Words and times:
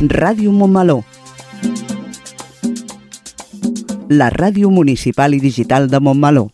Ràdio 0.00 0.52
Montmeló. 0.52 1.04
La 4.10 4.28
ràdio 4.28 4.68
municipal 4.68 5.32
i 5.32 5.40
digital 5.40 5.88
de 5.88 6.00
Montmeló. 6.00 6.50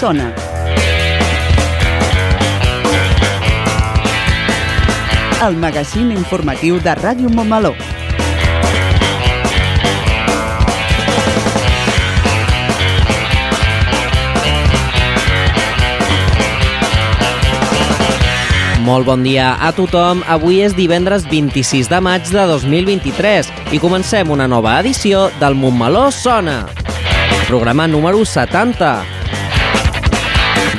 Montmeló 0.00 0.32
sona. 0.32 0.34
El 5.46 5.56
magazín 5.56 6.10
informatiu 6.12 6.80
de 6.80 6.94
Ràdio 6.94 7.28
Montmeló. 7.28 7.74
Molt 18.80 19.06
bon 19.06 19.22
dia 19.22 19.54
a 19.60 19.72
tothom. 19.72 20.24
Avui 20.26 20.62
és 20.64 20.74
divendres 20.74 21.28
26 21.28 21.88
de 21.88 22.00
maig 22.00 22.26
de 22.32 22.46
2023 22.48 23.52
i 23.72 23.78
comencem 23.78 24.30
una 24.30 24.48
nova 24.48 24.80
edició 24.80 25.30
del 25.40 25.54
Montmeló 25.54 26.10
Sona. 26.10 26.66
Programa 27.46 27.86
número 27.86 28.24
70. 28.24 29.19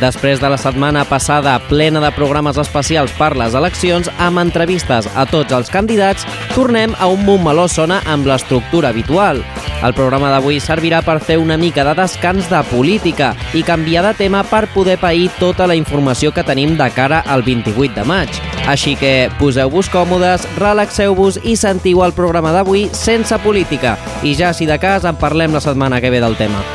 Després 0.02 0.40
de 0.42 0.50
la 0.50 0.58
setmana 0.58 1.04
passada 1.06 1.60
plena 1.70 2.00
de 2.02 2.10
programes 2.16 2.58
especials 2.58 3.12
per 3.20 3.36
les 3.38 3.54
eleccions, 3.54 4.08
amb 4.18 4.42
entrevistes 4.42 5.06
a 5.14 5.28
tots 5.30 5.54
els 5.54 5.70
candidats, 5.70 6.26
tornem 6.56 6.96
a 6.98 7.06
un 7.12 7.22
Montmeló 7.28 7.68
Sona 7.70 8.00
amb 8.10 8.26
l'estructura 8.26 8.90
habitual. 8.90 9.44
El 9.86 9.94
programa 9.94 10.32
d'avui 10.34 10.58
servirà 10.62 11.04
per 11.06 11.20
fer 11.22 11.38
una 11.38 11.58
mica 11.58 11.86
de 11.86 11.94
descans 12.02 12.50
de 12.50 12.64
política 12.72 13.32
i 13.54 13.62
canviar 13.66 14.04
de 14.08 14.16
tema 14.18 14.42
per 14.42 14.68
poder 14.74 14.98
pair 15.02 15.30
tota 15.38 15.70
la 15.70 15.78
informació 15.78 16.34
que 16.34 16.46
tenim 16.46 16.74
de 16.82 16.90
cara 16.98 17.22
al 17.22 17.46
28 17.46 17.94
de 18.00 18.06
maig. 18.10 18.42
Així 18.70 18.96
que 18.98 19.30
poseu-vos 19.38 19.90
còmodes, 19.94 20.48
relaxeu-vos 20.58 21.44
i 21.46 21.54
sentiu 21.58 22.02
el 22.06 22.18
programa 22.18 22.54
d'avui 22.58 22.88
sense 22.94 23.38
política. 23.46 24.00
I 24.26 24.34
ja, 24.34 24.54
si 24.54 24.66
de 24.66 24.82
cas, 24.82 25.06
en 25.06 25.22
parlem 25.22 25.54
la 25.54 25.62
setmana 25.62 26.02
que 26.02 26.10
ve 26.10 26.22
del 26.22 26.38
tema. 26.42 26.66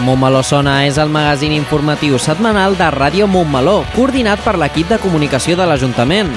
Montmeló 0.00 0.42
Sona 0.42 0.86
és 0.88 0.96
el 0.98 1.10
magazín 1.12 1.52
informatiu 1.52 2.18
setmanal 2.18 2.76
de 2.78 2.88
Ràdio 2.94 3.26
Montmeló, 3.28 3.82
coordinat 3.94 4.40
per 4.44 4.56
l'equip 4.58 4.88
de 4.88 4.98
comunicació 5.02 5.56
de 5.58 5.66
l'Ajuntament. 5.68 6.30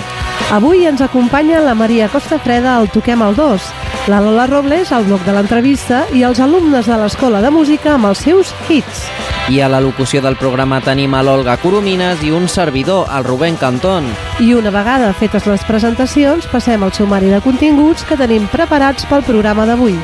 Avui 0.51 0.83
ens 0.85 1.01
acompanya 1.01 1.61
la 1.63 1.73
Maria 1.73 2.09
Costa 2.11 2.37
Freda 2.43 2.75
al 2.75 2.89
Toquem 2.91 3.23
el 3.23 3.35
2, 3.37 3.69
la 4.11 4.19
Lola 4.21 4.47
Robles 4.47 4.91
al 4.91 5.07
bloc 5.07 5.23
de 5.23 5.35
l'entrevista 5.35 6.03
i 6.11 6.25
els 6.27 6.41
alumnes 6.43 6.89
de 6.89 6.97
l'Escola 6.99 7.39
de 7.41 7.51
Música 7.55 7.95
amb 7.95 8.11
els 8.11 8.25
seus 8.25 8.51
hits. 8.67 9.07
I 9.51 9.61
a 9.63 9.69
la 9.71 9.81
locució 9.83 10.21
del 10.23 10.37
programa 10.39 10.81
tenim 10.83 11.15
a 11.15 11.23
l'Olga 11.23 11.55
Coromines 11.59 12.21
i 12.23 12.31
un 12.31 12.49
servidor, 12.51 13.07
el 13.11 13.23
Rubén 13.23 13.55
Cantón. 13.55 14.07
I 14.39 14.53
una 14.55 14.71
vegada 14.71 15.13
fetes 15.15 15.47
les 15.47 15.63
presentacions, 15.67 16.47
passem 16.51 16.83
al 16.83 16.93
sumari 16.93 17.31
de 17.31 17.41
continguts 17.43 18.03
que 18.07 18.19
tenim 18.19 18.47
preparats 18.51 19.07
pel 19.07 19.23
programa 19.23 19.67
d'avui. 19.67 19.99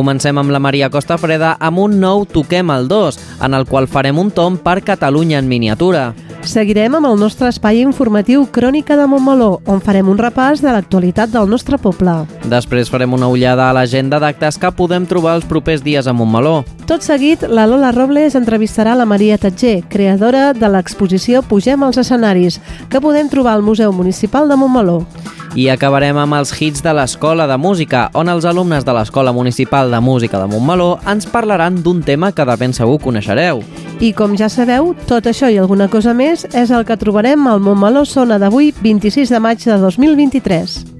Comencem 0.00 0.38
amb 0.40 0.48
la 0.48 0.58
Maria 0.64 0.88
Costa 0.88 1.18
Freda 1.20 1.50
amb 1.60 1.76
un 1.82 1.98
nou 2.00 2.22
Toquem 2.24 2.70
el 2.72 2.86
2, 2.88 3.18
en 3.44 3.52
el 3.52 3.66
qual 3.68 3.84
farem 3.84 4.16
un 4.16 4.30
tom 4.32 4.54
per 4.56 4.78
Catalunya 4.80 5.36
en 5.36 5.48
miniatura. 5.48 6.14
Seguirem 6.40 6.94
amb 6.96 7.04
el 7.10 7.18
nostre 7.20 7.50
espai 7.52 7.82
informatiu 7.82 8.46
Crònica 8.48 8.96
de 8.96 9.04
Montmeló, 9.04 9.50
on 9.68 9.82
farem 9.84 10.08
un 10.08 10.16
repàs 10.16 10.62
de 10.64 10.72
l'actualitat 10.72 11.28
del 11.34 11.50
nostre 11.52 11.76
poble. 11.76 12.14
Després 12.48 12.88
farem 12.88 13.12
una 13.12 13.28
ullada 13.28 13.66
a 13.68 13.74
l'agenda 13.76 14.16
d'actes 14.22 14.56
que 14.56 14.70
podem 14.72 15.04
trobar 15.04 15.36
els 15.36 15.44
propers 15.44 15.84
dies 15.84 16.08
a 16.08 16.16
Montmeló. 16.16 16.62
Tot 16.88 17.04
seguit, 17.04 17.44
la 17.44 17.66
Lola 17.68 17.92
Robles 17.92 18.38
entrevistarà 18.40 18.96
la 18.96 19.04
Maria 19.04 19.36
Tatger, 19.36 19.82
creadora 19.92 20.54
de 20.56 20.72
l'exposició 20.72 21.44
Pugem 21.44 21.84
als 21.84 22.00
escenaris, 22.00 22.56
que 22.88 23.04
podem 23.04 23.28
trobar 23.28 23.58
al 23.58 23.68
Museu 23.68 23.92
Municipal 23.92 24.48
de 24.48 24.56
Montmeló. 24.56 25.02
I 25.58 25.66
acabarem 25.66 26.14
amb 26.20 26.36
els 26.38 26.52
hits 26.54 26.82
de 26.84 26.92
l'Escola 26.94 27.48
de 27.50 27.56
Música, 27.58 28.04
on 28.14 28.30
els 28.30 28.44
alumnes 28.46 28.84
de 28.86 28.94
l'Escola 28.94 29.32
Municipal 29.34 29.90
de 29.90 29.98
Música 29.98 30.38
de 30.38 30.46
Montmeló 30.46 31.00
ens 31.10 31.26
parlaran 31.26 31.82
d'un 31.82 32.04
tema 32.06 32.30
que 32.30 32.46
de 32.46 32.56
ben 32.60 32.76
segur 32.76 33.00
coneixereu. 33.02 33.64
I 33.98 34.12
com 34.14 34.38
ja 34.38 34.48
sabeu, 34.48 34.94
tot 35.10 35.26
això 35.26 35.50
i 35.50 35.58
alguna 35.58 35.90
cosa 35.90 36.14
més 36.14 36.46
és 36.54 36.70
el 36.70 36.86
que 36.86 36.96
trobarem 36.96 37.50
al 37.50 37.58
Montmeló 37.66 38.06
Sona 38.06 38.38
d'avui, 38.38 38.70
26 38.78 39.34
de 39.34 39.42
maig 39.42 39.66
de 39.66 39.82
2023. 39.82 40.99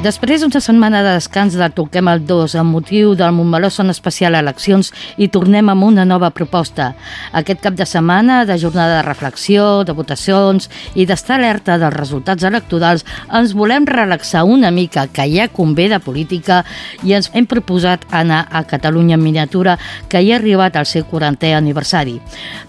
Després 0.00 0.40
d'una 0.40 0.62
setmana 0.64 1.02
de 1.04 1.10
descans 1.12 1.52
de 1.60 1.66
Toquem 1.76 2.08
el 2.08 2.22
2 2.24 2.54
amb 2.56 2.72
motiu 2.72 3.10
del 3.12 3.34
Montmeló 3.36 3.68
Son 3.68 3.92
Especial 3.92 4.32
Eleccions 4.38 4.88
i 5.20 5.26
tornem 5.28 5.68
amb 5.68 5.84
una 5.84 6.06
nova 6.08 6.30
proposta. 6.32 6.94
Aquest 7.36 7.60
cap 7.60 7.74
de 7.76 7.84
setmana 7.84 8.46
de 8.48 8.56
jornada 8.56 8.94
de 8.94 9.02
reflexió, 9.04 9.84
de 9.84 9.92
votacions 9.92 10.70
i 10.96 11.04
d'estar 11.04 11.36
alerta 11.36 11.76
dels 11.76 11.92
resultats 11.92 12.46
electorals 12.48 13.04
ens 13.28 13.52
volem 13.52 13.84
relaxar 13.84 14.46
una 14.48 14.70
mica 14.70 15.04
que 15.04 15.26
ja 15.34 15.50
convé 15.52 15.90
de 15.92 15.98
política 16.00 16.62
i 17.04 17.12
ens 17.18 17.28
hem 17.34 17.44
proposat 17.44 18.08
anar 18.08 18.46
a 18.48 18.64
Catalunya 18.64 19.18
en 19.20 19.22
miniatura 19.26 19.76
que 20.08 20.24
hi 20.24 20.32
ha 20.32 20.40
arribat 20.40 20.80
al 20.80 20.88
seu 20.88 21.04
40è 21.12 21.52
aniversari. 21.58 22.16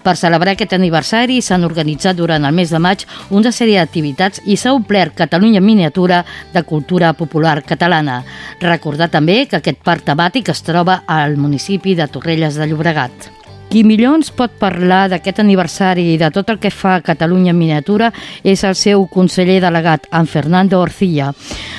Per 0.04 0.16
celebrar 0.20 0.52
aquest 0.52 0.76
aniversari 0.76 1.40
s'han 1.40 1.64
organitzat 1.64 2.20
durant 2.20 2.44
el 2.44 2.52
mes 2.52 2.68
de 2.68 2.84
maig 2.90 3.08
una 3.30 3.56
sèrie 3.56 3.80
d'activitats 3.80 4.44
i 4.44 4.60
s'ha 4.60 4.76
omplert 4.76 5.16
Catalunya 5.24 5.64
en 5.64 5.68
miniatura 5.72 6.26
de 6.52 6.66
cultura 6.68 7.16
popular 7.22 7.60
catalana. 7.62 8.22
Recordar 8.60 9.12
també 9.14 9.44
que 9.46 9.62
aquest 9.62 9.78
parc 9.86 10.04
temàtic 10.10 10.50
es 10.52 10.66
troba 10.66 11.02
al 11.06 11.38
municipi 11.38 11.94
de 11.94 12.10
Torrelles 12.10 12.58
de 12.58 12.66
Llobregat. 12.66 13.30
Qui 13.72 13.86
millor 13.88 14.18
ens 14.18 14.28
pot 14.36 14.52
parlar 14.60 15.06
d'aquest 15.08 15.38
aniversari 15.40 16.10
i 16.12 16.18
de 16.20 16.28
tot 16.34 16.50
el 16.52 16.58
que 16.60 16.68
fa 16.68 16.98
Catalunya 17.00 17.54
en 17.54 17.56
miniatura 17.56 18.10
és 18.44 18.66
el 18.68 18.74
seu 18.76 19.06
conseller 19.08 19.62
delegat, 19.64 20.10
en 20.12 20.28
Fernando 20.28 20.82
Orcilla. 20.84 21.30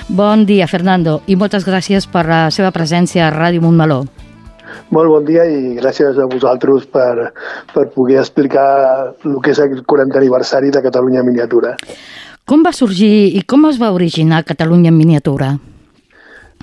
Bon 0.09 0.47
dia, 0.49 0.65
Fernando, 0.65 1.19
i 1.29 1.37
moltes 1.37 1.67
gràcies 1.69 2.09
per 2.09 2.25
la 2.25 2.41
seva 2.49 2.73
presència 2.73 3.27
a 3.27 3.31
Ràdio 3.35 3.61
Montmeló. 3.61 4.01
Molt 4.89 5.13
bon 5.13 5.29
dia 5.29 5.45
i 5.45 5.75
gràcies 5.77 6.17
a 6.17 6.25
vosaltres 6.29 6.89
per, 6.89 7.29
per 7.75 7.85
poder 7.93 8.19
explicar 8.23 8.67
el 9.13 9.37
que 9.43 9.53
és 9.53 9.61
el 9.61 9.83
40 9.85 10.17
aniversari 10.17 10.73
de 10.73 10.81
Catalunya 10.81 11.21
en 11.21 11.29
miniatura. 11.29 11.75
Com 12.43 12.63
va 12.65 12.73
sorgir 12.75 13.13
i 13.39 13.41
com 13.47 13.69
es 13.69 13.77
va 13.79 13.93
originar 13.95 14.43
Catalunya 14.43 14.91
en 14.91 14.97
miniatura? 14.97 15.53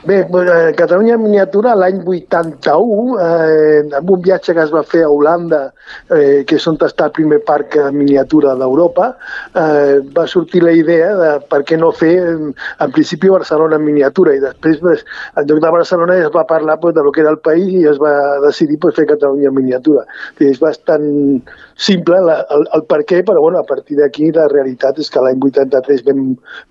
Bé, 0.04 0.18
eh, 0.20 0.72
Catalunya 0.76 1.14
en 1.14 1.22
miniatura 1.22 1.74
l'any 1.76 1.98
81, 2.08 3.16
eh, 3.20 3.96
amb 3.96 4.10
un 4.10 4.22
viatge 4.24 4.54
que 4.56 4.62
es 4.62 4.70
va 4.72 4.80
fer 4.82 5.02
a 5.04 5.10
Holanda, 5.12 5.60
eh, 6.08 6.44
que 6.48 6.56
és 6.56 6.66
on 6.68 6.78
està 6.80 7.10
el 7.10 7.12
primer 7.12 7.40
parc 7.44 7.76
en 7.76 7.98
miniatura 7.98 8.54
d'Europa, 8.56 9.10
eh, 9.54 10.00
va 10.16 10.26
sortir 10.26 10.62
la 10.64 10.72
idea 10.72 11.14
de 11.16 11.30
per 11.52 11.60
què 11.68 11.76
no 11.76 11.92
fer, 11.92 12.14
en 12.16 12.92
principi, 12.96 13.28
Barcelona 13.28 13.76
en 13.76 13.84
miniatura, 13.84 14.34
i 14.34 14.40
després, 14.40 14.78
pues, 14.80 15.04
en 15.36 15.46
lloc 15.48 15.60
de 15.60 15.70
Barcelona, 15.76 16.16
es 16.16 16.32
va 16.34 16.46
parlar 16.46 16.80
pues, 16.80 16.94
de 16.94 17.02
lo 17.02 17.12
que 17.12 17.20
era 17.20 17.30
el 17.30 17.38
país 17.38 17.68
i 17.68 17.84
es 17.84 18.00
va 18.00 18.40
decidir 18.46 18.78
pues, 18.78 18.96
fer 18.96 19.06
Catalunya 19.06 19.48
en 19.48 19.54
miniatura. 19.54 20.06
És 20.40 20.60
bastant 20.60 21.44
simple 21.80 22.20
la, 22.20 22.40
el, 22.52 22.66
el 22.76 22.84
per 22.90 23.00
què, 23.08 23.22
però 23.26 23.40
bueno, 23.40 23.60
a 23.60 23.66
partir 23.66 23.96
d'aquí 23.98 24.30
la 24.36 24.46
realitat 24.52 25.00
és 25.00 25.08
que 25.12 25.22
l'any 25.24 25.40
83 25.40 26.04
vam, 26.08 26.26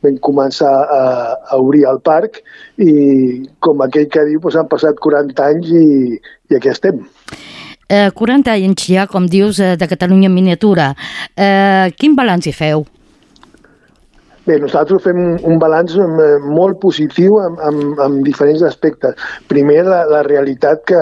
vam 0.06 0.20
començar 0.26 0.70
a, 0.70 1.02
a 1.50 1.58
obrir 1.58 1.88
el 1.90 2.02
parc 2.06 2.44
i 2.78 2.94
com 3.66 3.82
aquell 3.86 4.06
que 4.14 4.28
diu, 4.30 4.44
doncs 4.44 4.60
han 4.62 4.70
passat 4.70 5.02
40 5.02 5.50
anys 5.50 5.74
i, 5.74 6.20
i 6.52 6.60
aquí 6.60 6.70
estem. 6.72 7.02
Eh, 7.90 8.12
40 8.14 8.54
anys 8.54 8.86
ja, 8.86 9.08
com 9.10 9.26
dius, 9.26 9.58
eh, 9.60 9.74
de 9.82 9.90
Catalunya 9.90 10.30
en 10.30 10.38
miniatura. 10.38 10.92
Eh, 11.34 11.90
quin 11.98 12.14
balanç 12.20 12.52
hi 12.52 12.54
feu? 12.54 12.86
Bé, 14.50 14.56
nosaltres 14.58 15.04
fem 15.06 15.18
un 15.46 15.60
balanç 15.62 15.92
eh, 16.02 16.06
molt 16.42 16.80
positiu 16.82 17.36
amb, 17.38 17.60
amb, 17.68 18.00
amb 18.02 18.24
diferents 18.26 18.64
aspectes. 18.66 19.14
Primer, 19.52 19.84
la, 19.86 20.00
la 20.10 20.24
realitat 20.26 20.82
que 20.90 21.02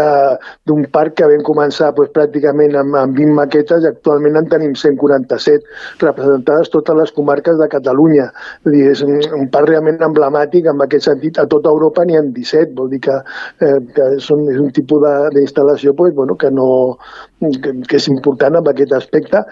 d'un 0.68 0.82
parc 0.92 1.16
que 1.22 1.30
vam 1.32 1.46
començar 1.48 1.94
doncs, 1.96 2.12
pràcticament 2.18 2.76
amb, 2.82 2.98
amb 3.00 3.16
20 3.16 3.38
maquetes 3.38 3.88
actualment 3.88 4.36
en 4.42 4.50
tenim 4.52 4.74
147 4.82 6.04
representades 6.04 6.74
totes 6.74 7.00
les 7.00 7.16
comarques 7.16 7.56
de 7.62 7.70
Catalunya. 7.72 8.28
Dir, 8.68 8.84
és 8.92 9.06
un, 9.08 9.16
un 9.40 9.48
parc 9.54 9.72
realment 9.72 10.04
emblemàtic 10.10 10.68
en 10.74 10.84
aquest 10.84 11.08
sentit. 11.08 11.40
A 11.40 11.48
tota 11.48 11.72
Europa 11.72 12.04
n'hi 12.04 12.20
ha 12.20 12.26
17, 12.28 12.76
vol 12.82 12.92
dir 12.92 13.00
que, 13.08 13.16
eh, 13.64 13.80
que 13.96 14.10
són, 14.28 14.44
és 14.52 14.60
un 14.60 14.76
tipus 14.76 15.08
d'instal·lació 15.40 15.96
doncs, 15.96 16.20
bueno, 16.20 16.36
que, 16.36 16.52
no, 16.52 16.70
que, 17.64 17.78
que 17.88 18.04
és 18.04 18.12
important 18.12 18.60
en 18.60 18.72
aquest 18.76 19.00
aspecte 19.00 19.46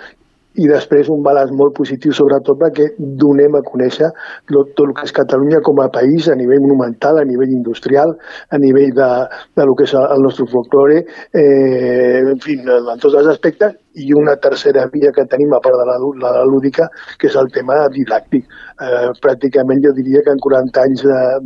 i 0.61 0.67
després 0.69 1.09
un 1.11 1.23
balanç 1.25 1.53
molt 1.55 1.75
positiu, 1.77 2.13
sobretot 2.15 2.59
perquè 2.61 2.89
donem 2.97 3.57
a 3.57 3.63
conèixer 3.65 4.11
tot, 4.51 4.73
el 4.85 4.93
que 4.95 5.07
és 5.07 5.15
Catalunya 5.15 5.61
com 5.65 5.81
a 5.83 5.89
país 5.93 6.29
a 6.29 6.35
nivell 6.39 6.63
monumental, 6.63 7.19
a 7.19 7.25
nivell 7.27 7.53
industrial, 7.53 8.15
a 8.49 8.59
nivell 8.61 8.93
de, 8.95 9.09
de 9.57 9.65
lo 9.67 9.75
que 9.75 9.87
és 9.87 9.95
el 9.99 10.25
nostre 10.25 10.47
folklore, 10.51 11.03
eh, 11.33 12.21
en 12.21 12.39
fi, 12.43 12.59
en 12.61 13.01
tots 13.01 13.15
els 13.15 13.31
aspectes, 13.35 13.75
i 13.95 14.11
una 14.13 14.35
tercera 14.41 14.85
via 14.93 15.11
que 15.15 15.25
tenim 15.31 15.53
a 15.55 15.61
part 15.63 15.77
de 15.79 15.85
la, 15.87 15.97
la 16.23 16.43
lúdica, 16.47 16.89
que 17.19 17.29
és 17.29 17.35
el 17.39 17.51
tema 17.55 17.77
didàctic. 17.93 18.45
Eh, 18.75 19.11
pràcticament 19.23 19.81
jo 19.85 19.93
diria 19.95 20.21
que 20.25 20.33
en 20.35 20.41
40 20.43 20.81
anys 20.83 21.03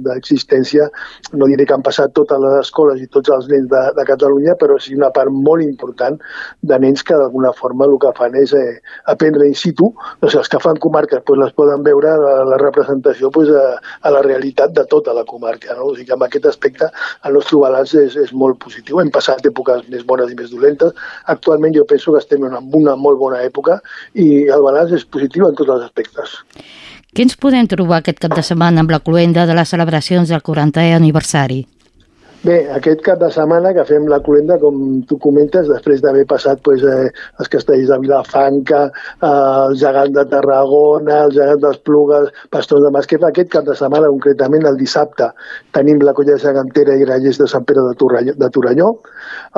d'existència, 0.07 0.87
de, 0.89 1.37
no 1.37 1.49
diré 1.51 1.67
que 1.69 1.75
han 1.75 1.85
passat 1.85 2.13
totes 2.17 2.41
les 2.41 2.57
escoles 2.63 3.01
i 3.03 3.09
tots 3.13 3.29
els 3.35 3.49
nens 3.51 3.69
de, 3.69 3.83
de 3.97 4.05
Catalunya, 4.07 4.55
però 4.59 4.79
sí 4.81 4.97
una 4.97 5.11
part 5.15 5.31
molt 5.33 5.63
important 5.65 6.17
de 6.61 6.79
nens 6.81 7.05
que 7.05 7.17
d'alguna 7.17 7.53
forma 7.53 7.85
el 7.85 7.97
que 8.01 8.13
fan 8.17 8.37
és 8.39 8.53
eh, 8.57 8.79
aprendre 9.13 9.47
in 9.47 9.55
situ, 9.57 9.91
doncs 10.21 10.39
els 10.41 10.49
que 10.49 10.61
fan 10.63 10.81
comarques 10.81 11.21
doncs 11.27 11.43
les 11.43 11.55
poden 11.57 11.85
veure 11.85 12.15
la, 12.23 12.33
la 12.49 12.59
representació 12.61 13.29
doncs, 13.35 13.53
a, 13.53 13.77
a 14.07 14.13
la 14.15 14.23
realitat 14.25 14.73
de 14.75 14.85
tota 14.89 15.13
la 15.13 15.25
comarca. 15.29 15.75
No? 15.77 15.91
O 15.91 15.95
sigui 15.97 16.15
en 16.15 16.25
aquest 16.25 16.49
aspecte 16.49 16.89
el 17.25 17.37
nostre 17.37 17.61
balanç 17.61 17.95
és, 17.99 18.17
és 18.17 18.33
molt 18.33 18.59
positiu. 18.63 18.99
Hem 19.03 19.13
passat 19.13 19.45
èpoques 19.45 19.85
més 19.93 20.05
bones 20.07 20.31
i 20.33 20.37
més 20.39 20.51
dolentes. 20.53 20.95
Actualment 21.33 21.75
jo 21.75 21.85
penso 21.89 22.13
que 22.13 22.23
estem 22.23 22.38
en 22.39 22.47
una, 22.49 22.61
una 22.81 22.95
molt 22.95 23.19
bona 23.19 23.41
època 23.45 23.79
i 24.15 24.47
el 24.47 24.63
balanç 24.65 24.95
és 24.97 25.05
positiu 25.05 25.49
en 25.49 25.57
tots 25.59 25.75
els 25.75 25.85
aspectes. 25.89 26.39
Què 27.13 27.25
ens 27.25 27.37
podem 27.41 27.67
trobar 27.67 27.99
aquest 27.99 28.21
cap 28.23 28.35
de 28.37 28.45
setmana 28.45 28.83
amb 28.83 28.93
la 28.93 29.01
cluenda 29.01 29.47
de 29.49 29.57
les 29.57 29.75
celebracions 29.75 30.29
del 30.29 30.43
40è 30.45 30.93
aniversari? 30.95 31.63
Bé, 32.39 32.53
aquest 32.71 33.01
cap 33.03 33.19
de 33.19 33.27
setmana 33.35 33.73
que 33.75 33.83
fem 33.83 34.05
la 34.07 34.21
cluenda, 34.23 34.55
com 34.61 34.75
tu 35.09 35.17
comentes, 35.19 35.65
després 35.67 35.99
d'haver 35.99 36.21
passat 36.29 36.61
pues, 36.63 36.85
eh, 36.87 37.09
els 37.43 37.51
castells 37.51 37.89
de 37.91 37.97
Vilafranca, 37.99 38.85
eh, 39.17 39.31
el 39.31 39.75
gegant 39.81 40.13
de 40.15 40.23
Tarragona, 40.31 41.17
el 41.25 41.35
gegant 41.35 41.59
d'Esplugues, 41.65 42.31
Pastors 42.55 42.85
de 42.85 42.93
Masquefa, 42.95 43.33
aquest 43.33 43.51
cap 43.57 43.67
de 43.67 43.75
setmana, 43.75 44.07
concretament 44.15 44.69
el 44.71 44.79
dissabte, 44.79 45.27
tenim 45.75 45.99
la 46.07 46.15
colla 46.15 46.39
gegantera 46.39 46.95
i 46.95 47.03
grallers 47.03 47.43
de 47.43 47.49
Sant 47.51 47.67
Pere 47.67 47.83
de, 47.89 47.99
Torrelló, 47.99 48.37
de 48.39 48.51
Torelló, 48.55 48.93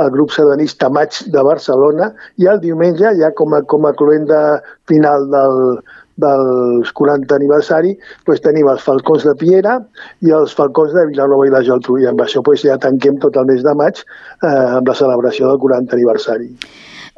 el 0.02 0.10
grup 0.18 0.34
sardanista 0.34 0.90
Maig 0.90 1.22
de 1.38 1.46
Barcelona, 1.52 2.10
i 2.42 2.50
el 2.50 2.66
diumenge, 2.66 3.14
ja 3.22 3.30
com 3.38 3.54
a, 3.54 3.62
com 3.62 3.86
a 3.86 3.94
cluenda 3.94 4.42
final 4.90 5.30
del, 5.30 5.62
dels 6.22 6.94
40 6.98 7.36
aniversari 7.38 7.96
doncs 8.28 8.44
tenim 8.46 8.70
els 8.72 8.86
Falcons 8.86 9.26
de 9.28 9.36
Piera 9.40 9.78
i 10.26 10.34
els 10.38 10.56
Falcons 10.58 10.96
de 10.96 11.08
Vilanova 11.10 11.48
i 11.48 11.54
la 11.54 11.64
Geltrú 11.66 11.98
i 12.02 12.08
amb 12.10 12.24
això 12.24 12.44
doncs, 12.46 12.66
ja 12.68 12.80
tanquem 12.82 13.20
tot 13.22 13.38
el 13.38 13.50
mes 13.50 13.62
de 13.66 13.76
maig 13.78 14.02
eh, 14.02 14.48
amb 14.48 14.88
la 14.88 14.98
celebració 14.98 15.52
del 15.52 15.62
40 15.66 15.98
aniversari. 15.98 16.50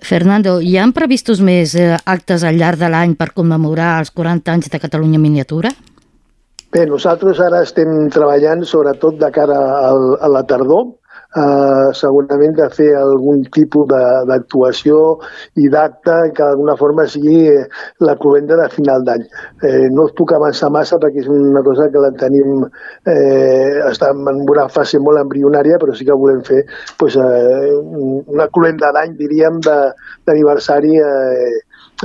Fernando, 0.04 0.58
hi 0.60 0.76
han 0.78 0.92
previstos 0.92 1.40
més 1.40 1.76
eh, 1.80 1.94
actes 2.06 2.44
al 2.44 2.58
llarg 2.60 2.82
de 2.82 2.90
l'any 2.92 3.16
per 3.16 3.32
commemorar 3.38 3.96
els 4.02 4.12
40 4.12 4.56
anys 4.58 4.72
de 4.74 4.82
Catalunya 4.84 5.22
Miniatura? 5.22 5.72
Bé, 6.74 6.88
nosaltres 6.90 7.38
ara 7.44 7.62
estem 7.62 8.10
treballant 8.10 8.64
sobretot 8.66 9.20
de 9.22 9.30
cara 9.32 9.60
al, 9.86 10.16
a 10.18 10.30
la 10.34 10.42
tardor, 10.50 10.88
eh, 11.36 11.90
segurament 11.98 12.56
de 12.58 12.68
fer 12.74 12.90
algun 12.98 13.44
tipus 13.56 13.88
d'actuació 14.30 15.00
i 15.60 15.70
d'acte 15.74 16.16
que 16.36 16.44
d'alguna 16.44 16.76
forma 16.80 17.08
sigui 17.10 17.50
la 18.06 18.16
cluenda 18.22 18.58
de 18.60 18.70
final 18.74 19.06
d'any. 19.08 19.26
Eh, 19.64 19.90
no 19.94 20.08
us 20.08 20.16
puc 20.18 20.34
avançar 20.36 20.72
massa 20.74 21.00
perquè 21.02 21.24
és 21.24 21.30
una 21.32 21.64
cosa 21.66 21.90
que 21.92 22.04
la 22.04 22.14
tenim, 22.20 22.64
eh, 23.10 23.82
està 23.90 24.12
en 24.14 24.46
una 24.46 24.68
fase 24.70 25.00
molt 25.00 25.22
embrionària, 25.24 25.80
però 25.82 25.96
sí 25.96 26.06
que 26.06 26.18
volem 26.24 26.44
fer 26.48 26.64
pues, 27.00 27.18
eh, 27.18 27.74
una 28.38 28.48
cluenda 28.54 28.94
d'any, 28.96 29.18
diríem, 29.20 29.62
d'aniversari 29.64 30.98
eh, 31.00 31.54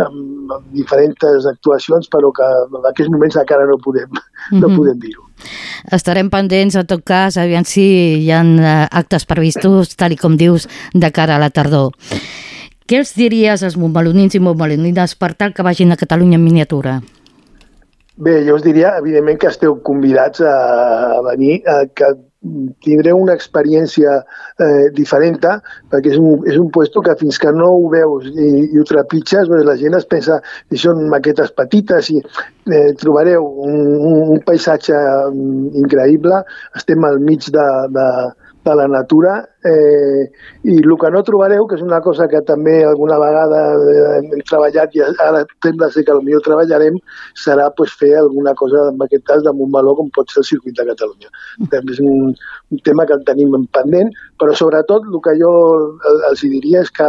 amb, 0.04 0.52
amb 0.58 0.74
diferents 0.74 1.48
actuacions, 1.52 2.08
però 2.12 2.32
que 2.34 2.48
en 2.68 2.92
aquests 2.92 3.12
moments 3.12 3.36
encara 3.36 3.66
no 3.66 3.78
podem, 3.84 4.08
mm 4.08 4.18
-hmm. 4.18 4.60
no 4.60 4.76
podem 4.76 4.98
dir-ho. 4.98 5.27
Estarem 5.92 6.30
pendents, 6.30 6.76
en 6.76 6.86
tot 6.88 7.04
cas, 7.06 7.38
aviam 7.40 7.66
si 7.68 7.84
hi 8.24 8.30
ha 8.32 8.42
eh, 8.42 8.86
actes 9.02 9.26
previstos, 9.28 9.94
tal 9.96 10.14
i 10.14 10.20
com 10.20 10.36
dius, 10.36 10.68
de 10.94 11.12
cara 11.14 11.36
a 11.36 11.42
la 11.42 11.50
tardor. 11.50 11.92
Què 12.88 13.02
els 13.02 13.12
diries 13.18 13.62
als 13.62 13.76
montmelonins 13.76 14.34
i 14.34 14.40
montmelonines 14.40 15.14
per 15.20 15.34
tal 15.36 15.52
que 15.54 15.66
vagin 15.66 15.92
a 15.92 16.00
Catalunya 16.00 16.38
en 16.40 16.44
miniatura? 16.44 16.98
Bé, 18.18 18.40
jo 18.46 18.56
us 18.56 18.64
diria, 18.64 18.96
evidentment, 18.98 19.38
que 19.38 19.50
esteu 19.52 19.76
convidats 19.84 20.40
a, 20.42 20.54
a 21.18 21.20
venir, 21.28 21.60
a, 21.68 21.84
que 21.86 22.08
tindreu 22.84 23.18
una 23.18 23.34
experiència 23.34 24.12
eh, 24.62 24.90
diferent 24.94 25.40
perquè 25.90 26.12
és 26.12 26.18
un, 26.18 26.44
és 26.46 26.56
un 26.56 26.70
puesto 26.70 27.02
que 27.02 27.16
fins 27.18 27.38
que 27.38 27.50
no 27.52 27.68
ho 27.74 27.88
veus 27.90 28.28
i, 28.30 28.48
i 28.70 28.78
ho 28.78 28.84
trepitges, 28.86 29.48
doncs 29.50 29.66
la 29.66 29.76
gent 29.80 29.98
es 29.98 30.06
pensa 30.06 30.38
que 30.70 30.78
són 30.78 31.08
maquetes 31.10 31.50
petites 31.58 32.10
i 32.14 32.20
eh, 32.22 32.94
trobareu 33.00 33.44
un, 33.66 33.80
un 34.36 34.42
paisatge 34.46 34.94
mm, 34.94 35.74
increïble, 35.82 36.42
estem 36.78 37.04
al 37.04 37.18
mig 37.18 37.50
de, 37.50 37.66
de, 37.94 38.08
de 38.68 38.74
la 38.78 38.86
natura 38.88 39.34
eh, 39.64 40.24
i 40.64 40.76
el 40.78 40.94
que 41.00 41.10
no 41.14 41.22
trobareu, 41.26 41.66
que 41.68 41.78
és 41.78 41.84
una 41.84 42.00
cosa 42.04 42.28
que 42.30 42.40
també 42.48 42.76
alguna 42.84 43.18
vegada 43.20 43.62
eh, 43.76 44.18
hem 44.18 44.44
treballat 44.50 44.94
i 44.96 45.04
ara 45.04 45.44
sembla 45.64 45.90
ser 45.94 46.04
que 46.06 46.18
potser 46.18 46.42
treballarem, 46.46 47.00
serà 47.44 47.70
pues, 47.78 47.94
fer 48.00 48.12
alguna 48.20 48.54
cosa 48.58 48.88
en 48.92 49.00
aquest 49.06 49.24
cas 49.30 49.42
de 49.46 49.54
Montmeló 49.56 49.96
com 49.98 50.12
pot 50.14 50.30
ser 50.32 50.42
el 50.44 50.48
circuit 50.50 50.76
de 50.78 50.86
Catalunya. 50.90 51.32
També 51.72 51.96
és 51.96 52.02
un, 52.04 52.36
un 52.74 52.84
tema 52.84 53.08
que 53.08 53.16
el 53.18 53.24
tenim 53.28 53.56
en 53.58 53.66
pendent, 53.74 54.12
però 54.38 54.54
sobretot 54.54 55.08
el 55.08 55.18
que 55.24 55.36
jo 55.40 55.52
els 56.30 56.44
diria 56.44 56.84
és 56.84 56.94
que 56.94 57.08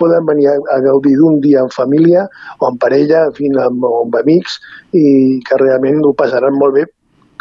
poden 0.00 0.24
venir 0.24 0.48
a, 0.48 0.56
a 0.76 0.78
gaudir 0.84 1.16
d'un 1.18 1.40
dia 1.44 1.60
en 1.60 1.68
família 1.74 2.24
o 2.58 2.70
en 2.70 2.78
parella, 2.80 3.26
en 3.28 3.36
fi, 3.36 3.50
amb, 3.66 3.84
amb 3.84 4.16
amics 4.22 4.56
i 4.96 5.04
que 5.44 5.60
realment 5.60 6.00
ho 6.06 6.14
passaran 6.16 6.56
molt 6.56 6.78
bé 6.78 6.86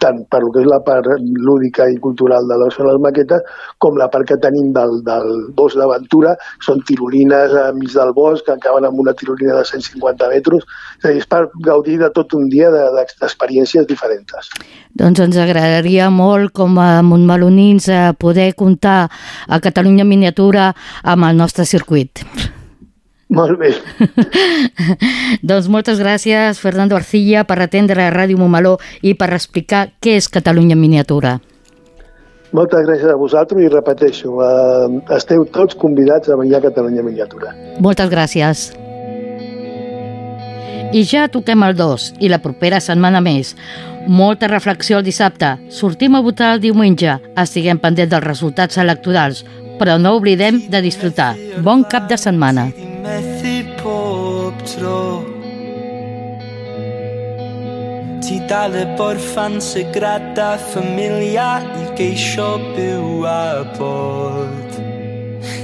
tant 0.01 0.23
per 0.31 0.41
lo 0.43 0.51
que 0.55 0.63
és 0.63 0.69
la 0.69 0.81
part 0.85 1.07
lúdica 1.19 1.87
i 1.89 1.97
cultural 2.01 2.47
de 2.49 2.57
les, 2.63 2.79
les 2.89 2.99
maquetes, 3.03 3.45
com 3.77 3.97
la 3.99 4.09
part 4.11 4.27
que 4.29 4.39
tenim 4.41 4.71
del, 4.75 4.99
del 5.07 5.29
bosc 5.57 5.79
d'aventura, 5.79 6.35
són 6.65 6.83
tirolines 6.87 7.55
mig 7.77 7.93
del 7.95 8.13
bosc, 8.17 8.45
que 8.45 8.55
acaben 8.55 8.87
amb 8.87 8.99
una 9.03 9.15
tirolina 9.17 9.57
de 9.59 9.65
150 9.65 10.29
metres, 10.33 10.67
és 10.99 11.05
a 11.05 11.13
dir, 11.13 11.23
és 11.23 11.29
per 11.29 11.45
gaudir 11.65 11.99
de 12.01 12.11
tot 12.15 12.35
un 12.37 12.49
dia 12.51 12.71
d'experiències 12.71 13.85
de, 13.85 13.89
diferents. 13.93 14.51
Doncs 14.99 15.23
ens 15.23 15.39
agradaria 15.39 16.09
molt, 16.13 16.53
com 16.55 16.77
a 16.81 17.01
Montmelonins, 17.05 17.89
eh, 17.89 18.13
poder 18.19 18.53
comptar 18.55 19.09
a 19.47 19.59
Catalunya 19.59 20.05
Miniatura 20.05 20.73
amb 21.03 21.29
el 21.29 21.37
nostre 21.37 21.65
circuit. 21.65 22.25
Molt 23.29 23.59
bé. 23.61 23.69
doncs 25.49 25.67
moltes 25.69 25.99
gràcies, 26.01 26.57
Fernando 26.57 26.97
Arcilla, 26.97 27.43
per 27.45 27.59
atendre 27.61 28.07
a 28.07 28.13
Ràdio 28.13 28.39
Montmeló 28.41 28.79
i 29.05 29.13
per 29.13 29.29
explicar 29.37 29.85
què 30.01 30.15
és 30.17 30.27
Catalunya 30.33 30.73
en 30.73 30.81
miniatura. 30.81 31.37
Moltes 32.57 32.87
gràcies 32.87 33.11
a 33.13 33.17
vosaltres 33.19 33.61
i 33.61 33.69
repeteixo, 33.69 34.33
eh, 34.41 35.01
esteu 35.13 35.45
tots 35.53 35.77
convidats 35.77 36.29
a 36.29 36.37
venir 36.39 36.57
a 36.57 36.63
Catalunya 36.65 37.03
en 37.03 37.09
miniatura. 37.11 37.53
Moltes 37.77 38.09
gràcies. 38.09 38.71
I 40.89 41.03
ja 41.05 41.27
toquem 41.29 41.61
el 41.67 41.75
2 41.77 42.15
i 42.25 42.31
la 42.33 42.41
propera 42.41 42.79
setmana 42.81 43.21
més. 43.21 43.53
Molta 44.09 44.47
reflexió 44.49 44.97
el 44.97 45.05
dissabte. 45.05 45.51
Sortim 45.69 46.15
a 46.17 46.23
votar 46.25 46.55
el 46.55 46.63
diumenge. 46.63 47.19
Estiguem 47.37 47.77
pendents 47.77 48.09
dels 48.09 48.25
resultats 48.25 48.81
electorals, 48.81 49.43
però 49.79 49.97
no 49.97 50.17
oblidem 50.19 50.61
de 50.67 50.83
disfrutar. 50.83 51.33
Bon 51.63 51.87
cap 51.87 52.11
de 52.11 52.19
setmana. 52.19 52.69
methu 53.03 53.55
pob 53.81 54.55
tro 54.71 55.03
Ti 58.23 58.35
dal 58.49 58.75
y 58.75 58.85
borffan 58.97 59.57
segrada 59.61 60.49
ffamilia 60.67 61.51
i 61.81 61.85
geisio 61.97 62.49
byw 62.75 63.25
a 63.25 63.63
bod 63.77 64.77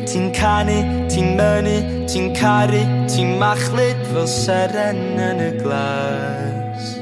Ti'n 0.09 0.31
canu, 0.37 0.79
ti'n 1.11 1.35
mynu, 1.37 1.75
ti'n 2.09 2.31
caru, 2.39 2.81
ti'n 3.11 3.35
machlyd 3.41 3.99
fel 4.13 4.29
seren 4.31 5.03
yn 5.29 5.43
y 5.49 5.51
glas 5.59 6.95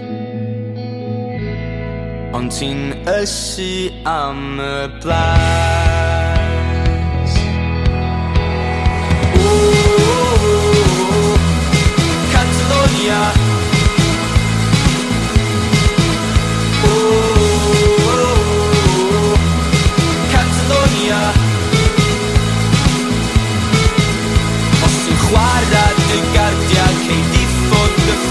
Ond 2.33 2.51
ti'n 2.57 2.91
ysu 3.21 3.71
am 4.09 4.57
y 4.57 4.75
blas 4.99 5.82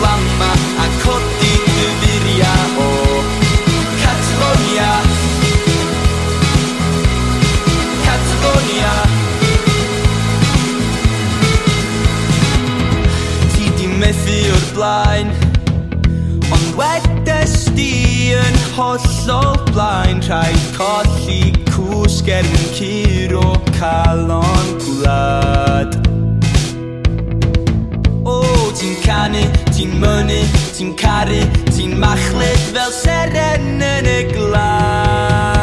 fflamma 0.02 0.52
a 0.78 0.86
codi 1.02 1.54
dy 1.74 1.86
furia 2.00 2.54
o 2.76 2.90
Catalonia. 4.02 4.92
Catalonia. 8.06 8.94
Ti 13.54 13.70
di 13.76 13.86
methu 14.02 14.38
o'r 14.56 14.66
blaen 14.74 15.30
Ond 16.52 16.68
wedes 16.76 17.70
di 17.76 18.34
yn 18.34 18.58
hollol 18.74 19.54
blaen. 19.70 20.18
Rhaid 20.26 20.62
colli 20.74 21.54
cwsg 21.70 22.34
er 22.40 22.48
yn 22.58 22.70
curo 22.74 23.54
calon 23.78 24.74
gwlad. 24.82 26.00
O, 28.22 28.40
oh, 28.40 28.66
ti'n 28.78 28.98
canu 29.06 29.46
Ti'n 29.72 29.94
mynnu, 30.02 30.36
ti'n 30.76 30.92
caru, 31.00 31.40
ti'n 31.72 31.96
machlyd 32.02 32.68
fel 32.76 32.92
seren 32.92 33.80
yn 33.80 34.12
y 34.18 34.20
glas. 34.34 35.61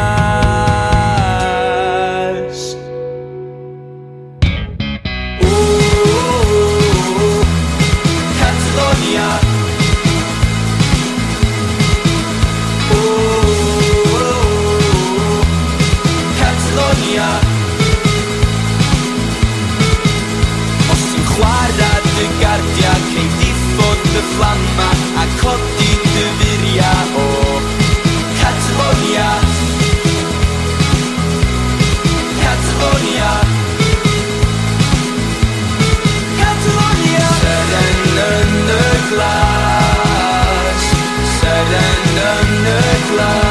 love. 43.16 43.49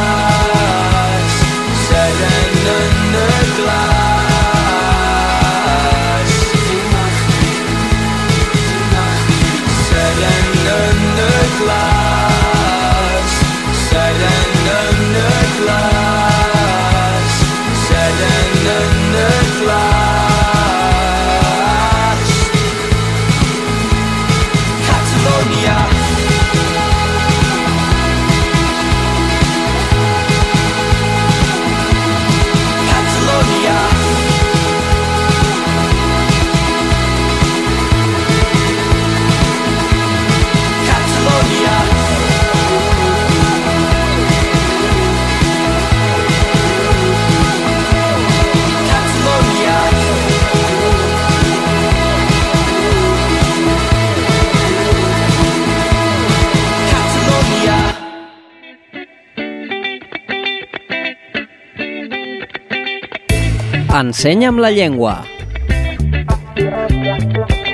Ensenya'm 63.99 64.59
la 64.63 64.69
llengua. 64.71 65.25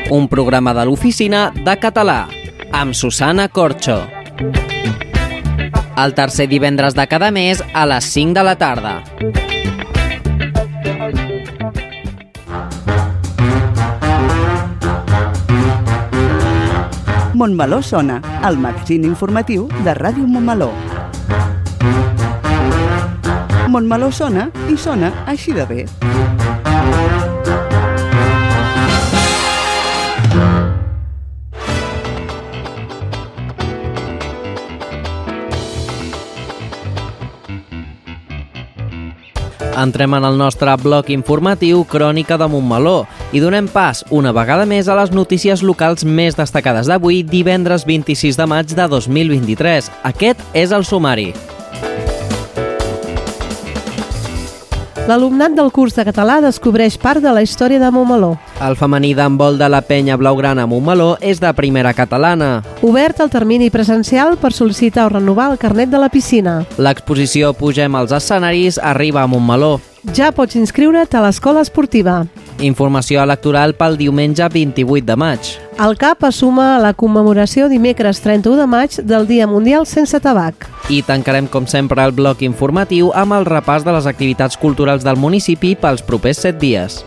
Un 0.09 0.25
programa 0.27 0.71
de 0.73 0.85
l'oficina 0.87 1.51
de 1.53 1.75
català 1.77 2.23
amb 2.73 2.97
Susana 2.97 3.45
Corxo. 3.53 3.99
El 6.01 6.15
tercer 6.17 6.47
divendres 6.49 6.97
de 6.97 7.05
cada 7.11 7.29
mes 7.29 7.61
a 7.75 7.85
les 7.85 8.09
5 8.15 8.33
de 8.39 8.45
la 8.47 8.55
tarda. 8.57 8.95
Montmeló 17.35 17.83
sona, 17.83 18.17
el 18.49 18.57
magazín 18.57 19.05
informatiu 19.05 19.69
de 19.83 19.93
Ràdio 19.93 20.25
Montmeló. 20.25 20.73
Montmeló 23.75 24.07
sona 24.07 24.45
i 24.71 24.77
sona 24.79 25.09
així 25.27 25.51
de 25.51 25.65
bé. 25.67 25.83
Entrem 39.75 40.15
en 40.15 40.23
el 40.23 40.37
nostre 40.39 40.71
bloc 40.79 41.09
informatiu 41.11 41.81
Crònica 41.83 42.37
de 42.39 42.47
Montmeló 42.47 43.01
i 43.35 43.41
donem 43.43 43.67
pas 43.67 44.05
una 44.07 44.31
vegada 44.31 44.63
més 44.63 44.87
a 44.87 44.95
les 44.95 45.11
notícies 45.11 45.65
locals 45.67 46.07
més 46.07 46.39
destacades 46.39 46.87
d'avui, 46.87 47.25
divendres 47.27 47.83
26 47.83 48.39
de 48.39 48.47
maig 48.47 48.71
de 48.71 48.87
2023. 48.95 49.91
Aquest 50.13 50.47
és 50.55 50.71
el 50.71 50.87
sumari. 50.87 51.33
L'alumnat 55.05 55.53
del 55.53 55.67
curs 55.69 55.93
de 55.93 56.01
català 56.01 56.39
descobreix 56.41 56.95
part 56.97 57.21
de 57.21 57.29
la 57.29 57.43
història 57.45 57.77
de 57.77 57.91
Montmeló. 57.93 58.31
El 58.65 58.73
femení 58.79 59.11
d'handbol 59.13 59.59
de 59.59 59.67
la 59.69 59.83
penya 59.85 60.15
blaugrana 60.17 60.65
Montmeló 60.65 61.11
és 61.21 61.37
de 61.37 61.51
primera 61.53 61.91
catalana. 61.93 62.63
Obert 62.81 63.21
el 63.21 63.29
termini 63.29 63.69
presencial 63.69 64.33
per 64.41 64.49
sol·licitar 64.57 65.05
o 65.05 65.11
renovar 65.13 65.51
el 65.51 65.59
carnet 65.61 65.93
de 65.93 66.01
la 66.01 66.09
piscina. 66.09 66.63
L'exposició 66.81 67.53
Pugem 67.53 67.93
als 67.93 68.15
escenaris 68.17 68.81
arriba 68.81 69.21
a 69.21 69.29
Montmeló. 69.29 69.77
Ja 70.17 70.31
pots 70.33 70.57
inscriure't 70.57 71.13
a 71.13 71.21
l'escola 71.21 71.61
esportiva. 71.61 72.23
Informació 72.63 73.19
electoral 73.23 73.73
pel 73.75 73.97
diumenge 73.99 74.47
28 74.47 75.05
de 75.05 75.15
maig. 75.19 75.49
El 75.81 75.97
CAP 75.99 76.23
assuma 76.23 76.77
la 76.79 76.93
commemoració 76.95 77.67
dimecres 77.67 78.21
31 78.23 78.61
de 78.61 78.67
maig 78.71 78.95
del 79.03 79.27
Dia 79.27 79.47
Mundial 79.47 79.83
sense 79.85 80.19
tabac. 80.23 80.69
I 80.87 81.01
tancarem, 81.03 81.49
com 81.51 81.67
sempre, 81.67 82.05
el 82.05 82.15
bloc 82.15 82.45
informatiu 82.47 83.11
amb 83.11 83.35
el 83.35 83.49
repàs 83.49 83.83
de 83.83 83.91
les 83.91 84.07
activitats 84.07 84.55
culturals 84.55 85.03
del 85.03 85.19
municipi 85.19 85.75
pels 85.75 86.05
propers 86.05 86.45
7 86.47 86.59
dies. 86.61 87.01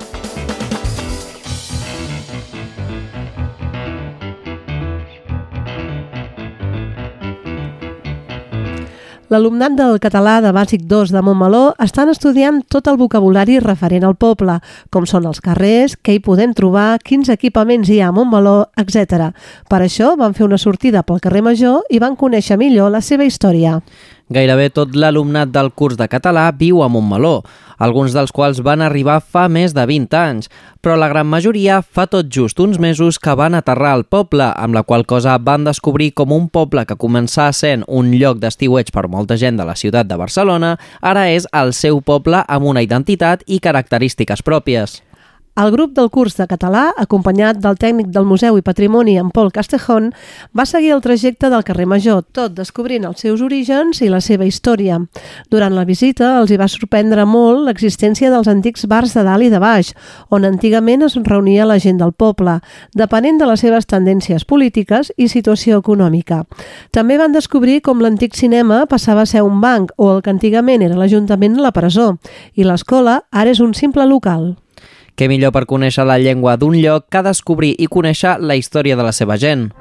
L'alumnat 9.28 9.74
del 9.76 9.98
català 10.00 10.38
de 10.40 10.54
Bàsic 10.56 10.86
2 10.88 11.10
de 11.12 11.20
Montmeló 11.20 11.74
estan 11.84 12.08
estudiant 12.08 12.62
tot 12.72 12.86
el 12.88 12.96
vocabulari 12.96 13.58
referent 13.60 14.06
al 14.08 14.14
poble, 14.16 14.54
com 14.88 15.04
són 15.04 15.26
els 15.28 15.42
carrers, 15.44 15.98
què 16.00 16.14
hi 16.16 16.22
podem 16.24 16.54
trobar, 16.56 16.96
quins 17.04 17.28
equipaments 17.28 17.90
hi 17.92 17.98
ha 18.00 18.08
a 18.08 18.14
Montmeló, 18.16 18.70
etc. 18.80 19.28
Per 19.68 19.82
això 19.84 20.14
van 20.16 20.32
fer 20.32 20.46
una 20.46 20.56
sortida 20.56 21.04
pel 21.04 21.20
carrer 21.20 21.44
Major 21.44 21.84
i 21.92 22.00
van 22.00 22.16
conèixer 22.16 22.56
millor 22.56 22.88
la 22.94 23.04
seva 23.04 23.28
història. 23.28 23.82
Gairebé 24.28 24.68
tot 24.68 24.92
l'alumnat 24.92 25.48
del 25.48 25.70
curs 25.72 25.96
de 25.96 26.04
català 26.12 26.50
viu 26.52 26.82
a 26.84 26.88
Montmeló, 26.92 27.40
alguns 27.80 28.12
dels 28.12 28.32
quals 28.34 28.60
van 28.60 28.82
arribar 28.84 29.22
fa 29.24 29.46
més 29.48 29.72
de 29.72 29.86
20 29.88 30.18
anys, 30.18 30.50
però 30.84 30.98
la 31.00 31.08
gran 31.08 31.30
majoria 31.30 31.80
fa 31.80 32.04
tot 32.10 32.28
just 32.28 32.60
uns 32.60 32.76
mesos 32.76 33.16
que 33.18 33.32
van 33.38 33.56
aterrar 33.56 33.94
al 33.96 34.04
poble, 34.04 34.50
amb 34.52 34.76
la 34.76 34.84
qual 34.84 35.06
cosa 35.08 35.38
van 35.40 35.64
descobrir 35.64 36.12
com 36.12 36.36
un 36.36 36.50
poble 36.52 36.84
que 36.84 37.00
començà 37.00 37.48
sent 37.56 37.86
un 37.88 38.12
lloc 38.20 38.42
d'estiueig 38.44 38.92
per 38.92 39.08
molta 39.08 39.40
gent 39.40 39.56
de 39.56 39.64
la 39.64 39.78
ciutat 39.80 40.10
de 40.10 40.20
Barcelona, 40.20 40.76
ara 41.00 41.30
és 41.32 41.48
el 41.56 41.72
seu 41.72 42.02
poble 42.04 42.44
amb 42.44 42.68
una 42.68 42.84
identitat 42.84 43.46
i 43.46 43.62
característiques 43.64 44.44
pròpies. 44.44 45.00
El 45.58 45.72
grup 45.72 45.90
del 45.90 46.06
curs 46.14 46.36
de 46.38 46.44
català, 46.46 46.84
acompanyat 47.02 47.56
del 47.58 47.74
tècnic 47.82 48.12
del 48.14 48.26
Museu 48.30 48.54
i 48.60 48.62
Patrimoni, 48.62 49.16
en 49.18 49.32
Pol 49.34 49.48
Castejón, 49.50 50.12
va 50.54 50.66
seguir 50.70 50.92
el 50.94 51.00
trajecte 51.02 51.48
del 51.50 51.64
carrer 51.66 51.88
Major, 51.90 52.20
tot 52.22 52.52
descobrint 52.54 53.08
els 53.08 53.24
seus 53.24 53.42
orígens 53.42 53.98
i 54.06 54.10
la 54.12 54.20
seva 54.22 54.46
història. 54.46 55.00
Durant 55.50 55.74
la 55.74 55.82
visita 55.88 56.36
els 56.38 56.52
hi 56.54 56.58
va 56.60 56.68
sorprendre 56.70 57.24
molt 57.26 57.64
l'existència 57.66 58.30
dels 58.30 58.46
antics 58.46 58.86
bars 58.86 59.16
de 59.18 59.24
dalt 59.26 59.48
i 59.48 59.50
de 59.50 59.58
baix, 59.58 59.90
on 60.30 60.46
antigament 60.46 61.02
es 61.08 61.18
reunia 61.26 61.66
la 61.66 61.80
gent 61.82 61.98
del 61.98 62.14
poble, 62.14 62.60
depenent 62.94 63.42
de 63.42 63.50
les 63.50 63.66
seves 63.66 63.90
tendències 63.90 64.46
polítiques 64.46 65.10
i 65.16 65.26
situació 65.26 65.82
econòmica. 65.82 66.44
També 66.94 67.18
van 67.18 67.34
descobrir 67.34 67.80
com 67.82 67.98
l'antic 67.98 68.38
cinema 68.38 68.84
passava 68.86 69.26
a 69.26 69.32
ser 69.34 69.42
un 69.42 69.58
banc 69.60 69.90
o 69.96 70.14
el 70.14 70.22
que 70.22 70.30
antigament 70.30 70.86
era 70.86 71.02
l'Ajuntament 71.02 71.58
la 71.58 71.74
presó, 71.74 72.12
i 72.54 72.62
l'escola 72.62 73.24
ara 73.32 73.50
és 73.50 73.58
un 73.58 73.74
simple 73.74 74.06
local. 74.06 74.52
Què 75.18 75.26
millor 75.26 75.50
per 75.50 75.64
conèixer 75.66 76.04
la 76.06 76.14
llengua 76.22 76.54
d'un 76.54 76.76
lloc 76.78 77.08
que 77.10 77.24
descobrir 77.26 77.72
i 77.82 77.88
conèixer 77.90 78.36
la 78.38 78.54
història 78.54 78.94
de 78.94 79.02
la 79.02 79.10
seva 79.10 79.34
gent. 79.34 79.72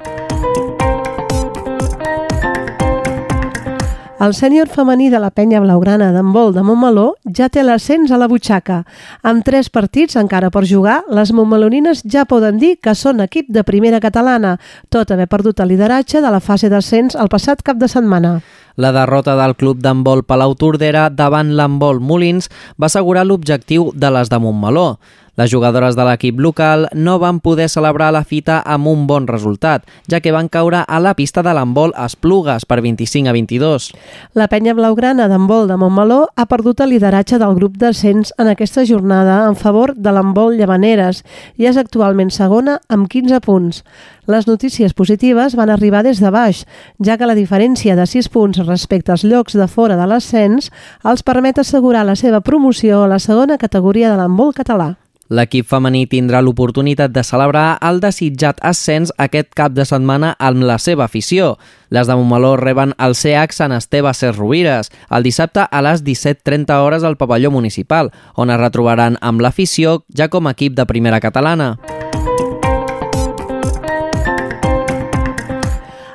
El 4.18 4.32
sènior 4.34 4.66
femení 4.66 5.12
de 5.12 5.20
la 5.22 5.30
penya 5.30 5.60
blaugrana 5.62 6.08
d'handbol 6.10 6.50
de 6.56 6.64
Montmeló 6.66 7.04
ja 7.38 7.46
té 7.54 7.62
l'ascens 7.62 8.10
a 8.10 8.18
la 8.18 8.26
butxaca. 8.26 8.80
Amb 9.22 9.44
tres 9.46 9.68
partits 9.70 10.18
encara 10.18 10.50
per 10.50 10.64
jugar, 10.66 11.04
les 11.06 11.30
montmelonines 11.30 12.02
ja 12.02 12.24
poden 12.26 12.58
dir 12.58 12.72
que 12.82 12.96
són 12.98 13.22
equip 13.22 13.46
de 13.54 13.62
primera 13.62 14.00
catalana, 14.02 14.56
tot 14.90 15.12
haver 15.14 15.28
perdut 15.30 15.62
el 15.62 15.70
lideratge 15.70 16.18
de 16.18 16.34
la 16.34 16.42
fase 16.42 16.66
d'ascens 16.66 17.14
el 17.14 17.30
passat 17.30 17.62
cap 17.62 17.78
de 17.78 17.86
setmana. 17.86 18.40
La 18.74 18.90
derrota 18.90 19.38
del 19.38 19.54
club 19.54 19.78
d'handbol 19.86 20.24
Palau 20.26 20.56
Tordera 20.58 21.06
davant 21.14 21.54
l'handbol 21.54 22.02
Molins 22.02 22.50
va 22.74 22.90
assegurar 22.90 23.22
l'objectiu 23.22 23.92
de 23.94 24.10
les 24.10 24.34
de 24.34 24.42
Montmeló. 24.42 24.88
Les 25.38 25.52
jugadores 25.52 25.94
de 25.94 26.02
l'equip 26.02 26.40
local 26.42 26.88
no 26.98 27.12
van 27.22 27.36
poder 27.38 27.68
celebrar 27.70 28.08
la 28.10 28.24
fita 28.26 28.56
amb 28.66 28.88
un 28.90 29.04
bon 29.06 29.28
resultat, 29.30 29.84
ja 30.10 30.18
que 30.18 30.32
van 30.34 30.48
caure 30.50 30.80
a 30.82 30.98
la 30.98 31.12
pista 31.14 31.44
de 31.46 31.52
l'handbol 31.54 31.94
Esplugues 31.94 32.66
per 32.66 32.80
25 32.82 33.30
a 33.30 33.34
22. 33.36 33.86
La 34.34 34.48
penya 34.50 34.74
blaugrana 34.74 35.28
d'handbol 35.30 35.70
de 35.70 35.78
Montmeló 35.78 36.18
ha 36.34 36.48
perdut 36.50 36.82
el 36.82 36.90
lideratge 36.90 37.38
del 37.38 37.54
grup 37.54 37.78
d'ascens 37.78 38.34
en 38.36 38.50
aquesta 38.50 38.82
jornada 38.82 39.44
en 39.46 39.54
favor 39.54 39.94
de 39.94 40.10
l'handbol 40.10 40.58
Llevaneres 40.58 41.22
i 41.54 41.70
és 41.70 41.78
actualment 41.78 42.34
segona 42.34 42.80
amb 42.90 43.06
15 43.06 43.38
punts. 43.46 43.84
Les 44.26 44.50
notícies 44.50 44.90
positives 44.90 45.54
van 45.54 45.70
arribar 45.70 46.02
des 46.02 46.18
de 46.18 46.34
baix, 46.34 46.66
ja 46.98 47.14
que 47.14 47.30
la 47.30 47.38
diferència 47.38 47.94
de 47.94 48.10
6 48.10 48.34
punts 48.34 48.66
respecte 48.66 49.14
als 49.14 49.22
llocs 49.22 49.54
de 49.54 49.70
fora 49.70 49.94
de 49.94 50.10
l'ascens 50.10 50.72
els 51.06 51.22
permet 51.22 51.62
assegurar 51.62 52.02
la 52.04 52.18
seva 52.18 52.42
promoció 52.42 53.04
a 53.04 53.12
la 53.14 53.22
segona 53.22 53.56
categoria 53.56 54.10
de 54.10 54.18
l'handbol 54.18 54.50
català. 54.52 54.96
L'equip 55.28 55.66
femení 55.68 56.06
tindrà 56.08 56.40
l'oportunitat 56.40 57.12
de 57.12 57.22
celebrar 57.24 57.76
el 57.84 58.00
desitjat 58.00 58.62
ascens 58.64 59.12
aquest 59.20 59.52
cap 59.58 59.74
de 59.76 59.84
setmana 59.84 60.32
amb 60.38 60.64
la 60.64 60.78
seva 60.80 61.04
afició. 61.04 61.56
Les 61.92 62.08
de 62.08 62.16
Montmeló 62.16 62.54
reben 62.56 62.94
el 62.96 63.14
CH 63.14 63.52
Sant 63.52 63.76
Esteve 63.76 64.14
Ses 64.14 64.38
el 64.38 65.22
dissabte 65.22 65.66
a 65.70 65.82
les 65.82 66.02
17.30 66.04 66.80
hores 66.80 67.04
al 67.04 67.16
pavelló 67.16 67.50
municipal, 67.50 68.10
on 68.36 68.50
es 68.50 68.60
retrobaran 68.60 69.18
amb 69.20 69.40
l'afició 69.40 70.04
ja 70.16 70.28
com 70.28 70.46
a 70.46 70.56
equip 70.56 70.74
de 70.74 70.86
primera 70.86 71.20
catalana. 71.20 71.76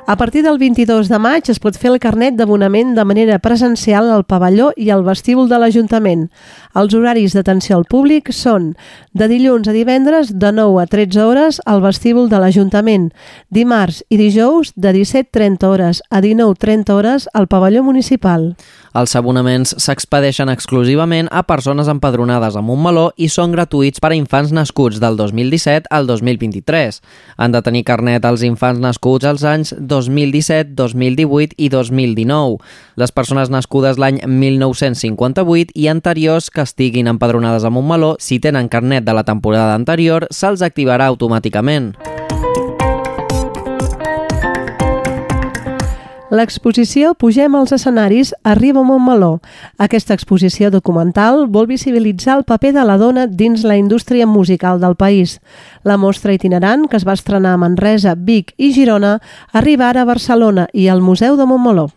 A 0.06 0.16
partir 0.16 0.42
del 0.42 0.58
22 0.58 1.08
de 1.08 1.18
maig 1.18 1.48
es 1.48 1.56
pot 1.58 1.78
fer 1.80 1.88
el 1.88 1.96
carnet 1.96 2.34
d'abonament 2.36 2.90
de 2.92 3.04
manera 3.08 3.38
presencial 3.40 4.10
al 4.12 4.26
pavelló 4.28 4.66
i 4.76 4.90
al 4.92 5.00
vestíbul 5.02 5.48
de 5.48 5.56
l'Ajuntament. 5.56 6.26
Els 6.74 6.94
horaris 6.98 7.34
d'atenció 7.36 7.76
al 7.78 7.84
públic 7.86 8.32
són 8.34 8.72
de 9.14 9.28
dilluns 9.30 9.68
a 9.70 9.74
divendres 9.76 10.32
de 10.42 10.50
9 10.50 10.80
a 10.82 10.86
13 10.90 11.22
hores 11.22 11.60
al 11.70 11.84
vestíbul 11.84 12.26
de 12.32 12.40
l'Ajuntament, 12.42 13.12
dimarts 13.54 14.02
i 14.10 14.18
dijous 14.18 14.72
de 14.74 14.90
17.30 14.96 15.68
hores 15.70 16.02
a 16.10 16.18
19.30 16.24 16.90
hores 16.90 17.28
al 17.32 17.46
pavelló 17.46 17.84
municipal. 17.86 18.56
Els 18.94 19.14
abonaments 19.18 19.72
s'expedeixen 19.82 20.50
exclusivament 20.50 21.26
a 21.30 21.44
persones 21.46 21.88
empadronades 21.90 22.54
a 22.58 22.62
Montmeló 22.62 23.08
i 23.18 23.26
són 23.30 23.54
gratuïts 23.54 24.02
per 24.02 24.12
a 24.12 24.18
infants 24.18 24.52
nascuts 24.54 25.00
del 25.02 25.16
2017 25.18 25.90
al 25.94 26.06
2023. 26.10 27.00
Han 27.38 27.54
de 27.54 27.62
tenir 27.62 27.84
carnet 27.86 28.26
els 28.26 28.42
infants 28.46 28.82
nascuts 28.82 29.26
als 29.26 29.46
anys 29.46 29.74
2017, 29.78 30.74
2018 30.78 31.58
i 31.58 31.70
2019. 31.70 32.58
Les 32.98 33.14
persones 33.14 33.50
nascudes 33.50 33.98
l'any 33.98 34.20
1958 34.26 35.74
i 35.74 35.88
anteriors 35.90 36.50
que 36.50 36.63
estiguin 36.64 37.06
empadronades 37.12 37.64
a 37.64 37.70
Montmeló, 37.70 38.16
si 38.18 38.40
tenen 38.40 38.72
carnet 38.72 39.04
de 39.04 39.14
la 39.14 39.24
temporada 39.28 39.76
anterior, 39.76 40.26
se'ls 40.32 40.64
activarà 40.66 41.06
automàticament. 41.12 41.94
L'exposició 46.34 47.12
Pugem 47.14 47.54
als 47.54 47.70
escenaris 47.76 48.32
arriba 48.42 48.80
a 48.80 48.82
Montmeló. 48.82 49.38
Aquesta 49.78 50.16
exposició 50.18 50.70
documental 50.74 51.44
vol 51.46 51.68
visibilitzar 51.70 52.40
el 52.40 52.42
paper 52.48 52.72
de 52.74 52.84
la 52.88 52.96
dona 52.98 53.28
dins 53.28 53.62
la 53.62 53.76
indústria 53.78 54.26
musical 54.26 54.80
del 54.82 54.96
país. 54.98 55.38
La 55.84 55.98
mostra 56.00 56.32
itinerant, 56.32 56.86
que 56.88 56.96
es 56.96 57.04
va 57.04 57.12
estrenar 57.12 57.52
a 57.52 57.58
Manresa, 57.60 58.14
Vic 58.16 58.54
i 58.56 58.70
Girona, 58.72 59.18
arriba 59.52 59.90
ara 59.90 60.00
a 60.02 60.08
Barcelona 60.08 60.64
i 60.72 60.88
al 60.88 61.02
Museu 61.04 61.36
de 61.36 61.44
Montmeló. 61.44 61.90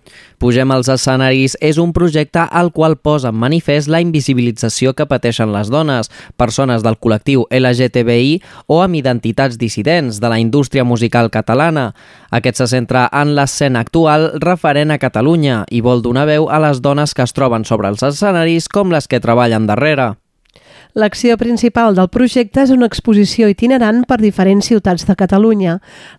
Pugem 0.44 0.74
als 0.76 0.90
escenaris 0.92 1.56
és 1.64 1.80
un 1.80 1.94
projecte 1.96 2.44
al 2.44 2.74
qual 2.76 2.98
posa 3.00 3.32
en 3.32 3.40
manifest 3.40 3.88
la 3.88 4.04
invisibilització 4.04 4.92
que 4.94 5.08
pateixen 5.08 5.56
les 5.56 5.72
dones, 5.72 6.12
persones 6.36 6.84
del 6.84 7.00
col·lectiu 7.00 7.48
LGTBI 7.48 8.36
o 8.68 8.82
amb 8.84 9.00
identitats 9.00 9.58
dissidents 9.58 10.20
de 10.20 10.30
la 10.36 10.42
indústria 10.44 10.84
musical 10.84 11.32
catalana. 11.32 11.94
Aquest 12.30 12.60
se 12.60 12.68
centra 12.76 13.08
en 13.08 13.38
l'escena 13.40 13.88
actual 13.88 14.34
referent 14.44 14.92
a 14.92 15.00
Catalunya 15.00 15.64
i 15.72 15.80
vol 15.82 16.04
donar 16.04 16.28
veu 16.28 16.52
a 16.52 16.60
les 16.60 16.84
dones 16.84 17.16
que 17.16 17.24
es 17.24 17.34
troben 17.34 17.64
sobre 17.64 17.88
els 17.88 18.04
escenaris 18.04 18.68
com 18.68 18.92
les 18.92 19.08
que 19.08 19.24
treballen 19.24 19.66
darrere. 19.66 20.18
L'acció 20.98 21.36
principal 21.38 21.94
del 21.94 22.08
projecte 22.10 22.64
és 22.64 22.72
una 22.74 22.88
exposició 22.90 23.46
itinerant 23.52 24.00
per 24.10 24.16
diferents 24.18 24.66
ciutats 24.66 25.06
de 25.06 25.14
Catalunya. 25.14 25.76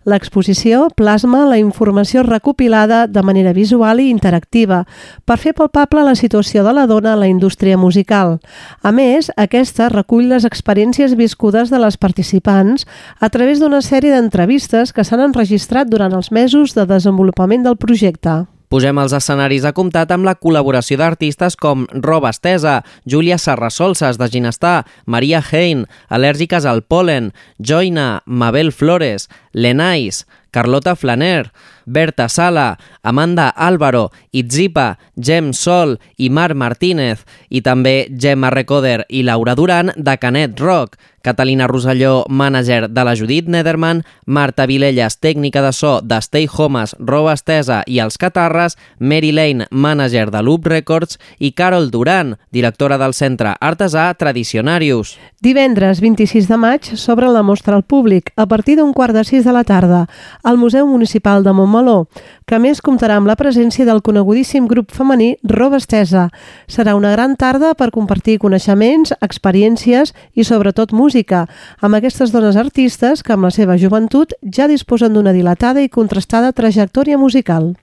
L'exposició 0.07 0.85
plasma 0.95 1.41
la 1.49 1.57
informació 1.59 2.21
recopilada 2.23 3.01
de 3.11 3.23
manera 3.27 3.51
visual 3.51 3.99
i 3.99 4.07
interactiva 4.07 4.85
per 5.27 5.35
fer 5.41 5.51
palpable 5.57 6.05
la 6.07 6.13
situació 6.15 6.63
de 6.63 6.71
la 6.77 6.85
dona 6.87 7.11
a 7.11 7.19
la 7.19 7.27
indústria 7.27 7.75
musical. 7.77 8.37
A 8.79 8.93
més, 8.95 9.27
aquesta 9.35 9.89
recull 9.91 10.29
les 10.31 10.47
experiències 10.47 11.17
viscudes 11.19 11.73
de 11.75 11.81
les 11.83 11.97
participants 11.99 12.87
a 13.19 13.27
través 13.27 13.59
d'una 13.59 13.81
sèrie 13.83 14.15
d'entrevistes 14.15 14.95
que 14.95 15.03
s'han 15.03 15.25
enregistrat 15.27 15.91
durant 15.91 16.15
els 16.15 16.31
mesos 16.31 16.71
de 16.71 16.87
desenvolupament 16.87 17.67
del 17.67 17.75
projecte. 17.75 18.45
Pugem 18.69 18.99
als 19.01 19.15
escenaris 19.17 19.63
a 19.65 19.71
comptat 19.73 20.11
amb 20.13 20.27
la 20.27 20.35
col·laboració 20.37 20.99
d'artistes 21.01 21.55
com 21.57 21.87
Roba 22.05 22.29
Estesa, 22.29 22.83
Júlia 23.01 23.39
Sarrasolses 23.41 24.19
de 24.21 24.27
Ginestar, 24.29 24.83
Maria 25.09 25.41
Hein, 25.41 25.87
Al·lèrgiques 26.13 26.67
al 26.69 26.83
Polen, 26.85 27.31
Joina, 27.57 28.21
Mabel 28.27 28.69
Flores, 28.71 29.25
Lenais, 29.53 30.27
Carlota 30.51 30.95
Flaner, 30.95 31.49
Berta 31.85 32.29
Sala, 32.29 32.77
Amanda 33.01 33.49
Álvaro, 33.49 34.11
Itzipa, 34.31 34.99
Gem 35.17 35.49
Sol 35.53 35.97
i 36.17 36.29
Mar 36.29 36.53
Martínez, 36.53 37.25
i 37.49 37.63
també 37.65 38.05
Gemma 38.13 38.53
Recoder 38.53 39.07
i 39.09 39.23
Laura 39.25 39.57
Duran 39.57 39.95
de 39.97 40.17
Canet 40.21 40.61
Rock, 40.61 41.01
Catalina 41.21 41.67
Roselló, 41.67 42.25
mànager 42.29 42.91
de 42.93 43.03
la 43.03 43.15
Judit 43.17 43.49
Nederman, 43.49 44.03
Marta 44.25 44.67
Vilelles, 44.69 45.17
tècnica 45.17 45.63
de 45.65 45.73
so 45.73 46.01
de 46.05 46.21
Stay 46.21 46.45
Homes, 46.45 46.95
Roba 46.99 47.33
Estesa 47.33 47.81
i 47.87 47.97
Els 47.99 48.19
Catarres, 48.21 48.77
Mary 48.99 49.31
Lane, 49.33 49.65
mànager 49.71 50.29
de 50.29 50.43
Loop 50.45 50.69
Records 50.69 51.17
i 51.39 51.53
Carol 51.57 51.89
Duran, 51.89 52.37
directora 52.51 52.99
del 53.01 53.17
Centre 53.17 53.55
Artesà 53.59 54.13
Tradicionarius. 54.13 55.17
Divendres 55.41 56.03
26 56.05 56.47
de 56.47 56.57
maig 56.61 56.93
s'obre 56.93 57.33
la 57.33 57.41
mostra 57.41 57.75
al 57.75 57.83
públic 57.83 58.29
a 58.37 58.45
partir 58.45 58.77
d'un 58.77 58.93
quart 58.93 59.15
de 59.15 59.23
sis 59.23 59.39
6 59.39 59.45
de 59.45 59.53
la 59.53 59.63
tarda, 59.63 60.07
al 60.43 60.57
Museu 60.57 60.87
Municipal 60.87 61.43
de 61.43 61.53
Montmeló, 61.53 62.07
que 62.49 62.57
a 62.57 62.59
més 62.59 62.79
comptarà 62.81 63.13
amb 63.19 63.29
la 63.29 63.35
presència 63.37 63.85
del 63.85 63.99
conegudíssim 64.01 64.65
grup 64.65 64.89
femení 64.89 65.35
Robestesa. 65.45 66.23
Serà 66.65 66.95
una 66.97 67.11
gran 67.13 67.35
tarda 67.37 67.75
per 67.77 67.91
compartir 67.93 68.39
coneixements, 68.41 69.13
experiències 69.21 70.15
i 70.33 70.45
sobretot 70.47 70.95
música, 70.97 71.43
amb 71.77 71.99
aquestes 71.99 72.33
dones 72.33 72.57
artistes 72.57 73.21
que 73.21 73.35
amb 73.35 73.45
la 73.45 73.53
seva 73.53 73.77
joventut 73.77 74.33
ja 74.41 74.65
disposen 74.65 75.13
d'una 75.13 75.35
dilatada 75.35 75.85
i 75.85 75.93
contrastada 75.93 76.49
trajectòria 76.57 77.21
musical. 77.21 77.75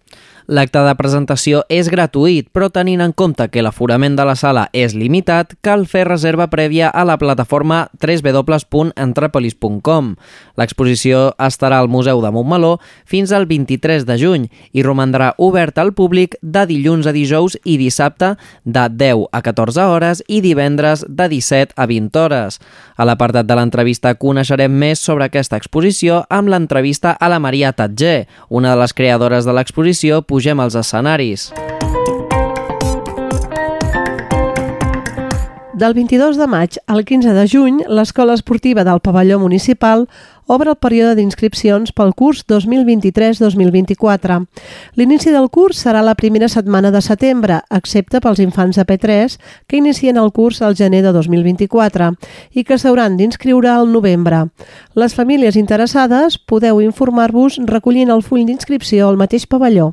L'acte 0.47 0.79
de 0.79 0.93
presentació 0.95 1.65
és 1.67 1.89
gratuït, 1.91 2.55
però 2.55 2.71
tenint 2.71 3.03
en 3.03 3.11
compte 3.11 3.51
que 3.51 3.59
l'aforament 3.67 4.15
de 4.15 4.23
la 4.29 4.37
sala 4.39 4.71
és 4.71 4.95
limitat, 4.95 5.59
cal 5.59 5.91
fer 5.91 6.07
reserva 6.07 6.47
prèvia 6.47 6.87
a 6.87 7.03
la 7.03 7.19
plataforma 7.19 7.91
www.entrepolis.com. 7.99 10.15
L'exposició 10.55 11.35
estarà 11.43 11.83
al 11.83 11.91
Museu 11.91 12.23
de 12.23 12.31
Montmeló 12.31 12.79
fins 13.05 13.35
al 13.35 13.51
23 13.51 14.07
de 14.07 14.15
juny 14.23 14.47
i 14.71 14.87
romandrà 14.87 15.35
oberta 15.43 15.83
al 15.83 15.91
públic 15.99 16.39
de 16.43 16.63
dilluns 16.71 17.07
a 17.11 17.13
dijous 17.17 17.59
i 17.65 17.75
dissabte 17.81 18.37
de 18.63 18.87
10 18.87 19.27
a 19.33 19.43
14 19.43 19.83
hores 19.83 20.23
i 20.29 20.41
divendres 20.47 21.05
de 21.09 21.29
17 21.35 21.75
a 21.75 21.87
20 21.91 22.19
hores. 22.23 22.61
A 22.95 23.05
l'apartat 23.05 23.47
de 23.51 23.55
l'entrevista 23.59 24.15
coneixerem 24.15 24.71
més 24.71 25.03
sobre 25.03 25.25
aquesta 25.27 25.59
exposició 25.59 26.23
amb 26.31 26.55
l'entrevista 26.55 27.19
a 27.19 27.27
la 27.29 27.43
Maria 27.43 27.75
Tatger, 27.75 28.31
una 28.49 28.77
de 28.77 28.81
les 28.85 28.95
creadores 28.95 29.45
de 29.45 29.53
l'exposició 29.53 30.23
pugem 30.37 30.61
als 30.61 30.75
escenaris. 30.75 31.49
Del 35.77 35.93
22 35.93 36.37
de 36.37 36.47
maig 36.47 36.77
al 36.87 37.05
15 37.05 37.33
de 37.37 37.45
juny, 37.49 37.83
l'Escola 37.89 38.33
Esportiva 38.37 38.85
del 38.85 39.01
Pavelló 39.01 39.39
Municipal 39.39 40.07
obre 40.47 40.71
el 40.73 40.79
període 40.81 41.17
d'inscripcions 41.19 41.93
pel 41.93 42.15
curs 42.17 42.45
2023-2024. 42.49 44.39
L'inici 44.97 45.33
del 45.33 45.49
curs 45.53 45.81
serà 45.85 46.01
la 46.05 46.15
primera 46.17 46.49
setmana 46.49 46.93
de 46.93 47.03
setembre, 47.05 47.61
excepte 47.69 48.21
pels 48.25 48.41
infants 48.45 48.77
de 48.81 48.87
P3 48.89 49.37
que 49.69 49.81
inicien 49.81 50.17
el 50.21 50.33
curs 50.33 50.63
al 50.63 50.77
gener 50.77 51.03
de 51.05 51.13
2024 51.17 52.13
i 52.53 52.65
que 52.65 52.79
s'hauran 52.81 53.17
d'inscriure 53.17 53.73
al 53.73 53.93
novembre. 53.93 54.47
Les 54.95 55.17
famílies 55.17 55.57
interessades 55.61 56.37
podeu 56.39 56.81
informar-vos 56.85 57.61
recollint 57.69 58.13
el 58.13 58.25
full 58.25 58.45
d'inscripció 58.49 59.09
al 59.09 59.21
mateix 59.21 59.45
pavelló. 59.45 59.93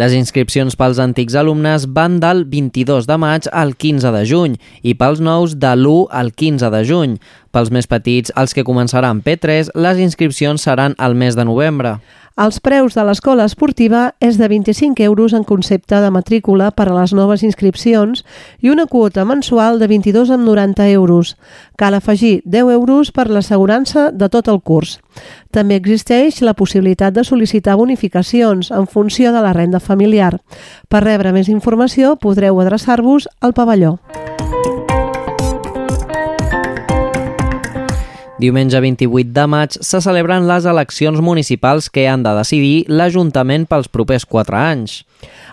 Les 0.00 0.14
inscripcions 0.16 0.72
pels 0.80 0.96
antics 1.02 1.34
alumnes 1.36 1.82
van 1.92 2.14
del 2.16 2.46
22 2.48 3.04
de 3.04 3.16
maig 3.20 3.44
al 3.52 3.74
15 3.76 4.08
de 4.14 4.22
juny 4.24 4.54
i 4.88 4.94
pels 4.96 5.20
nous 5.20 5.52
de 5.60 5.72
l'1 5.76 6.06
al 6.08 6.30
15 6.32 6.70
de 6.72 6.80
juny. 6.88 7.18
Pels 7.52 7.68
més 7.68 7.84
petits, 7.90 8.32
els 8.40 8.56
que 8.56 8.64
començaran 8.64 9.20
P3, 9.20 9.74
les 9.76 10.00
inscripcions 10.00 10.64
seran 10.64 10.96
al 10.96 11.12
mes 11.12 11.36
de 11.36 11.44
novembre. 11.44 11.98
Els 12.36 12.60
preus 12.64 12.94
de 12.96 13.02
l'escola 13.04 13.44
esportiva 13.44 14.14
és 14.24 14.38
de 14.40 14.48
25 14.48 15.04
euros 15.04 15.34
en 15.36 15.44
concepte 15.44 15.98
de 16.00 16.10
matrícula 16.10 16.70
per 16.72 16.86
a 16.88 16.94
les 16.96 17.12
noves 17.12 17.42
inscripcions 17.44 18.24
i 18.64 18.72
una 18.72 18.86
quota 18.86 19.26
mensual 19.28 19.78
de 19.78 19.88
22,90 19.90 20.88
euros. 20.94 21.36
Cal 21.76 21.94
afegir 21.94 22.40
10 22.46 22.72
euros 22.72 23.12
per 23.12 23.28
l'assegurança 23.28 24.10
de 24.12 24.30
tot 24.32 24.48
el 24.48 24.62
curs. 24.64 24.98
També 25.52 25.76
existeix 25.76 26.40
la 26.40 26.56
possibilitat 26.56 27.12
de 27.12 27.26
sol·licitar 27.28 27.76
bonificacions 27.76 28.72
en 28.72 28.88
funció 28.88 29.32
de 29.32 29.44
la 29.44 29.52
renda 29.52 29.80
familiar. 29.80 30.38
Per 30.88 31.04
rebre 31.04 31.36
més 31.36 31.52
informació 31.52 32.16
podreu 32.16 32.60
adreçar-vos 32.60 33.28
al 33.40 33.52
pavelló. 33.52 33.98
Diumenge 38.42 38.80
28 38.82 39.30
de 39.30 39.44
maig 39.46 39.76
se 39.78 40.00
celebren 40.02 40.48
les 40.48 40.64
eleccions 40.66 41.20
municipals 41.22 41.86
que 41.86 42.08
han 42.10 42.24
de 42.24 42.32
decidir 42.34 42.88
l'Ajuntament 42.90 43.68
pels 43.70 43.86
propers 43.86 44.26
4 44.26 44.58
anys. 44.58 44.96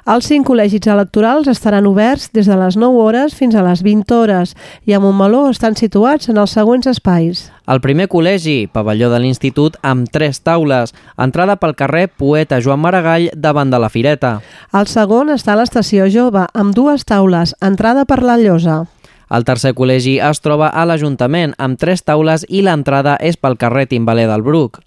Els 0.10 0.26
cinc 0.26 0.48
col·legis 0.50 0.88
electorals 0.90 1.46
estaran 1.52 1.86
oberts 1.86 2.32
des 2.34 2.50
de 2.50 2.58
les 2.58 2.80
9 2.82 2.98
hores 3.04 3.38
fins 3.38 3.54
a 3.54 3.62
les 3.62 3.84
20 3.86 4.16
hores 4.18 4.56
i 4.90 4.98
a 4.98 5.02
Montmeló 5.04 5.44
estan 5.52 5.78
situats 5.78 6.34
en 6.34 6.42
els 6.42 6.58
següents 6.58 6.90
espais. 6.90 7.46
El 7.70 7.84
primer 7.86 8.10
col·legi, 8.10 8.66
pavelló 8.74 9.12
de 9.14 9.22
l'Institut, 9.22 9.78
amb 9.86 10.10
tres 10.10 10.42
taules, 10.42 10.96
entrada 11.22 11.60
pel 11.62 11.78
carrer 11.78 12.08
Poeta 12.10 12.58
Joan 12.58 12.82
Maragall 12.82 13.30
davant 13.36 13.70
de 13.70 13.78
la 13.78 13.94
Fireta. 13.94 14.40
El 14.74 14.90
segon 14.90 15.30
està 15.30 15.54
a 15.54 15.62
l'estació 15.62 16.10
Jove, 16.10 16.48
amb 16.58 16.74
dues 16.74 17.06
taules, 17.06 17.54
entrada 17.62 18.10
per 18.10 18.24
la 18.26 18.42
Llosa. 18.42 18.88
El 19.30 19.46
tercer 19.46 19.76
col·legi 19.78 20.16
es 20.26 20.42
troba 20.42 20.72
a 20.74 20.86
l'Ajuntament, 20.90 21.54
amb 21.62 21.78
tres 21.78 22.02
taules 22.02 22.48
i 22.50 22.64
l'entrada 22.66 23.14
és 23.22 23.38
pel 23.38 23.60
carrer 23.62 23.86
Timbaler 23.92 24.26
del 24.30 24.42
Bruc. 24.46 24.82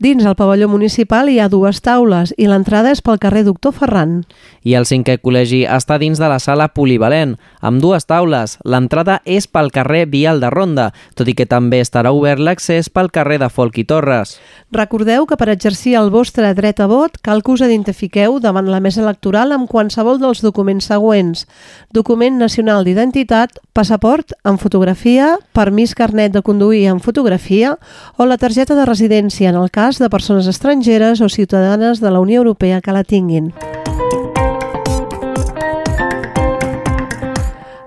Dins 0.00 0.24
el 0.24 0.32
pavelló 0.32 0.64
municipal 0.64 1.28
hi 1.28 1.36
ha 1.44 1.50
dues 1.52 1.82
taules 1.84 2.30
i 2.40 2.46
l'entrada 2.48 2.88
és 2.88 3.02
pel 3.04 3.18
carrer 3.20 3.42
Doctor 3.44 3.74
Ferran. 3.76 4.22
I 4.64 4.72
el 4.78 4.86
cinquè 4.88 5.18
col·legi 5.20 5.66
està 5.68 5.98
dins 6.00 6.16
de 6.16 6.28
la 6.30 6.38
sala 6.40 6.70
polivalent, 6.72 7.34
amb 7.60 7.82
dues 7.84 8.08
taules. 8.08 8.56
L'entrada 8.64 9.18
és 9.28 9.44
pel 9.44 9.68
carrer 9.74 10.06
Vial 10.08 10.40
de 10.40 10.48
Ronda, 10.48 10.90
tot 11.20 11.28
i 11.28 11.34
que 11.36 11.44
també 11.44 11.82
estarà 11.84 12.14
obert 12.16 12.40
l'accés 12.40 12.88
pel 12.88 13.10
carrer 13.12 13.38
de 13.42 13.50
Folk 13.52 13.76
i 13.80 13.84
Torres. 13.84 14.38
Recordeu 14.72 15.26
que 15.28 15.36
per 15.36 15.50
exercir 15.52 15.96
el 16.00 16.08
vostre 16.14 16.48
dret 16.56 16.80
a 16.80 16.88
vot 16.88 17.20
cal 17.20 17.44
que 17.44 17.52
us 17.52 17.64
identifiqueu 17.66 18.38
davant 18.40 18.68
la 18.72 18.80
mesa 18.80 19.02
electoral 19.04 19.52
amb 19.52 19.68
qualsevol 19.68 20.20
dels 20.22 20.40
documents 20.40 20.88
següents. 20.88 21.44
Document 21.92 22.38
nacional 22.40 22.88
d'identitat, 22.88 23.60
passaport 23.76 24.32
amb 24.44 24.60
fotografia, 24.62 25.34
permís 25.52 25.96
carnet 25.98 26.32
de 26.32 26.44
conduir 26.46 26.86
amb 26.88 27.04
fotografia 27.04 27.76
o 28.16 28.26
la 28.26 28.38
targeta 28.38 28.76
de 28.78 28.88
residència 28.88 29.50
en 29.50 29.60
el 29.60 29.69
cas 29.70 29.98
de 29.98 30.10
persones 30.10 30.46
estrangeres 30.46 31.20
o 31.20 31.28
ciutadanes 31.28 32.00
de 32.00 32.10
la 32.10 32.20
Unió 32.20 32.38
Europea 32.42 32.80
que 32.80 32.92
la 32.92 33.04
tinguin. 33.04 33.54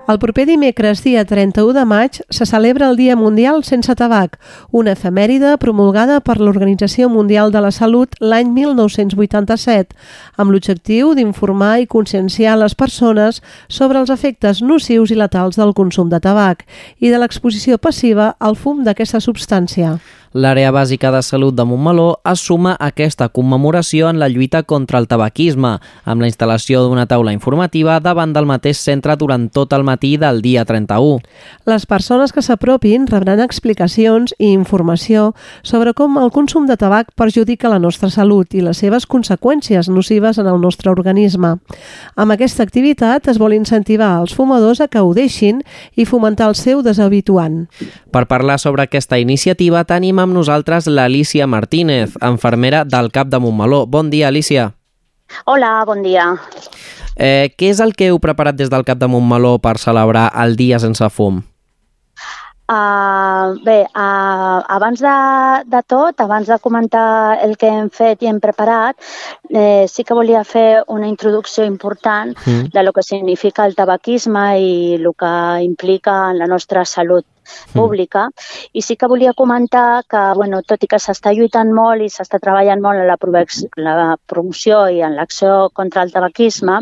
El 0.06 0.18
proper 0.18 0.44
dimecres, 0.44 1.00
dia 1.00 1.24
31 1.24 1.72
de 1.72 1.84
maig, 1.88 2.18
se 2.28 2.44
celebra 2.44 2.90
el 2.90 2.96
Dia 2.96 3.16
Mundial 3.16 3.62
sense 3.64 3.94
tabac, 3.96 4.36
una 4.70 4.92
efemèride 4.92 5.54
promulgada 5.56 6.18
per 6.20 6.36
l'Organització 6.42 7.08
Mundial 7.08 7.54
de 7.54 7.62
la 7.64 7.70
Salut 7.72 8.12
l'any 8.20 8.50
1987, 8.52 9.96
amb 10.36 10.52
l'objectiu 10.52 11.14
d'informar 11.16 11.78
i 11.80 11.88
conscienciar 11.88 12.58
les 12.60 12.76
persones 12.76 13.40
sobre 13.68 14.02
els 14.02 14.12
efectes 14.12 14.60
nocius 14.60 15.08
i 15.08 15.16
letals 15.16 15.56
del 15.56 15.72
consum 15.72 16.12
de 16.12 16.20
tabac 16.20 16.66
i 17.00 17.08
de 17.08 17.22
l'exposició 17.22 17.80
passiva 17.80 18.34
al 18.40 18.60
fum 18.60 18.84
d'aquesta 18.84 19.24
substància. 19.24 19.96
L'àrea 20.34 20.72
bàsica 20.74 21.12
de 21.14 21.20
salut 21.22 21.54
de 21.54 21.62
Montmeló 21.62 22.16
es 22.26 22.40
suma 22.42 22.72
a 22.72 22.88
aquesta 22.90 23.28
commemoració 23.30 24.08
en 24.10 24.16
la 24.18 24.26
lluita 24.26 24.64
contra 24.66 24.98
el 24.98 25.04
tabaquisme, 25.06 25.76
amb 26.02 26.24
la 26.24 26.26
instal·lació 26.26 26.80
d'una 26.82 27.04
taula 27.06 27.30
informativa 27.30 28.00
davant 28.02 28.32
del 28.34 28.48
mateix 28.50 28.80
centre 28.82 29.14
durant 29.14 29.44
tot 29.54 29.70
el 29.78 29.84
matí 29.86 30.16
del 30.18 30.40
dia 30.42 30.64
31. 30.66 31.20
Les 31.70 31.86
persones 31.86 32.34
que 32.34 32.42
s'apropin 32.42 33.06
rebran 33.06 33.38
explicacions 33.44 34.34
i 34.40 34.48
informació 34.50 35.36
sobre 35.62 35.92
com 35.94 36.18
el 36.18 36.32
consum 36.34 36.66
de 36.66 36.74
tabac 36.82 37.14
perjudica 37.14 37.70
la 37.70 37.78
nostra 37.78 38.10
salut 38.10 38.58
i 38.58 38.64
les 38.66 38.82
seves 38.82 39.06
conseqüències 39.06 39.86
nocives 39.86 40.42
en 40.42 40.50
el 40.50 40.58
nostre 40.58 40.90
organisme. 40.90 41.60
Amb 42.16 42.34
aquesta 42.34 42.66
activitat 42.66 43.30
es 43.30 43.38
vol 43.38 43.54
incentivar 43.54 44.10
els 44.18 44.34
fumadors 44.34 44.82
a 44.82 44.90
que 44.90 44.98
ho 44.98 45.14
deixin 45.14 45.62
i 45.94 46.10
fomentar 46.10 46.50
el 46.50 46.58
seu 46.58 46.82
deshabituant. 46.82 47.68
Per 48.10 48.26
parlar 48.26 48.58
sobre 48.58 48.82
aquesta 48.82 49.22
iniciativa 49.22 49.86
tenim 49.86 50.23
amb 50.24 50.34
nosaltres 50.34 50.88
l'Alicia 50.88 51.46
Martínez, 51.46 52.16
infermera 52.24 52.84
del 52.84 53.10
CAP 53.12 53.28
de 53.32 53.40
Montmeló. 53.44 53.84
Bon 53.86 54.10
dia, 54.10 54.28
Alicia. 54.28 54.72
Hola, 55.44 55.84
bon 55.86 56.02
dia. 56.02 56.32
Eh, 57.16 57.54
què 57.56 57.70
és 57.70 57.80
el 57.84 57.94
que 57.94 58.10
heu 58.10 58.20
preparat 58.20 58.56
des 58.58 58.70
del 58.72 58.84
CAP 58.84 59.02
de 59.02 59.10
Montmeló 59.10 59.58
per 59.62 59.76
celebrar 59.78 60.30
el 60.44 60.56
Dia 60.56 60.80
Sense 60.82 61.10
Fum? 61.10 61.42
Uh, 62.64 63.60
bé, 63.60 63.82
uh, 63.92 64.64
abans 64.72 65.02
de, 65.04 65.14
de 65.68 65.82
tot, 65.84 66.16
abans 66.24 66.48
de 66.48 66.56
comentar 66.64 67.36
el 67.44 67.58
que 67.60 67.68
hem 67.68 67.90
fet 67.92 68.24
i 68.24 68.30
hem 68.30 68.38
preparat, 68.40 68.96
eh, 69.50 69.84
sí 69.84 70.00
que 70.00 70.16
volia 70.16 70.40
fer 70.48 70.80
una 70.88 71.10
introducció 71.10 71.66
important 71.68 72.32
mm. 72.32 72.72
de 72.72 72.82
lo 72.82 72.94
que 72.96 73.04
significa 73.04 73.66
el 73.68 73.76
tabaquisme 73.76 74.46
i 74.64 74.72
el 74.96 75.10
que 75.12 75.34
implica 75.66 76.30
en 76.30 76.40
la 76.40 76.48
nostra 76.48 76.86
salut 76.88 77.26
pública. 77.72 78.26
Mm. 78.28 78.70
I 78.72 78.82
sí 78.82 78.96
que 78.96 79.08
volia 79.10 79.34
comentar 79.36 80.04
que, 80.08 80.22
bueno, 80.34 80.62
tot 80.62 80.84
i 80.84 80.90
que 80.90 81.00
s'està 81.00 81.34
lluitant 81.34 81.72
molt 81.74 82.02
i 82.04 82.10
s'està 82.12 82.40
treballant 82.42 82.82
molt 82.82 83.00
en 83.00 83.08
la, 83.08 83.16
la 83.84 84.16
promoció 84.26 84.84
i 84.88 85.02
en 85.02 85.16
l'acció 85.16 85.70
contra 85.72 86.02
el 86.02 86.12
tabaquisme, 86.12 86.80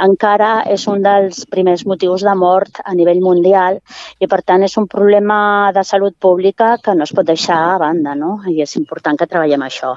encara 0.00 0.50
és 0.70 0.86
un 0.88 1.02
dels 1.04 1.44
primers 1.50 1.84
motius 1.86 2.24
de 2.26 2.34
mort 2.38 2.80
a 2.84 2.94
nivell 2.96 3.20
mundial 3.24 3.80
i, 4.18 4.26
per 4.26 4.42
tant, 4.42 4.64
és 4.64 4.76
un 4.80 4.88
problema 4.90 5.70
de 5.76 5.84
salut 5.84 6.16
pública 6.18 6.76
que 6.82 6.94
no 6.96 7.04
es 7.04 7.14
pot 7.16 7.26
deixar 7.26 7.58
a 7.74 7.78
banda, 7.82 8.14
no? 8.14 8.38
I 8.48 8.60
és 8.64 8.76
important 8.80 9.18
que 9.18 9.28
treballem 9.30 9.64
això. 9.66 9.94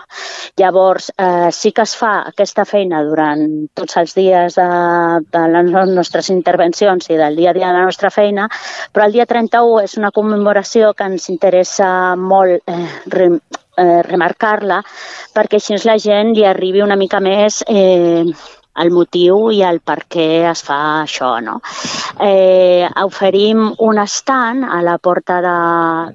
Llavors, 0.59 1.11
eh, 1.17 1.49
sí 1.51 1.71
que 1.71 1.85
es 1.87 1.95
fa 1.97 2.13
aquesta 2.29 2.65
feina 2.65 3.03
durant 3.03 3.45
tots 3.73 3.97
els 4.01 4.15
dies 4.17 4.57
de, 4.59 4.67
de 5.33 5.43
les 5.55 5.71
nostres 5.93 6.29
intervencions 6.33 7.09
i 7.09 7.17
del 7.19 7.37
dia 7.39 7.51
a 7.51 7.57
dia 7.57 7.71
de 7.71 7.79
la 7.79 7.87
nostra 7.87 8.11
feina, 8.13 8.49
però 8.93 9.07
el 9.07 9.15
dia 9.15 9.25
31 9.29 9.83
és 9.83 9.92
és 9.93 9.99
una 10.01 10.09
commemoració 10.11 10.93
que 10.97 11.05
ens 11.05 11.29
interessa 11.29 11.87
molt 12.17 12.65
eh, 12.65 12.87
eh, 13.21 14.01
remarcar-la 14.07 14.79
perquè 15.35 15.59
així 15.59 15.77
la 15.85 15.99
gent 16.01 16.33
li 16.33 16.45
arribi 16.49 16.81
una 16.81 16.97
mica 16.97 17.21
més 17.21 17.61
eh, 17.69 18.25
el 18.81 18.91
motiu 18.91 19.51
i 19.53 19.61
el 19.65 19.79
per 19.85 20.03
què 20.09 20.49
es 20.49 20.63
fa 20.65 20.79
això. 21.03 21.35
No? 21.43 21.59
Eh, 22.21 22.87
oferim 23.03 23.67
un 23.85 23.99
estant 24.01 24.63
a 24.63 24.81
la 24.85 24.97
porta 24.97 25.41
de, 25.43 25.57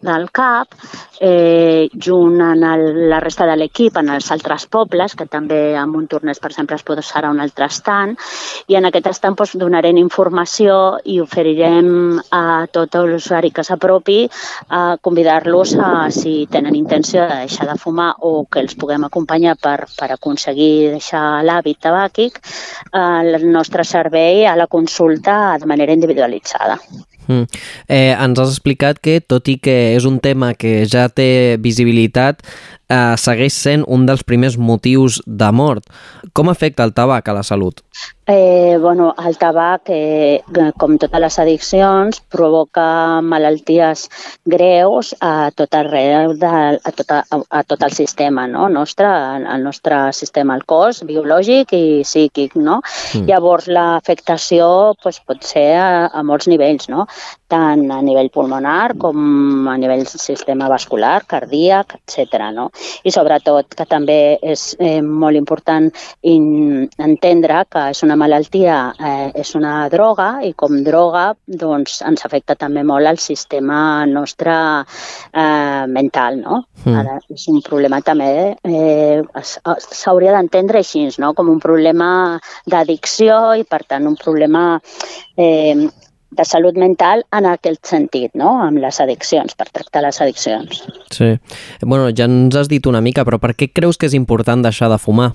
del 0.02 0.28
CAP 0.30 0.74
eh, 1.20 1.88
junt 1.94 2.40
amb 2.40 2.64
el, 2.64 3.08
la 3.10 3.20
resta 3.20 3.46
de 3.46 3.56
l'equip 3.58 3.96
en 3.98 4.10
els 4.14 4.30
altres 4.34 4.66
pobles, 4.70 5.14
que 5.18 5.26
també 5.26 5.76
un 5.78 6.06
torneig, 6.06 6.38
per 6.40 6.50
exemple, 6.52 6.76
es 6.76 6.84
posarà 6.86 7.30
un 7.30 7.40
altre 7.40 7.66
estant, 7.66 8.14
i 8.68 8.76
en 8.78 8.88
aquest 8.88 9.08
estant 9.10 9.36
doncs, 9.38 9.56
donarem 9.58 9.98
informació 9.98 10.98
i 11.04 11.18
oferirem 11.20 12.20
a 12.34 12.66
tot 12.72 12.94
l'usuari 13.08 13.50
que 13.54 13.64
s'apropi 13.64 14.20
a 14.70 14.96
convidar-los 15.02 15.74
a, 15.78 15.90
si 16.14 16.46
tenen 16.50 16.76
intenció 16.76 17.26
de 17.26 17.42
deixar 17.44 17.68
de 17.68 17.78
fumar 17.78 18.14
o 18.20 18.46
que 18.50 18.62
els 18.62 18.76
puguem 18.78 19.04
acompanyar 19.04 19.56
per, 19.60 19.86
per 19.98 20.12
aconseguir 20.14 20.90
deixar 20.94 21.42
l'hàbit 21.44 21.80
tabàquic, 21.82 22.40
el 22.92 23.50
nostre 23.50 23.84
servei 23.84 24.46
a 24.46 24.56
la 24.56 24.66
consulta 24.66 25.56
de 25.58 25.66
manera 25.66 25.92
individualitzada. 25.92 26.78
Mm. 27.28 27.44
Eh, 27.88 28.14
ens 28.16 28.40
has 28.40 28.56
explicat 28.56 28.98
que, 29.04 29.20
tot 29.20 29.48
i 29.48 29.58
que 29.62 29.76
és 29.94 30.08
un 30.08 30.18
tema 30.24 30.54
que 30.56 30.82
ja 30.88 31.06
té 31.12 31.56
visibilitat, 31.60 32.42
eh, 32.88 33.16
segueix 33.20 33.54
sent 33.54 33.84
un 33.86 34.06
dels 34.08 34.24
primers 34.24 34.56
motius 34.58 35.20
de 35.26 35.50
mort. 35.52 35.84
Com 36.32 36.48
afecta 36.48 36.86
el 36.88 36.94
tabac 36.96 37.28
a 37.28 37.36
la 37.36 37.44
salut? 37.44 37.82
Eh, 38.28 38.76
bueno, 38.80 39.14
el 39.24 39.38
tabac, 39.40 39.88
eh, 39.88 40.42
com 40.76 40.98
totes 41.00 41.20
les 41.20 41.38
addiccions, 41.38 42.20
provoca 42.28 43.20
malalties 43.24 44.08
greus 44.44 45.14
a 45.20 45.50
tot 45.56 45.74
arreu, 45.74 46.34
de, 46.36 46.50
a, 46.76 46.92
tot, 46.92 47.10
a, 47.10 47.22
a 47.48 47.62
tot 47.64 47.82
el 47.82 47.92
sistema 47.96 48.46
no? 48.46 48.68
nostre, 48.68 49.08
el 49.08 49.64
nostre 49.64 50.12
sistema, 50.12 50.56
el 50.56 50.66
cos 50.68 51.02
biològic 51.08 51.72
i 51.72 52.04
psíquic. 52.04 52.56
No? 52.56 52.82
Mm. 53.14 53.24
Llavors, 53.30 53.68
l'afectació 53.72 54.94
pues, 55.02 55.22
pot 55.24 55.42
ser 55.44 55.70
a, 55.80 55.88
a 56.12 56.22
molts 56.22 56.48
nivells, 56.52 56.90
no? 56.92 57.06
Tant 57.48 57.84
a 57.90 57.98
nivell 58.04 58.28
pulmonar 58.30 58.94
com 59.00 59.68
a 59.68 59.76
nivell 59.80 60.04
sistema 60.08 60.68
vascular, 60.68 61.22
cardíac, 61.26 61.96
etc. 61.98 62.50
No? 62.54 62.68
I 63.04 63.12
sobretot 63.14 63.74
que 63.78 63.86
també 63.88 64.38
és 64.42 64.74
eh, 64.78 65.00
molt 65.02 65.38
important 65.38 65.88
in, 66.28 66.88
entendre 67.00 67.62
que 67.70 67.88
és 67.94 68.02
una 68.04 68.18
malaltia, 68.20 68.78
eh, 68.98 69.30
és 69.40 69.54
una 69.58 69.88
droga 69.92 70.28
i 70.44 70.52
com 70.58 70.82
droga 70.84 71.30
doncs, 71.46 72.02
ens 72.06 72.26
afecta 72.28 72.58
també 72.58 72.84
molt 72.84 73.08
el 73.08 73.20
sistema 73.22 74.04
nostre 74.06 74.54
eh, 75.32 75.84
mental. 75.88 76.42
No? 76.42 76.62
Mm. 76.84 76.98
Ara, 77.00 77.16
és 77.32 77.48
un 77.52 77.62
problema 77.64 78.02
també, 78.04 78.30
eh, 78.64 79.22
s'hauria 79.88 80.36
d'entendre 80.36 80.84
així, 80.84 81.06
no? 81.18 81.32
com 81.34 81.48
un 81.48 81.62
problema 81.62 82.10
d'addicció 82.68 83.56
i 83.56 83.64
per 83.64 83.84
tant 83.88 84.06
un 84.08 84.16
problema 84.20 84.66
eh, 85.36 85.88
de 86.30 86.44
salut 86.44 86.76
mental 86.76 87.24
en 87.32 87.48
aquest 87.48 87.86
sentit, 87.88 88.34
no? 88.36 88.58
amb 88.62 88.80
les 88.82 89.00
addiccions, 89.00 89.56
per 89.56 89.68
tractar 89.72 90.04
les 90.04 90.20
addiccions. 90.20 90.84
Sí. 91.14 91.34
Bueno, 91.82 92.10
ja 92.14 92.28
ens 92.28 92.56
has 92.56 92.68
dit 92.68 92.86
una 92.86 93.02
mica, 93.04 93.24
però 93.24 93.40
per 93.42 93.54
què 93.56 93.72
creus 93.72 93.96
que 93.96 94.08
és 94.10 94.16
important 94.18 94.64
deixar 94.64 94.90
de 94.92 95.00
fumar? 95.00 95.32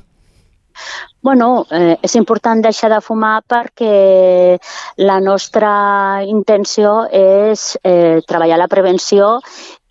Bueno, 1.21 1.65
eh, 1.71 1.97
és 2.01 2.15
important 2.17 2.61
deixar 2.63 2.89
de 2.91 2.99
fumar 3.01 3.43
perquè 3.47 4.57
la 4.97 5.19
nostra 5.21 6.23
intenció 6.27 7.03
és 7.13 7.77
eh, 7.83 8.19
treballar 8.27 8.57
la 8.59 8.67
prevenció 8.67 9.37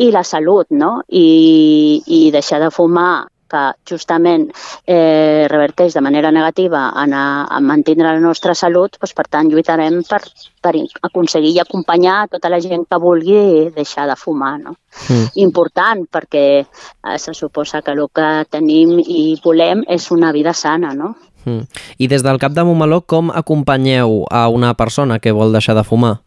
i 0.02 0.10
la 0.12 0.24
salut, 0.26 0.68
no? 0.70 1.00
I, 1.08 2.02
i 2.06 2.20
deixar 2.34 2.60
de 2.60 2.70
fumar 2.74 3.28
que 3.52 3.62
justament 3.88 4.48
eh, 4.86 5.46
reverteix 5.50 5.94
de 5.94 6.02
manera 6.04 6.32
negativa 6.32 6.86
en 7.02 7.12
a, 7.14 7.26
a 7.44 7.60
mantenir 7.60 8.06
la 8.06 8.18
nostra 8.20 8.54
salut, 8.58 8.96
doncs, 8.98 9.14
per 9.16 9.26
tant 9.28 9.50
lluitarem 9.52 10.00
per, 10.08 10.22
per 10.62 10.74
aconseguir 11.08 11.52
i 11.56 11.60
acompanyar 11.62 12.28
tota 12.32 12.50
la 12.52 12.60
gent 12.64 12.86
que 12.88 13.00
vulgui 13.02 13.70
deixar 13.76 14.08
de 14.08 14.16
fumar. 14.16 14.54
No? 14.62 14.76
Mm. 15.08 15.28
Important, 15.44 16.06
perquè 16.12 16.46
eh, 16.62 17.18
se 17.18 17.34
suposa 17.34 17.82
que 17.82 17.92
el 17.92 18.06
que 18.14 18.30
tenim 18.50 18.98
i 19.02 19.36
volem 19.44 19.84
és 19.88 20.10
una 20.10 20.32
vida 20.32 20.56
sana, 20.56 20.94
no? 20.96 21.14
Mm. 21.44 21.66
I 21.98 22.08
des 22.08 22.22
del 22.22 22.38
cap 22.38 22.54
de 22.54 22.64
Montmeló, 22.64 23.02
com 23.02 23.30
acompanyeu 23.34 24.22
a 24.30 24.48
una 24.48 24.74
persona 24.74 25.18
que 25.18 25.34
vol 25.34 25.52
deixar 25.52 25.74
de 25.76 25.84
fumar? 25.84 26.20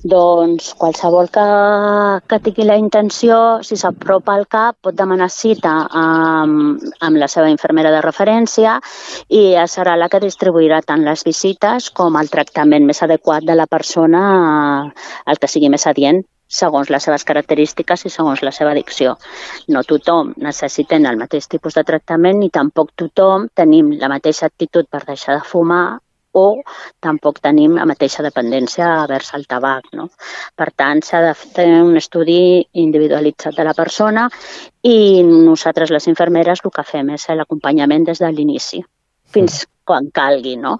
Doncs 0.00 0.70
qualsevol 0.80 1.28
que, 1.28 1.44
que 2.24 2.38
tingui 2.40 2.64
la 2.64 2.78
intenció, 2.80 3.60
si 3.66 3.76
s'apropa 3.76 4.32
al 4.32 4.46
CAP, 4.48 4.78
pot 4.86 4.96
demanar 4.96 5.28
cita 5.28 5.74
amb, 6.02 6.80
amb 7.04 7.20
la 7.20 7.28
seva 7.28 7.50
infermera 7.52 7.92
de 7.92 8.00
referència 8.00 8.78
i 9.28 9.42
serà 9.68 9.98
la 10.00 10.08
que 10.08 10.22
distribuirà 10.24 10.80
tant 10.80 11.04
les 11.04 11.26
visites 11.28 11.90
com 11.92 12.16
el 12.16 12.32
tractament 12.32 12.88
més 12.88 13.02
adequat 13.04 13.44
de 13.44 13.58
la 13.60 13.68
persona 13.68 14.24
el 15.26 15.40
que 15.40 15.52
sigui 15.52 15.68
més 15.68 15.86
adient 15.86 16.24
segons 16.50 16.90
les 16.90 17.04
seves 17.06 17.24
característiques 17.24 18.04
i 18.04 18.10
segons 18.10 18.42
la 18.42 18.52
seva 18.52 18.72
addicció. 18.74 19.14
No 19.68 19.84
tothom 19.86 20.34
necessiten 20.42 21.06
el 21.06 21.20
mateix 21.20 21.46
tipus 21.48 21.76
de 21.78 21.84
tractament 21.86 22.40
ni 22.40 22.50
tampoc 22.50 22.90
tothom 22.96 23.48
tenim 23.54 23.92
la 24.00 24.10
mateixa 24.10 24.48
actitud 24.50 24.88
per 24.90 25.04
deixar 25.06 25.38
de 25.38 25.46
fumar 25.46 26.00
o 26.32 26.62
tampoc 27.02 27.40
tenim 27.42 27.74
la 27.78 27.86
mateixa 27.88 28.22
dependència 28.22 28.88
vers 29.10 29.32
el 29.38 29.46
tabac. 29.50 29.90
No? 29.98 30.08
Per 30.56 30.68
tant, 30.76 31.02
s'ha 31.02 31.22
de 31.24 31.34
fer 31.34 31.68
un 31.82 31.96
estudi 32.00 32.60
individualitzat 32.84 33.56
de 33.56 33.66
la 33.66 33.74
persona 33.74 34.28
i 34.82 35.22
nosaltres, 35.24 35.90
les 35.90 36.06
infermeres, 36.12 36.62
el 36.64 36.74
que 36.74 36.86
fem 36.86 37.10
és 37.16 37.28
l'acompanyament 37.34 38.06
des 38.10 38.22
de 38.22 38.30
l'inici, 38.30 38.82
fins 39.26 39.64
quan 39.84 40.10
calgui. 40.14 40.56
No? 40.56 40.78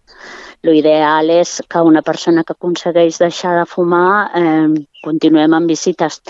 L'ideal 0.62 1.30
és 1.32 1.60
que 1.68 1.82
una 1.82 2.02
persona 2.02 2.44
que 2.44 2.54
aconsegueix 2.56 3.18
deixar 3.18 3.56
de 3.58 3.66
fumar 3.66 4.30
eh, 4.36 4.68
continuem 5.04 5.56
amb 5.56 5.70
visites 5.72 6.20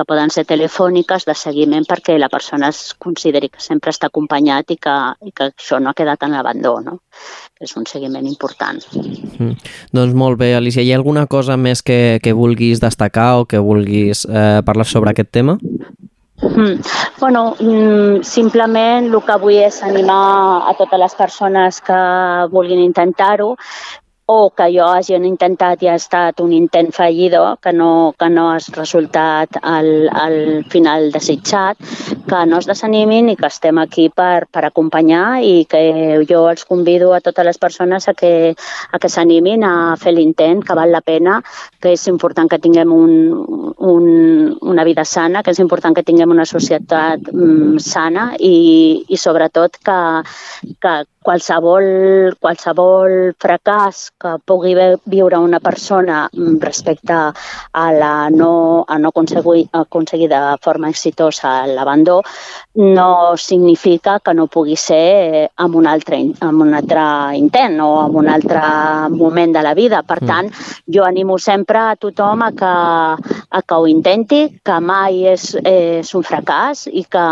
que 0.00 0.08
poden 0.08 0.32
ser 0.32 0.46
telefòniques 0.48 1.26
de 1.28 1.36
seguiment 1.36 1.84
perquè 1.88 2.16
la 2.18 2.30
persona 2.32 2.70
es 2.72 2.94
consideri 2.98 3.50
que 3.52 3.60
sempre 3.60 3.92
està 3.92 4.08
acompanyat 4.08 4.72
i 4.72 4.78
que, 4.80 4.96
i 5.28 5.34
que 5.36 5.50
això 5.50 5.80
no 5.80 5.92
ha 5.92 5.98
quedat 5.98 6.24
en 6.24 6.36
l'abandó, 6.36 6.78
no? 6.84 7.00
És 7.60 7.76
un 7.76 7.84
seguiment 7.86 8.26
important. 8.26 8.80
Mm. 8.96 9.52
Doncs 9.92 10.16
molt 10.16 10.40
bé, 10.40 10.54
Alicia. 10.56 10.82
Hi 10.82 10.94
ha 10.94 11.00
alguna 11.00 11.26
cosa 11.28 11.58
més 11.60 11.84
que, 11.84 12.18
que 12.24 12.32
vulguis 12.36 12.80
destacar 12.80 13.34
o 13.42 13.48
que 13.50 13.60
vulguis 13.60 14.24
eh, 14.24 14.62
parlar 14.64 14.88
sobre 14.88 15.12
aquest 15.12 15.34
tema? 15.36 15.58
Mm. 16.40 16.80
Bueno, 17.20 17.54
mm, 17.60 18.22
simplement 18.24 19.10
el 19.12 19.20
que 19.26 19.36
vull 19.42 19.58
és 19.60 19.82
animar 19.84 20.64
a 20.70 20.72
totes 20.78 21.00
les 21.02 21.14
persones 21.18 21.80
que 21.84 22.00
vulguin 22.52 22.80
intentar-ho 22.80 23.50
o 24.32 24.50
que 24.54 24.68
jo 24.70 24.84
hagi 24.86 25.16
intentat 25.18 25.80
i 25.82 25.88
ha 25.90 25.96
estat 25.98 26.38
un 26.44 26.52
intent 26.54 26.92
fallido, 26.94 27.56
que 27.58 27.72
no, 27.72 28.14
que 28.16 28.28
no 28.30 28.44
has 28.52 28.68
resultat 28.76 29.58
al, 29.60 30.06
al 30.06 30.36
final 30.70 31.10
desitjat, 31.10 31.80
que 32.30 32.44
no 32.46 32.60
es 32.62 32.68
desanimin 32.70 33.32
i 33.32 33.34
que 33.36 33.50
estem 33.50 33.82
aquí 33.82 34.06
per, 34.14 34.46
per 34.46 34.62
acompanyar 34.68 35.42
i 35.42 35.66
que 35.66 35.82
jo 36.30 36.44
els 36.52 36.62
convido 36.64 37.10
a 37.12 37.20
totes 37.20 37.48
les 37.48 37.58
persones 37.58 38.06
a 38.06 38.14
que, 38.14 38.54
a 38.54 39.02
que 39.02 39.10
s'animin 39.10 39.66
a 39.66 39.74
fer 39.98 40.14
l'intent, 40.14 40.62
que 40.62 40.78
val 40.78 40.94
la 40.94 41.02
pena, 41.02 41.40
que 41.82 41.96
és 41.98 42.06
important 42.06 42.46
que 42.46 42.62
tinguem 42.62 42.94
un, 42.94 43.14
un, 43.82 44.10
una 44.62 44.86
vida 44.86 45.04
sana, 45.04 45.42
que 45.42 45.50
és 45.50 45.58
important 45.58 45.96
que 45.96 46.06
tinguem 46.06 46.30
una 46.30 46.46
societat 46.46 47.32
mm, 47.34 47.82
sana 47.82 48.30
i, 48.38 49.06
i 49.10 49.18
sobretot 49.18 49.82
que, 49.82 50.02
que 50.78 51.00
qualsevol, 51.30 52.34
qualsevol 52.42 53.12
fracàs 53.38 54.08
que 54.18 54.34
pugui 54.46 54.74
viure 55.06 55.38
una 55.38 55.60
persona 55.62 56.24
mm, 56.26 56.58
respecte 56.58 57.14
a 57.14 57.84
la 57.94 58.14
no, 58.34 58.84
a 58.88 58.98
no 58.98 59.12
aconseguir, 59.14 59.68
aconseguir 59.72 60.28
de 60.32 60.40
forma 60.62 60.90
exitosa 60.90 61.66
l'abandó 61.70 62.20
no 62.74 63.36
significa 63.36 64.18
que 64.20 64.34
no 64.34 64.46
pugui 64.46 64.76
ser 64.76 65.50
amb 65.62 65.76
un, 65.76 65.86
altre, 65.86 66.20
amb 66.46 66.62
un 66.62 66.74
altre 66.74 67.02
intent 67.38 67.78
o 67.82 67.90
amb 68.00 68.18
un 68.22 68.28
altre 68.30 68.60
moment 69.10 69.54
de 69.54 69.62
la 69.62 69.74
vida. 69.74 70.02
Per 70.06 70.20
mm. 70.22 70.26
tant, 70.26 70.50
jo 70.86 71.04
animo 71.06 71.38
sempre 71.38 71.78
a 71.78 71.96
tothom 72.00 72.42
a 72.46 72.50
que, 72.56 72.72
a 73.50 73.62
que 73.62 73.78
ho 73.78 73.86
intenti, 73.90 74.42
que 74.64 74.78
mai 74.80 75.26
és, 75.34 75.52
és 75.66 76.14
un 76.14 76.26
fracàs 76.26 76.86
i 76.90 77.04
que 77.10 77.26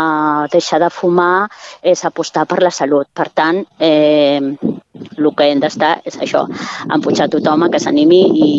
deixar 0.51 0.81
de 0.83 0.91
fumar 0.91 1.47
és 1.81 2.03
apostar 2.05 2.45
per 2.49 2.61
la 2.63 2.71
salut. 2.71 3.07
Per 3.15 3.29
tant, 3.33 3.63
eh, 3.79 3.88
el 3.89 5.29
que 5.35 5.47
hem 5.51 5.61
d'estar 5.63 5.99
és 6.07 6.17
això, 6.21 6.45
empujar 6.93 7.29
tothom 7.31 7.65
a 7.65 7.69
que 7.71 7.81
s'animi 7.81 8.21
i, 8.47 8.49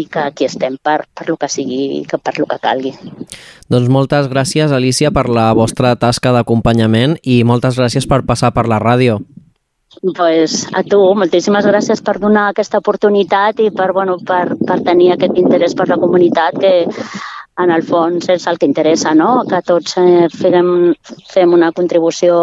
i 0.00 0.04
que 0.10 0.26
aquí 0.30 0.48
estem 0.48 0.78
per, 0.82 1.02
per 1.14 1.28
lo 1.28 1.36
que 1.40 1.48
sigui, 1.52 2.04
que 2.08 2.18
per 2.18 2.36
lo 2.38 2.48
que 2.50 2.60
calgui. 2.62 2.92
Doncs 3.72 3.88
moltes 3.92 4.30
gràcies, 4.32 4.72
Alicia, 4.72 5.12
per 5.12 5.28
la 5.28 5.52
vostra 5.58 5.94
tasca 5.96 6.32
d'acompanyament 6.36 7.18
i 7.22 7.42
moltes 7.44 7.78
gràcies 7.78 8.08
per 8.08 8.24
passar 8.28 8.52
per 8.56 8.66
la 8.70 8.80
ràdio. 8.82 9.20
Pues 10.16 10.66
a 10.76 10.82
tu, 10.84 10.98
moltíssimes 11.16 11.64
gràcies 11.64 12.02
per 12.04 12.18
donar 12.20 12.50
aquesta 12.50 12.82
oportunitat 12.82 13.62
i 13.64 13.70
per, 13.72 13.92
bueno, 13.96 14.18
per, 14.20 14.58
per 14.68 14.82
tenir 14.84 15.14
aquest 15.14 15.38
interès 15.40 15.76
per 15.78 15.88
la 15.88 15.96
comunitat 16.02 16.58
que 16.60 16.72
en 17.58 17.70
el 17.72 17.82
fons 17.82 18.28
és 18.28 18.46
el 18.46 18.58
que 18.58 18.68
interessa, 18.68 19.14
no? 19.14 19.44
que 19.48 19.62
tots 19.64 19.96
eh, 20.00 20.28
fem, 20.32 20.94
fem 21.32 21.52
una 21.56 21.72
contribució 21.72 22.36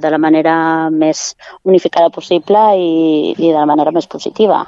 de 0.00 0.10
la 0.12 0.18
manera 0.18 0.56
més 0.90 1.34
unificada 1.64 2.10
possible 2.10 2.62
i, 2.80 3.34
i 3.36 3.50
de 3.50 3.56
la 3.58 3.66
manera 3.68 3.92
més 3.92 4.08
positiva. 4.08 4.64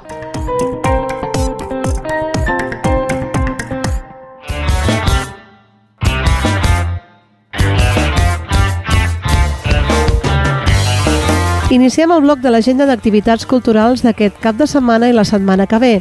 Iniciem 11.69 12.09
el 12.09 12.23
bloc 12.25 12.39
de 12.41 12.49
l'agenda 12.49 12.87
d'activitats 12.89 13.45
culturals 13.45 14.01
d'aquest 14.01 14.39
cap 14.41 14.57
de 14.57 14.65
setmana 14.65 15.09
i 15.09 15.13
la 15.13 15.25
setmana 15.25 15.67
que 15.69 15.77
ve. 15.77 15.91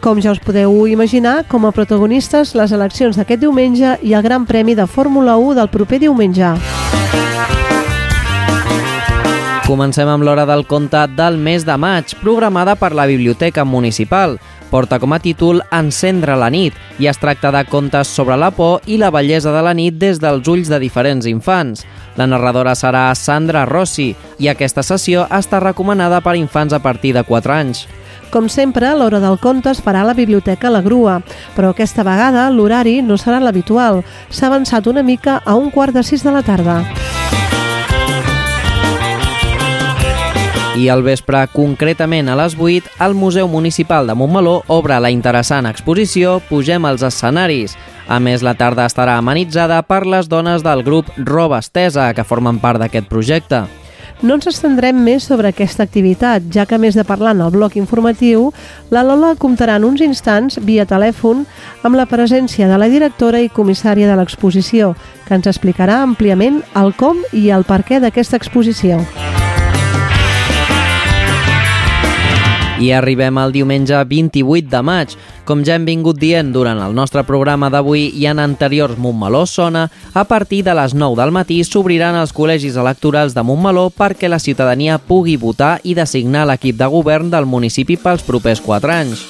Com 0.00 0.16
ja 0.16 0.32
us 0.32 0.38
podeu 0.40 0.86
imaginar, 0.88 1.44
com 1.44 1.66
a 1.68 1.74
protagonistes, 1.76 2.54
les 2.56 2.72
eleccions 2.72 3.18
d'aquest 3.20 3.42
diumenge 3.42 3.98
i 4.00 4.14
el 4.16 4.22
Gran 4.24 4.46
Premi 4.48 4.72
de 4.72 4.86
Fórmula 4.88 5.34
1 5.36 5.58
del 5.58 5.68
proper 5.68 5.98
diumenge. 6.00 6.54
Comencem 9.66 10.08
amb 10.08 10.24
l'hora 10.24 10.46
del 10.48 10.64
conte 10.64 11.04
del 11.18 11.36
mes 11.36 11.68
de 11.68 11.76
maig, 11.76 12.16
programada 12.22 12.78
per 12.80 12.94
la 12.96 13.04
Biblioteca 13.06 13.66
Municipal. 13.68 14.38
Porta 14.70 14.96
com 15.02 15.12
a 15.12 15.20
títol 15.20 15.60
Encendre 15.68 16.32
la 16.38 16.48
nit 16.48 16.72
i 16.98 17.10
es 17.10 17.20
tracta 17.20 17.52
de 17.52 17.66
contes 17.68 18.08
sobre 18.08 18.38
la 18.40 18.50
por 18.56 18.80
i 18.86 18.96
la 18.96 19.12
bellesa 19.12 19.52
de 19.52 19.60
la 19.66 19.74
nit 19.76 20.00
des 20.00 20.18
dels 20.22 20.48
ulls 20.48 20.72
de 20.72 20.80
diferents 20.80 21.28
infants. 21.28 21.84
La 22.16 22.26
narradora 22.26 22.72
serà 22.72 23.10
Sandra 23.14 23.66
Rossi 23.68 24.14
i 24.38 24.48
aquesta 24.48 24.82
sessió 24.86 25.28
està 25.28 25.60
recomanada 25.60 26.22
per 26.24 26.38
infants 26.40 26.72
a 26.72 26.80
partir 26.80 27.12
de 27.12 27.26
4 27.26 27.52
anys. 27.52 27.84
Com 28.30 28.46
sempre, 28.48 28.92
l'hora 28.94 29.18
del 29.18 29.40
conte 29.42 29.72
es 29.74 29.80
farà 29.82 30.04
a 30.04 30.06
la 30.06 30.14
Biblioteca 30.14 30.70
La 30.70 30.84
Grua, 30.84 31.16
però 31.56 31.72
aquesta 31.72 32.04
vegada 32.06 32.46
l'horari 32.54 33.00
no 33.02 33.16
serà 33.18 33.40
l'habitual. 33.42 34.04
S'ha 34.30 34.46
avançat 34.46 34.86
una 34.86 35.02
mica 35.02 35.40
a 35.44 35.56
un 35.58 35.72
quart 35.74 35.96
de 35.96 36.04
sis 36.06 36.22
de 36.22 36.30
la 36.30 36.44
tarda. 36.46 36.84
I 40.78 40.86
al 40.88 41.02
vespre, 41.02 41.42
concretament 41.52 42.30
a 42.30 42.36
les 42.38 42.54
8, 42.54 42.94
el 43.04 43.18
Museu 43.18 43.50
Municipal 43.50 44.06
de 44.06 44.14
Montmeló 44.14 44.62
obre 44.70 44.96
la 45.02 45.10
interessant 45.10 45.66
exposició 45.68 46.38
Pugem 46.48 46.86
als 46.86 47.02
escenaris. 47.02 47.74
A 48.08 48.20
més, 48.22 48.46
la 48.46 48.54
tarda 48.54 48.86
estarà 48.86 49.18
amenitzada 49.18 49.82
per 49.82 50.06
les 50.06 50.30
dones 50.30 50.62
del 50.62 50.86
grup 50.86 51.10
Roba 51.18 51.58
Estesa, 51.58 52.12
que 52.14 52.24
formen 52.24 52.62
part 52.62 52.80
d'aquest 52.80 53.10
projecte. 53.10 53.66
No 54.20 54.36
ens 54.36 54.50
estendrem 54.50 54.98
més 55.00 55.24
sobre 55.24 55.48
aquesta 55.48 55.80
activitat, 55.86 56.44
ja 56.52 56.66
que 56.68 56.76
a 56.76 56.80
més 56.82 56.96
de 56.98 57.06
parlar 57.08 57.32
en 57.32 57.40
el 57.40 57.54
bloc 57.54 57.78
informatiu, 57.80 58.50
la 58.92 59.00
Lola 59.06 59.32
comptarà 59.40 59.78
en 59.80 59.86
uns 59.88 60.04
instants, 60.04 60.60
via 60.60 60.84
telèfon, 60.84 61.46
amb 61.80 61.96
la 61.96 62.04
presència 62.04 62.68
de 62.68 62.76
la 62.76 62.90
directora 62.92 63.40
i 63.40 63.48
comissària 63.48 64.10
de 64.10 64.20
l'exposició, 64.20 64.92
que 65.24 65.40
ens 65.40 65.48
explicarà 65.48 66.02
àmpliament 66.04 66.60
el 66.76 66.92
com 67.00 67.24
i 67.32 67.48
el 67.48 67.64
per 67.64 67.80
què 67.88 68.04
d'aquesta 68.04 68.36
exposició. 68.36 69.00
I 72.80 72.94
arribem 72.96 73.36
al 73.36 73.52
diumenge 73.52 73.98
28 74.08 74.70
de 74.72 74.80
maig. 74.80 75.12
Com 75.44 75.60
ja 75.66 75.74
hem 75.76 75.84
vingut 75.84 76.16
dient 76.16 76.48
durant 76.54 76.80
el 76.80 76.94
nostre 76.96 77.26
programa 77.28 77.68
d'avui 77.68 78.06
i 78.16 78.24
en 78.30 78.40
anteriors 78.40 78.96
Montmeló 78.96 79.44
Sona, 79.44 79.90
a 80.14 80.24
partir 80.24 80.62
de 80.64 80.74
les 80.74 80.94
9 80.96 81.18
del 81.20 81.34
matí 81.36 81.60
s'obriran 81.64 82.16
els 82.16 82.32
col·legis 82.32 82.80
electorals 82.80 83.36
de 83.36 83.44
Montmeló 83.44 83.90
perquè 83.92 84.32
la 84.32 84.40
ciutadania 84.40 84.96
pugui 84.96 85.36
votar 85.36 85.76
i 85.84 85.92
designar 85.94 86.46
l'equip 86.48 86.80
de 86.80 86.88
govern 86.88 87.28
del 87.28 87.44
municipi 87.44 88.00
pels 88.00 88.24
propers 88.24 88.64
4 88.64 88.96
anys. 88.96 89.28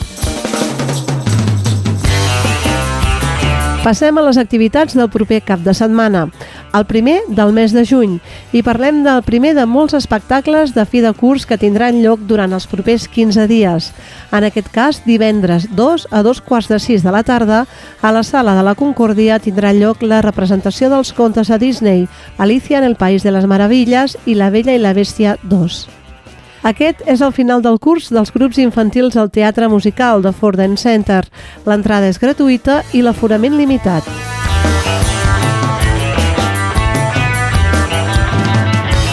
Passem 3.80 4.18
a 4.20 4.22
les 4.26 4.36
activitats 4.36 4.92
del 4.92 5.08
proper 5.08 5.38
cap 5.40 5.62
de 5.64 5.72
setmana, 5.72 6.26
el 6.72 6.86
primer 6.86 7.20
del 7.28 7.52
mes 7.52 7.72
de 7.72 7.84
juny, 7.86 8.18
i 8.52 8.62
parlem 8.62 9.02
del 9.04 9.22
primer 9.26 9.54
de 9.56 9.66
molts 9.66 9.94
espectacles 9.98 10.74
de 10.74 10.84
fi 10.86 11.02
de 11.04 11.12
curs 11.16 11.46
que 11.46 11.58
tindran 11.58 12.00
lloc 12.02 12.22
durant 12.28 12.52
els 12.52 12.66
propers 12.70 13.08
15 13.08 13.46
dies. 13.50 13.90
En 14.32 14.46
aquest 14.46 14.70
cas, 14.72 15.02
divendres 15.04 15.68
2 15.76 16.08
a 16.10 16.22
2 16.22 16.42
quarts 16.46 16.70
de 16.70 16.78
6 16.78 17.02
de 17.02 17.14
la 17.14 17.22
tarda, 17.22 17.64
a 18.02 18.12
la 18.12 18.22
Sala 18.22 18.54
de 18.54 18.66
la 18.66 18.76
Concòrdia 18.78 19.40
tindrà 19.42 19.72
lloc 19.74 20.02
la 20.02 20.22
representació 20.22 20.90
dels 20.90 21.12
contes 21.12 21.50
a 21.50 21.58
Disney, 21.58 22.08
Alicia 22.38 22.78
en 22.78 22.84
el 22.84 22.96
País 22.96 23.22
de 23.22 23.32
les 23.32 23.46
Meravilles 23.46 24.18
i 24.26 24.34
La 24.34 24.50
Bella 24.50 24.74
i 24.74 24.82
la 24.82 24.94
Bèstia 24.94 25.38
2. 25.42 25.86
Aquest 26.62 27.00
és 27.08 27.22
el 27.24 27.32
final 27.32 27.62
del 27.64 27.78
curs 27.80 28.10
dels 28.12 28.32
grups 28.34 28.58
infantils 28.60 29.16
al 29.16 29.30
Teatre 29.32 29.68
Musical 29.72 30.20
de 30.20 30.32
Forden 30.32 30.76
Center. 30.76 31.22
L'entrada 31.64 32.10
és 32.12 32.20
gratuïta 32.20 32.82
i 32.92 33.00
l'aforament 33.00 33.56
limitat. 33.56 34.19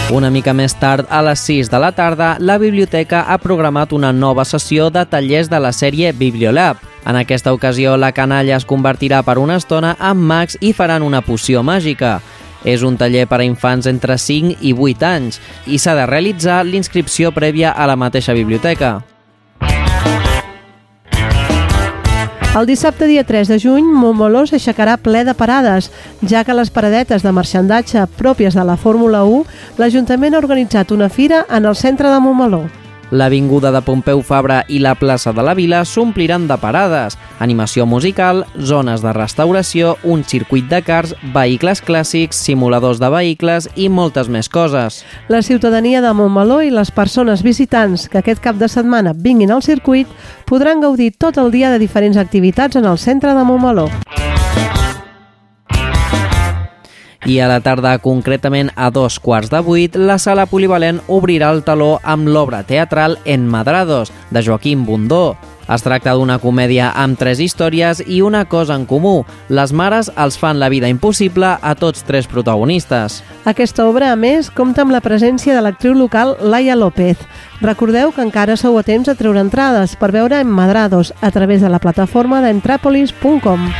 Una 0.08 0.30
mica 0.32 0.54
més 0.56 0.72
tard, 0.80 1.04
a 1.12 1.20
les 1.20 1.41
6 1.43 1.67
de 1.67 1.80
la 1.84 1.89
tarda, 1.91 2.38
la 2.39 2.56
biblioteca 2.58 3.26
ha 3.28 3.36
programat 3.43 3.91
una 3.91 4.13
nova 4.15 4.46
sessió 4.48 4.88
de 4.89 5.04
tallers 5.04 5.50
de 5.52 5.60
la 5.60 5.74
sèrie 5.76 6.13
Bibliolab. 6.15 6.80
En 7.04 7.20
aquesta 7.20 7.52
ocasió, 7.52 7.98
la 8.00 8.13
canalla 8.15 8.56
es 8.56 8.65
convertirà 8.65 9.20
per 9.28 9.36
una 9.38 9.58
estona 9.60 9.98
en 10.00 10.24
mags 10.30 10.56
i 10.62 10.72
faran 10.72 11.04
una 11.04 11.20
poció 11.22 11.60
màgica. 11.60 12.22
És 12.63 12.88
un 12.88 12.96
taller 12.96 13.28
per 13.28 13.41
a 13.41 13.50
infants 13.50 13.91
entre 13.91 14.15
5 14.15 14.56
i 14.63 14.72
8 14.72 15.12
anys 15.12 15.41
i 15.67 15.76
s'ha 15.76 16.00
de 16.00 16.08
realitzar 16.08 16.63
l'inscripció 16.63 17.36
prèvia 17.36 17.76
a 17.76 17.91
la 17.91 18.00
mateixa 18.00 18.32
biblioteca. 18.32 19.16
El 22.58 22.65
dissabte 22.65 23.06
dia 23.06 23.22
3 23.24 23.52
de 23.52 23.58
juny, 23.62 23.86
Montmeló 23.86 24.39
s'aixecarà 24.50 24.96
ple 24.98 25.20
de 25.28 25.36
parades, 25.38 25.91
ja 26.32 26.41
que 26.48 26.56
les 26.58 26.72
paradetes 26.74 27.22
de 27.22 27.34
marxandatge 27.36 28.08
pròpies 28.17 28.58
de 28.58 28.65
la 28.65 28.80
Fórmula 28.82 29.22
1, 29.30 29.43
l'Ajuntament 29.78 30.34
ha 30.34 30.41
organitzat 30.41 30.96
una 30.96 31.12
fira 31.13 31.46
en 31.54 31.70
el 31.70 31.78
centre 31.78 32.10
de 32.10 32.20
Montmeló. 32.24 32.65
L'avinguda 33.12 33.72
de 33.72 33.80
Pompeu 33.88 34.20
Fabra 34.20 34.65
i 34.67 34.82
la 34.84 34.91
plaça 35.00 35.32
de 35.32 35.43
la 35.46 35.54
Vila 35.56 35.86
s'ompliran 35.88 36.43
de 36.50 36.58
parades, 36.60 37.15
animació 37.39 37.86
musical, 37.88 38.41
zones 38.60 39.00
de 39.00 39.13
restauració, 39.15 39.93
un 40.04 40.26
circuit 40.28 40.67
de 40.67 40.82
cars, 40.84 41.13
vehicles 41.34 41.80
clàssics, 41.88 42.41
simuladors 42.43 43.00
de 43.00 43.08
vehicles 43.13 43.70
i 43.80 43.88
moltes 43.88 44.28
més 44.28 44.52
coses. 44.52 45.06
La 45.32 45.39
ciutadania 45.41 46.02
de 46.04 46.12
Montmeló 46.12 46.60
i 46.65 46.74
les 46.74 46.91
persones 46.91 47.46
visitants 47.48 48.10
que 48.12 48.20
aquest 48.20 48.43
cap 48.43 48.60
de 48.60 48.67
setmana 48.67 49.15
vinguin 49.15 49.56
al 49.56 49.63
circuit 49.63 50.12
podran 50.43 50.84
gaudir 50.84 51.13
tot 51.15 51.39
el 51.39 51.52
dia 51.56 51.72
de 51.72 51.80
diferents 51.80 52.20
activitats 52.20 52.76
en 52.76 52.91
el 52.91 53.00
centre 53.00 53.32
de 53.32 53.48
Montmeló. 53.48 53.88
I 57.27 57.41
a 57.43 57.47
la 57.51 57.59
tarda, 57.59 57.97
concretament 57.99 58.69
a 58.79 58.87
dos 58.87 59.17
quarts 59.19 59.49
de 59.51 59.59
vuit, 59.59 59.97
la 59.99 60.15
sala 60.15 60.45
polivalent 60.47 61.01
obrirà 61.11 61.49
el 61.51 61.59
taló 61.67 61.97
amb 62.07 62.29
l'obra 62.31 62.61
teatral 62.63 63.17
Enmadrados, 63.25 64.13
de 64.31 64.43
Joaquim 64.45 64.85
Bundó. 64.87 65.35
Es 65.67 65.83
tracta 65.83 66.13
d'una 66.15 66.37
comèdia 66.39 66.93
amb 66.95 67.19
tres 67.19 67.41
històries 67.43 67.99
i 68.07 68.21
una 68.23 68.45
cosa 68.47 68.77
en 68.79 68.85
comú. 68.87 69.25
Les 69.51 69.75
mares 69.75 70.07
els 70.15 70.39
fan 70.39 70.61
la 70.63 70.71
vida 70.71 70.87
impossible 70.87 71.57
a 71.59 71.75
tots 71.75 72.07
tres 72.07 72.31
protagonistes. 72.31 73.19
Aquesta 73.43 73.83
obra, 73.91 74.13
a 74.13 74.15
més, 74.15 74.47
compta 74.47 74.87
amb 74.87 74.95
la 74.95 75.03
presència 75.03 75.51
de 75.51 75.67
l'actriu 75.67 75.99
local 75.99 76.37
Laia 76.39 76.79
López. 76.79 77.19
Recordeu 77.59 78.15
que 78.15 78.23
encara 78.23 78.55
sou 78.55 78.79
a 78.79 78.87
temps 78.87 79.11
de 79.11 79.19
treure 79.19 79.43
entrades 79.43 79.99
per 79.99 80.13
veure 80.15 80.39
Enmadrados 80.39 81.11
a 81.19 81.35
través 81.35 81.59
de 81.59 81.75
la 81.75 81.83
plataforma 81.83 82.39
d'entrapolis.com. 82.39 83.73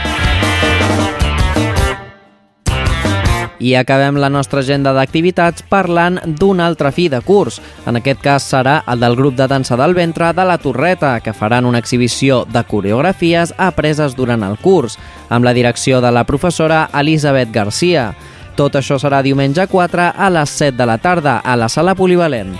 I 3.60 3.74
acabem 3.76 4.20
la 4.22 4.30
nostra 4.30 4.62
agenda 4.62 4.93
d'activitats 4.93 5.63
parlant 5.65 6.20
d'un 6.26 6.60
altre 6.62 6.91
fi 6.93 7.08
de 7.10 7.22
curs. 7.26 7.60
En 7.89 7.98
aquest 7.98 8.22
cas 8.22 8.46
serà 8.54 8.80
el 8.88 9.02
del 9.02 9.17
grup 9.17 9.36
de 9.38 9.48
dansa 9.50 9.78
del 9.80 9.96
ventre 9.98 10.30
de 10.34 10.46
la 10.46 10.58
Torreta, 10.62 11.20
que 11.22 11.34
faran 11.34 11.65
una 11.65 11.80
exhibició 11.82 12.46
de 12.46 12.63
coreografies 12.63 13.54
apreses 13.58 14.15
durant 14.15 14.43
el 14.46 14.58
curs, 14.62 15.00
amb 15.30 15.46
la 15.46 15.56
direcció 15.58 16.02
de 16.02 16.12
la 16.12 16.26
professora 16.26 16.88
Elisabet 16.93 17.52
Garcia. 17.52 18.12
Tot 18.58 18.78
això 18.78 18.98
serà 19.02 19.22
diumenge 19.22 19.67
4 19.70 20.12
a 20.17 20.30
les 20.34 20.50
7 20.50 20.78
de 20.78 20.86
la 20.86 20.98
tarda 20.98 21.39
a 21.39 21.56
la 21.56 21.70
sala 21.70 21.93
polivalent. 21.96 22.56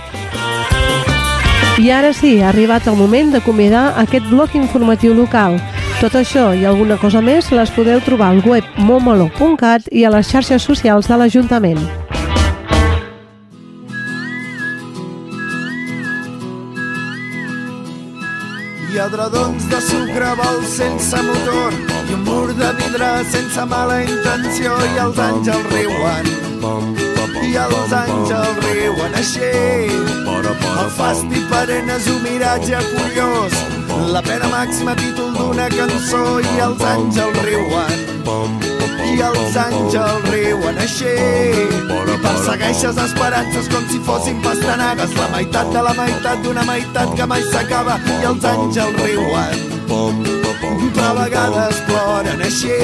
I 1.78 1.90
ara 1.94 2.10
sí, 2.12 2.40
ha 2.42 2.48
arribat 2.50 2.88
el 2.90 2.96
moment 2.98 3.30
d'acomiadar 3.30 3.92
aquest 4.02 4.26
bloc 4.26 4.56
informatiu 4.58 5.14
local. 5.14 5.60
Tot 5.98 6.14
això 6.14 6.52
i 6.54 6.60
alguna 6.62 6.94
cosa 7.02 7.18
més 7.18 7.48
les 7.50 7.72
podeu 7.74 7.98
trobar 8.06 8.28
al 8.30 8.36
web 8.46 8.66
momolo.cat 8.86 9.88
i 9.90 10.04
a 10.06 10.12
les 10.14 10.28
xarxes 10.30 10.62
socials 10.62 11.08
de 11.10 11.16
l'Ajuntament. 11.18 11.80
Hi 18.86 19.00
ha 19.02 19.08
dredons 19.10 19.66
de 19.72 19.80
sucre 19.88 20.28
vols 20.38 20.76
sense 20.76 21.24
motor 21.26 21.74
i 21.74 22.14
un 22.14 22.22
mur 22.28 22.54
de 22.60 22.70
vidre 22.78 23.08
sense 23.32 23.64
mala 23.72 23.98
intenció 24.04 24.76
i 24.92 25.02
els 25.02 25.18
àngels 25.26 25.66
riuen. 25.74 26.30
I 27.42 27.50
els 27.64 27.96
àngels 28.04 28.62
riuen 28.68 29.18
així. 29.18 29.50
El 30.30 30.94
fasti 30.94 31.42
perenne 31.50 31.98
és 31.98 32.06
un 32.14 32.22
miratge 32.22 32.86
curiós 32.94 33.77
La 34.06 34.22
pena 34.22 34.46
màxima 34.48 34.94
títol 34.94 35.32
d'una 35.34 35.66
cançó 35.72 36.38
i 36.38 36.60
els 36.62 36.82
àngels 36.86 37.38
riuen. 37.44 37.96
I 39.08 39.16
els 39.26 39.56
àngels 39.58 40.28
riuen 40.30 40.78
així. 40.84 41.14
I 42.14 42.18
persegueixes 42.22 43.00
esperances 43.04 43.68
com 43.72 43.88
si 43.90 43.98
fossin 44.06 44.38
pastanagues. 44.44 45.16
La 45.18 45.28
meitat 45.34 45.72
de 45.74 45.82
la 45.88 45.94
meitat 45.98 46.46
d'una 46.46 46.64
meitat 46.70 47.16
que 47.18 47.26
mai 47.26 47.42
s'acaba 47.50 47.98
i 48.20 48.24
els 48.30 48.48
àngels 48.54 49.02
riuen. 49.02 49.66
Però 49.88 51.10
a 51.10 51.14
vegades 51.22 51.82
ploren 51.90 52.46
així. 52.50 52.76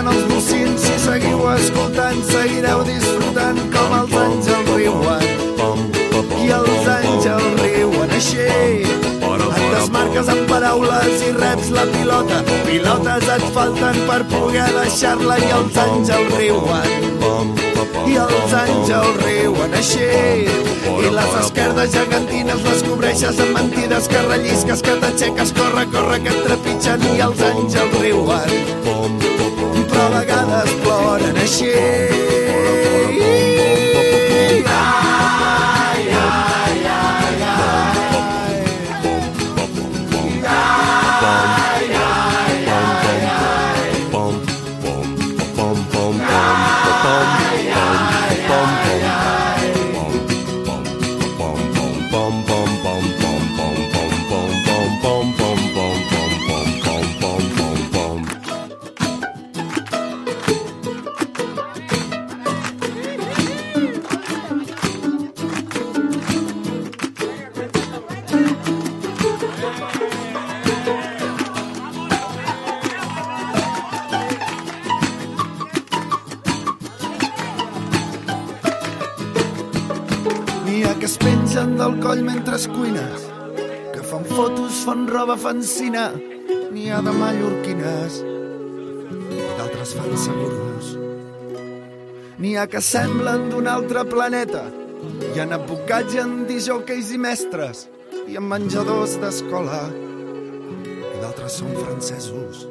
Queden 0.00 0.16
els 0.16 0.24
bocins 0.32 0.80
si 0.80 0.94
seguiu 0.98 1.40
escoltant 1.52 2.20
seguireu 2.24 2.80
disfrutant 2.86 3.58
com 3.72 3.94
els 3.98 4.14
àngels 4.16 4.70
riuen. 4.72 5.26
I 6.40 6.46
els 6.56 6.86
àngels 6.88 7.60
riuen 7.60 8.14
així. 8.16 8.46
Et 8.80 9.74
desmarques 9.74 10.30
amb 10.32 10.48
paraules 10.48 11.24
i 11.26 11.32
reps 11.36 11.68
la 11.74 11.84
pilota. 11.92 12.40
Pilotes 12.64 13.28
et 13.34 13.44
falten 13.52 14.00
per 14.08 14.22
poder 14.32 14.68
deixar-la 14.78 15.36
i 15.36 15.50
els 15.58 15.80
àngels 15.84 16.32
riuen. 16.38 16.88
I 18.08 18.16
els 18.24 18.56
àngels 18.62 19.20
riuen 19.26 19.76
així. 19.82 20.08
I 21.00 21.12
les 21.12 21.36
esquerdes 21.42 21.92
gegantines 21.92 22.64
les 22.70 22.86
cobreixes 22.88 23.44
amb 23.44 23.58
mentides 23.58 24.08
que 24.08 24.24
rellisques, 24.30 24.84
que 24.86 24.96
t'aixeques, 25.04 25.52
corre, 25.60 25.84
corre, 25.92 26.22
que 26.24 26.32
et 26.32 26.42
trepitgen 26.48 27.06
i 27.12 27.20
els 27.28 27.44
àngels 27.52 28.00
riuen 28.00 29.39
vegades 30.08 30.72
ploren 30.84 31.36
així 31.44 31.74
pengen 81.20 81.76
del 81.78 81.98
coll 82.00 82.22
mentre 82.24 82.56
es 82.56 82.66
cuines, 82.68 83.28
que 83.92 84.02
fan 84.02 84.24
fotos, 84.24 84.82
fan 84.86 85.06
roba, 85.08 85.36
fan 85.36 85.62
cine. 85.62 86.08
N'hi 86.70 86.88
ha 86.90 87.00
de 87.02 87.12
mallorquines, 87.12 88.20
d'altres 89.58 89.94
fan 89.98 90.16
seguros. 90.24 90.90
N'hi 92.40 92.56
ha 92.56 92.66
que 92.70 92.80
semblen 92.80 93.48
d'un 93.52 93.68
altre 93.68 94.04
planeta, 94.08 94.64
hi 95.34 95.40
ha 95.40 95.48
advocats 95.56 96.14
i 96.16 96.22
en 96.22 96.36
disjòqueis 96.48 97.12
i 97.14 97.18
mestres, 97.20 97.86
i 98.30 98.38
en 98.40 98.46
menjadors 98.48 99.18
d'escola, 99.22 99.82
i 99.90 101.16
d'altres 101.20 101.58
són 101.60 101.74
francesos. 101.76 102.66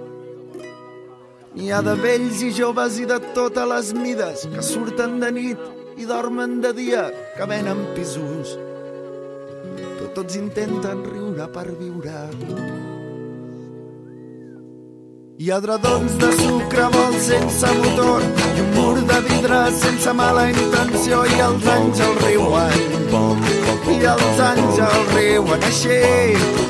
N'hi 1.58 1.74
ha 1.74 1.82
de 1.84 1.98
vells 2.00 2.44
i 2.46 2.54
joves 2.56 3.02
i 3.02 3.10
de 3.10 3.18
totes 3.36 3.68
les 3.74 3.92
mides 3.98 4.48
que 4.54 4.64
surten 4.64 5.20
de 5.20 5.34
nit 5.36 5.79
i 6.00 6.06
dormen 6.08 6.62
de 6.64 6.72
dia, 6.74 7.04
que 7.36 7.46
venen 7.46 7.82
pisos. 7.96 8.56
Però 9.98 10.08
tots 10.16 10.38
intenten 10.40 11.04
riure 11.04 11.48
per 11.52 11.66
viure. 11.76 12.22
Hi 15.40 15.52
ha 15.52 15.60
dredons 15.64 16.16
de 16.22 16.30
sucre 16.40 16.88
vols 16.96 17.28
sense 17.28 17.74
motor 17.82 18.24
i 18.24 18.64
un 18.64 18.72
mur 18.78 18.96
de 19.12 19.20
vidre 19.28 19.60
sense 19.84 20.16
mala 20.16 20.48
intenció 20.52 21.22
i 21.36 21.44
els 21.50 21.70
àngels 21.76 22.24
riuen. 22.26 22.82
I 23.90 24.00
els 24.16 24.44
àngels 24.52 25.16
riuen 25.16 25.70
així. 25.72 26.69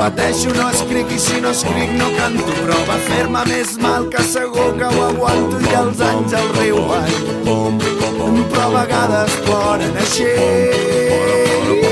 Pateixo 0.00 0.48
no 0.56 0.70
escric 0.72 1.10
i 1.12 1.18
si 1.20 1.42
no 1.44 1.50
escric 1.52 1.90
no 1.98 2.06
canto. 2.14 2.54
Prova 2.64 2.94
a 2.94 3.02
fer-me 3.08 3.42
més 3.50 3.74
mal 3.82 4.08
que 4.14 4.24
segur 4.30 4.70
que 4.78 4.88
ho 4.88 5.02
aguanto 5.10 5.60
i 5.60 5.76
els 5.82 6.00
àngels 6.08 6.56
riuen. 6.56 7.12
Però 7.44 8.64
a 8.64 8.72
vegades 8.78 9.38
ploren 9.44 10.02
així. 10.06 11.89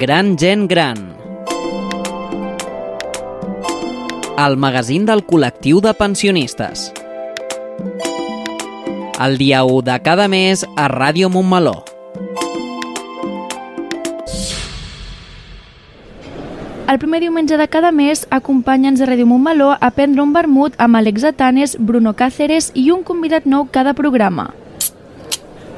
Gran 0.00 0.36
gent 0.36 0.66
gran. 0.66 1.14
El 4.40 4.56
magazín 4.56 5.04
del 5.06 5.22
col·lectiu 5.28 5.78
de 5.84 5.92
pensionistes. 5.94 6.88
El 9.20 9.38
dia 9.38 9.62
1 9.62 9.82
de 9.92 10.00
cada 10.02 10.26
mes 10.26 10.66
a 10.74 10.88
Ràdio 10.88 11.28
Montmeló. 11.28 11.89
El 16.90 16.98
primer 16.98 17.20
diumenge 17.20 17.56
de 17.56 17.68
cada 17.70 17.92
mes, 17.94 18.24
acompanya'ns 18.34 18.98
a 18.98 19.06
Ràdio 19.06 19.22
Montmeló 19.30 19.68
a 19.78 19.90
prendre 19.94 20.24
un 20.24 20.32
vermut 20.34 20.74
amb 20.82 20.98
Alex 20.98 21.22
Atanes, 21.28 21.76
Bruno 21.78 22.16
Cáceres 22.18 22.72
i 22.74 22.88
un 22.90 23.04
convidat 23.06 23.46
nou 23.46 23.68
cada 23.70 23.92
programa. 23.94 24.48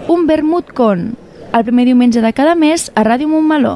Un 0.09 0.25
vermut 0.31 0.73
con, 0.73 1.11
el 1.53 1.67
primer 1.69 1.85
diumenge 1.91 2.23
de 2.25 2.33
cada 2.33 2.55
mes 2.57 2.89
a 2.97 3.05
Ràdio 3.05 3.29
Montmeló. 3.29 3.75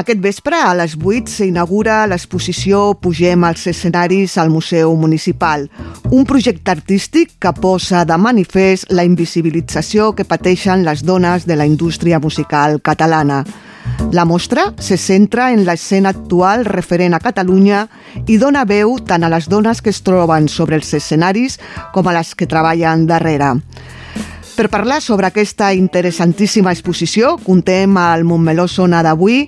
Aquest 0.00 0.20
vespre, 0.24 0.56
a 0.56 0.72
les 0.72 0.94
8, 0.96 1.28
s'inaugura 1.28 2.06
l'exposició 2.08 2.94
Pugem 3.04 3.42
als 3.44 3.66
escenaris 3.68 4.38
al 4.40 4.48
Museu 4.48 4.94
Municipal, 4.96 5.66
un 6.08 6.24
projecte 6.24 6.72
artístic 6.72 7.34
que 7.36 7.50
posa 7.52 8.06
de 8.08 8.16
manifest 8.16 8.86
la 8.96 9.04
invisibilització 9.04 10.14
que 10.16 10.24
pateixen 10.24 10.86
les 10.86 11.02
dones 11.04 11.44
de 11.44 11.58
la 11.60 11.66
indústria 11.68 12.18
musical 12.18 12.78
catalana. 12.80 13.42
La 14.16 14.24
mostra 14.24 14.70
se 14.80 14.96
centra 14.96 15.50
en 15.52 15.66
l'escena 15.66 16.14
actual 16.16 16.64
referent 16.64 17.12
a 17.12 17.20
Catalunya 17.20 17.82
i 18.24 18.38
dona 18.40 18.62
veu 18.64 18.94
tant 19.04 19.26
a 19.26 19.28
les 19.28 19.50
dones 19.52 19.82
que 19.84 19.92
es 19.92 20.00
troben 20.00 20.48
sobre 20.48 20.78
els 20.80 20.94
escenaris 20.96 21.58
com 21.92 22.08
a 22.08 22.14
les 22.16 22.32
que 22.32 22.48
treballen 22.48 23.04
darrere. 23.10 23.58
Per 24.56 24.70
parlar 24.72 25.02
sobre 25.04 25.28
aquesta 25.28 25.74
interessantíssima 25.76 26.72
exposició, 26.72 27.34
contem 27.44 28.00
al 28.00 28.24
Montmeló 28.24 28.64
Sona 28.68 29.04
d'avui 29.04 29.44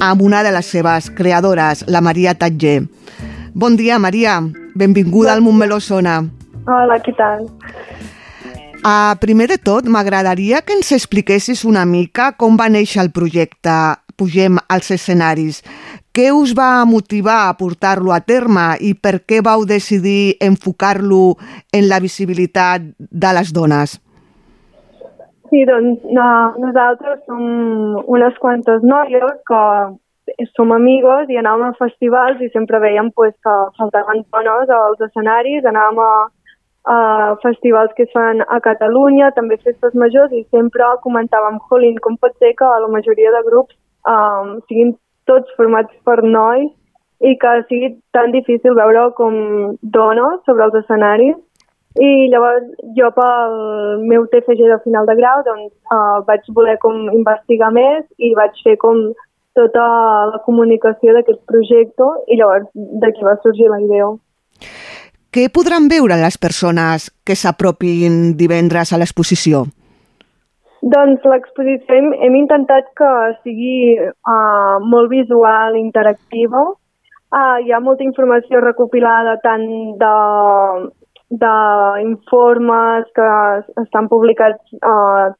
amb 0.00 0.22
una 0.22 0.42
de 0.42 0.52
les 0.52 0.66
seves 0.66 1.10
creadores, 1.10 1.84
la 1.88 2.00
Maria 2.00 2.34
Tatger. 2.34 2.82
Bon 3.54 3.76
dia, 3.76 3.98
Maria. 3.98 4.40
Benvinguda 4.74 5.32
al 5.32 5.42
Montmeló 5.42 5.80
Sona. 5.80 6.22
Hola, 6.66 6.98
què 7.04 7.12
tal? 7.18 7.48
Uh, 8.82 9.14
primer 9.22 9.46
de 9.46 9.58
tot, 9.62 9.86
m'agradaria 9.86 10.62
que 10.66 10.74
ens 10.74 10.90
expliquessis 10.94 11.64
una 11.68 11.84
mica 11.86 12.32
com 12.34 12.56
va 12.58 12.70
néixer 12.72 13.02
el 13.04 13.12
projecte 13.14 13.74
Pugem 14.18 14.58
als 14.68 14.90
escenaris. 14.94 15.62
Què 16.12 16.28
us 16.36 16.52
va 16.54 16.84
motivar 16.84 17.48
a 17.48 17.54
portar-lo 17.56 18.12
a 18.12 18.20
terme 18.20 18.74
i 18.84 18.92
per 18.94 19.22
què 19.24 19.40
vau 19.42 19.64
decidir 19.64 20.36
enfocar-lo 20.44 21.38
en 21.72 21.88
la 21.88 22.00
visibilitat 22.04 22.84
de 22.98 23.32
les 23.38 23.52
dones? 23.56 23.96
Sí, 25.52 25.66
doncs 25.68 26.00
no, 26.16 26.26
nosaltres 26.56 27.18
som 27.28 27.42
unes 28.08 28.36
quantes 28.40 28.84
noies 28.88 29.34
que 29.50 29.64
som 30.56 30.72
amigues 30.72 31.28
i 31.28 31.36
anàvem 31.36 31.66
a 31.66 31.76
festivals 31.76 32.40
i 32.40 32.48
sempre 32.54 32.80
veiem 32.80 33.10
pues, 33.12 33.34
que 33.44 33.56
faltaven 33.76 34.22
dones 34.32 34.72
als 34.72 35.02
escenaris, 35.08 35.66
anàvem 35.68 36.00
a, 36.00 36.12
uh, 36.94 37.34
festivals 37.42 37.92
que 37.98 38.06
es 38.08 38.12
fan 38.16 38.40
a 38.48 38.60
Catalunya, 38.64 39.28
també 39.36 39.60
festes 39.60 39.92
majors, 39.92 40.32
i 40.32 40.40
sempre 40.48 40.88
comentàvem, 41.04 41.60
jolín, 41.68 42.00
com 42.00 42.16
pot 42.16 42.32
ser 42.38 42.54
que 42.56 42.72
la 42.86 42.88
majoria 42.96 43.36
de 43.36 43.44
grups 43.50 43.76
um, 44.08 44.56
siguin 44.68 44.96
tots 45.28 45.52
formats 45.60 45.92
per 46.08 46.22
nois 46.24 46.70
i 47.22 47.36
que 47.38 47.52
sigui 47.68 47.92
tan 48.16 48.32
difícil 48.32 48.74
veure 48.74 49.10
com 49.20 49.36
dones 49.82 50.40
sobre 50.46 50.64
els 50.64 50.80
escenaris. 50.80 51.36
I 52.00 52.28
llavors 52.32 52.70
jo 52.96 53.10
pel 53.12 53.56
meu 54.08 54.24
TFG 54.32 54.64
de 54.70 54.78
final 54.84 55.08
de 55.08 55.16
grau 55.18 55.42
doncs, 55.44 55.72
uh, 55.92 56.22
vaig 56.28 56.46
voler 56.56 56.78
com 56.80 57.10
investigar 57.12 57.68
més 57.74 58.06
i 58.16 58.32
vaig 58.38 58.56
fer 58.64 58.78
com 58.80 59.10
tota 59.52 59.84
la 60.32 60.40
comunicació 60.46 61.12
d'aquest 61.12 61.42
projecte 61.50 62.08
i 62.32 62.38
llavors 62.40 62.70
d'aquí 62.72 63.26
va 63.26 63.36
sorgir 63.42 63.68
la 63.68 63.82
idea. 63.84 64.08
Què 65.32 65.46
podran 65.52 65.88
veure 65.92 66.16
les 66.20 66.36
persones 66.40 67.10
que 67.24 67.36
s'apropin 67.36 68.34
divendres 68.40 68.92
a 68.92 69.00
l'exposició? 69.00 69.66
Doncs 70.82 71.24
l'exposició 71.28 71.94
hem, 71.94 72.10
hem 72.24 72.36
intentat 72.40 72.88
que 72.98 73.10
sigui 73.44 74.00
uh, 74.00 74.80
molt 74.82 75.12
visual, 75.12 75.76
interactiva. 75.78 76.64
Uh, 77.32 77.60
hi 77.64 77.72
ha 77.72 77.80
molta 77.80 78.04
informació 78.04 78.60
recopilada 78.64 79.38
tant 79.44 79.64
de 80.00 80.12
d'informes 81.40 83.06
que 83.16 83.28
estan 83.82 84.08
publicats 84.12 84.60
uh, 84.84 85.32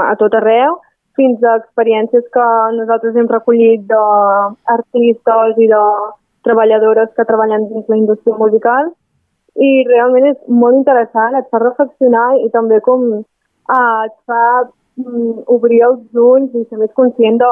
a 0.00 0.14
tot 0.20 0.34
arreu, 0.38 0.78
fins 1.18 1.42
a 1.42 1.56
experiències 1.60 2.26
que 2.34 2.44
nosaltres 2.76 3.16
hem 3.16 3.30
recollit 3.30 3.86
d'artistes 3.90 5.58
i 5.62 5.70
de 5.70 5.82
treballadores 6.46 7.10
que 7.16 7.26
treballen 7.26 7.68
dins 7.70 7.90
la 7.90 7.98
indústria 7.98 8.38
musical 8.38 8.90
i 9.54 9.70
realment 9.88 10.26
és 10.32 10.38
molt 10.50 10.80
interessant, 10.80 11.36
et 11.38 11.46
fa 11.50 11.60
reflexionar 11.62 12.28
i 12.42 12.48
també 12.54 12.80
com 12.82 13.04
uh, 13.14 14.00
et 14.06 14.16
fa 14.26 14.42
um, 14.64 15.42
obrir 15.54 15.80
els 15.86 16.22
ulls 16.26 16.54
i 16.54 16.64
ser 16.66 16.80
més 16.80 16.92
conscient 16.98 17.38
de, 17.42 17.50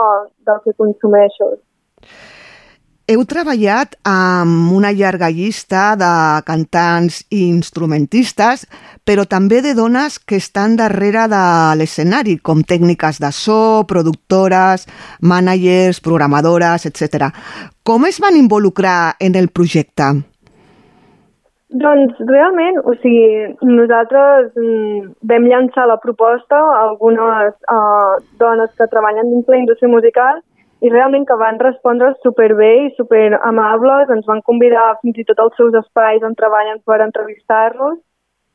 del 0.48 0.62
que 0.64 0.78
consumeixes. 0.82 1.60
Heu 3.10 3.24
treballat 3.26 3.96
amb 4.06 4.70
una 4.70 4.92
llarga 4.94 5.26
llista 5.34 5.96
de 5.98 6.10
cantants 6.46 7.16
i 7.34 7.40
instrumentistes, 7.48 8.62
però 9.02 9.24
també 9.26 9.58
de 9.64 9.72
dones 9.74 10.20
que 10.22 10.38
estan 10.38 10.76
darrere 10.78 11.24
de 11.26 11.40
l'escenari, 11.80 12.36
com 12.38 12.62
tècniques 12.62 13.18
de 13.18 13.32
so, 13.34 13.82
productores, 13.90 14.86
mànagers, 15.18 15.98
programadores, 15.98 16.86
etc. 16.86 17.32
Com 17.82 18.06
es 18.06 18.22
van 18.22 18.38
involucrar 18.38 19.16
en 19.18 19.34
el 19.34 19.50
projecte? 19.50 20.12
Doncs 21.82 22.22
realment, 22.28 22.78
o 22.86 22.94
sigui, 23.02 23.50
nosaltres 23.66 24.54
mm, 24.54 25.10
vam 25.26 25.50
llançar 25.50 25.88
la 25.90 25.98
proposta 25.98 26.54
a 26.54 26.86
algunes 26.86 27.58
uh, 27.66 28.22
dones 28.38 28.70
que 28.78 28.90
treballen 28.94 29.34
dins 29.34 29.50
la 29.50 29.62
indústria 29.64 29.90
musical 29.90 30.42
i 30.82 30.90
realment 30.90 31.26
que 31.28 31.38
van 31.38 31.60
respondre 31.62 32.10
superbé 32.26 32.70
i 32.86 32.94
super 32.96 33.38
amables, 33.48 34.10
ens 34.10 34.26
van 34.26 34.42
convidar 34.48 34.86
fins 35.02 35.20
i 35.22 35.26
tot 35.28 35.42
als 35.44 35.54
seus 35.60 35.76
espais 35.78 36.24
on 36.26 36.34
treballen 36.38 36.82
per 36.86 36.98
entrevistar-los 37.04 38.00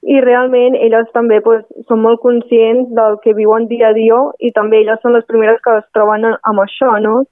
i 0.03 0.19
realment 0.21 0.75
elles 0.75 1.07
també 1.15 1.39
pues, 1.45 1.63
són 1.87 2.03
molt 2.03 2.21
conscients 2.23 2.91
del 2.99 3.17
que 3.23 3.35
viuen 3.37 3.67
dia 3.71 3.91
a 3.91 3.95
dia 3.95 4.19
i 4.39 4.51
també 4.55 4.83
elles 4.83 5.01
són 5.01 5.15
les 5.15 5.25
primeres 5.31 5.59
que 5.63 5.77
es 5.79 5.87
troben 5.95 6.27
amb 6.27 6.63
això, 6.63 6.93
no? 7.03 7.23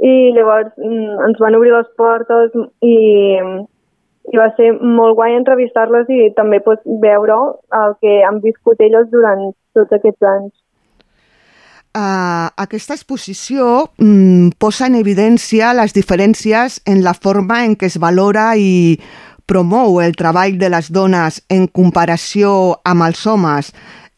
I 0.00 0.32
llavors 0.36 0.72
mm, 0.78 1.20
ens 1.28 1.40
van 1.42 1.56
obrir 1.58 1.72
les 1.76 1.88
portes 2.00 2.56
i 2.82 2.96
i 4.30 4.38
va 4.38 4.48
ser 4.56 4.70
molt 4.78 5.16
guai 5.18 5.34
entrevistar-les 5.34 6.10
i 6.14 6.30
també 6.36 6.60
pues, 6.66 6.80
veure 7.02 7.38
el 7.80 7.94
que 8.04 8.20
han 8.26 8.42
viscut 8.44 8.82
elles 8.86 9.08
durant 9.14 9.48
tots 9.74 9.96
aquests 9.96 10.28
anys. 10.34 10.52
Uh, 11.90 12.46
aquesta 12.62 12.94
exposició 12.94 13.88
mm, 13.98 14.52
posa 14.62 14.86
en 14.86 14.94
evidència 15.00 15.72
les 15.74 15.90
diferències 15.90 16.78
en 16.86 17.00
la 17.02 17.16
forma 17.18 17.64
en 17.66 17.74
què 17.74 17.88
es 17.90 17.96
valora 17.98 18.52
i 18.54 18.94
promou 19.50 19.98
el 19.98 20.14
treball 20.14 20.54
de 20.60 20.68
les 20.70 20.92
dones 20.94 21.40
en 21.50 21.66
comparació 21.66 22.52
amb 22.86 23.08
els 23.08 23.24
homes 23.26 23.72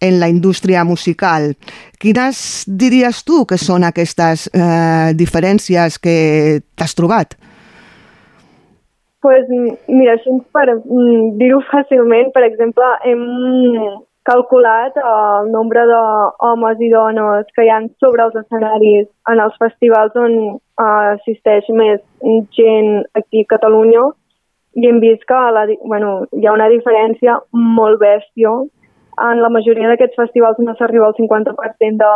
en 0.04 0.18
la 0.20 0.28
indústria 0.28 0.84
musical. 0.84 1.54
Quines 1.96 2.66
diries 2.66 3.22
tu 3.24 3.46
que 3.48 3.56
són 3.56 3.86
aquestes 3.88 4.50
eh, 4.52 5.14
diferències 5.16 5.96
que 6.02 6.60
t'has 6.76 6.92
trobat? 6.98 7.38
pues, 9.22 9.46
mira, 9.86 10.16
així 10.18 10.34
per 10.52 10.66
mm, 10.74 11.36
dir-ho 11.38 11.62
fàcilment, 11.70 12.32
per 12.34 12.42
exemple, 12.48 12.88
hem 13.06 13.22
calculat 14.28 14.96
el 15.02 15.50
nombre 15.50 15.84
d'homes 15.90 16.80
i 16.80 16.90
dones 16.92 17.46
que 17.56 17.64
hi 17.66 17.70
han 17.74 17.88
sobre 18.02 18.26
els 18.26 18.36
escenaris 18.40 19.08
en 19.32 19.40
els 19.44 19.56
festivals 19.62 20.18
on 20.24 20.36
uh, 20.52 21.14
assisteix 21.14 21.68
més 21.80 22.02
gent 22.58 22.92
aquí 23.18 23.42
a 23.42 23.50
Catalunya 23.54 24.04
i 24.78 24.86
hem 24.88 25.00
vist 25.02 25.26
que 25.28 25.40
la, 25.56 25.66
bueno, 25.84 26.12
hi 26.32 26.46
ha 26.46 26.54
una 26.56 26.68
diferència 26.72 27.40
molt 27.52 28.00
bèstia. 28.00 28.52
En 29.28 29.42
la 29.44 29.50
majoria 29.52 29.90
d'aquests 29.90 30.16
festivals 30.16 30.60
no 30.64 30.74
s'arriba 30.78 31.10
al 31.10 31.18
50% 31.18 31.98
de 32.00 32.12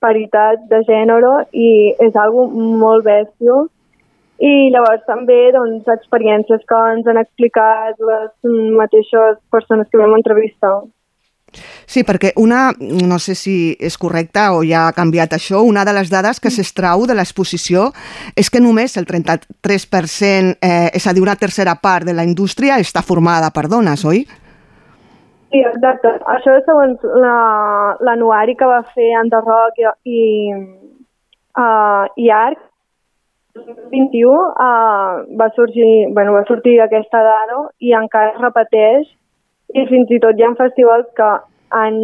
paritat 0.00 0.62
de 0.70 0.80
gènere 0.86 1.32
i 1.52 1.68
és 2.06 2.16
algo 2.16 2.46
molt 2.54 3.04
bèstia 3.04 3.58
i 4.38 4.70
llavors 4.70 5.02
també 5.10 5.38
doncs, 5.52 5.88
experiències 5.90 6.62
que 6.70 6.82
ens 6.92 7.08
han 7.10 7.18
explicat 7.18 7.98
les 8.10 8.30
mateixes 8.78 9.40
persones 9.50 9.90
que 9.90 9.98
vam 10.00 10.14
entrevistar. 10.16 10.76
Sí, 11.86 12.04
perquè 12.04 12.32
una, 12.36 12.72
no 12.78 13.18
sé 13.18 13.34
si 13.38 13.76
és 13.80 13.96
correcta 14.00 14.50
o 14.56 14.62
ja 14.66 14.86
ha 14.88 14.96
canviat 14.96 15.36
això, 15.36 15.62
una 15.64 15.84
de 15.88 15.94
les 15.96 16.10
dades 16.12 16.40
que 16.40 16.52
s'estrau 16.52 17.06
de 17.08 17.16
l'exposició 17.16 17.88
és 18.36 18.50
que 18.50 18.60
només 18.60 18.96
el 19.00 19.06
33%, 19.08 20.58
eh, 20.60 20.90
és 20.94 21.06
a 21.06 21.14
dir, 21.14 21.24
una 21.24 21.38
tercera 21.40 21.78
part 21.82 22.06
de 22.06 22.14
la 22.14 22.26
indústria 22.28 22.78
està 22.78 23.02
formada 23.02 23.50
per 23.54 23.68
dones, 23.68 24.04
oi? 24.04 24.24
Sí, 25.48 25.60
exacte. 25.64 26.10
Això 26.28 26.58
és 26.58 26.66
segons 26.68 27.04
l'anuari 28.04 28.52
la, 28.52 28.58
que 28.60 28.68
va 28.68 28.82
fer 28.92 29.12
Enderroc 29.22 29.78
i, 29.80 29.86
i, 30.04 30.24
uh, 31.56 32.04
i 32.20 32.28
Arc, 32.28 32.60
2021 33.58 34.30
uh, 34.30 35.24
va, 35.40 35.48
sorgir, 35.56 36.12
bueno, 36.14 36.34
va 36.36 36.44
sortir 36.46 36.76
aquesta 36.84 37.22
dada 37.24 37.62
i 37.80 37.94
encara 37.96 38.34
es 38.34 38.42
repeteix 38.42 39.08
i 39.74 39.84
fins 39.90 40.10
i 40.10 40.20
tot 40.22 40.38
hi 40.38 40.46
ha 40.46 40.54
festivals 40.58 41.08
que 41.18 41.28
han 41.76 41.98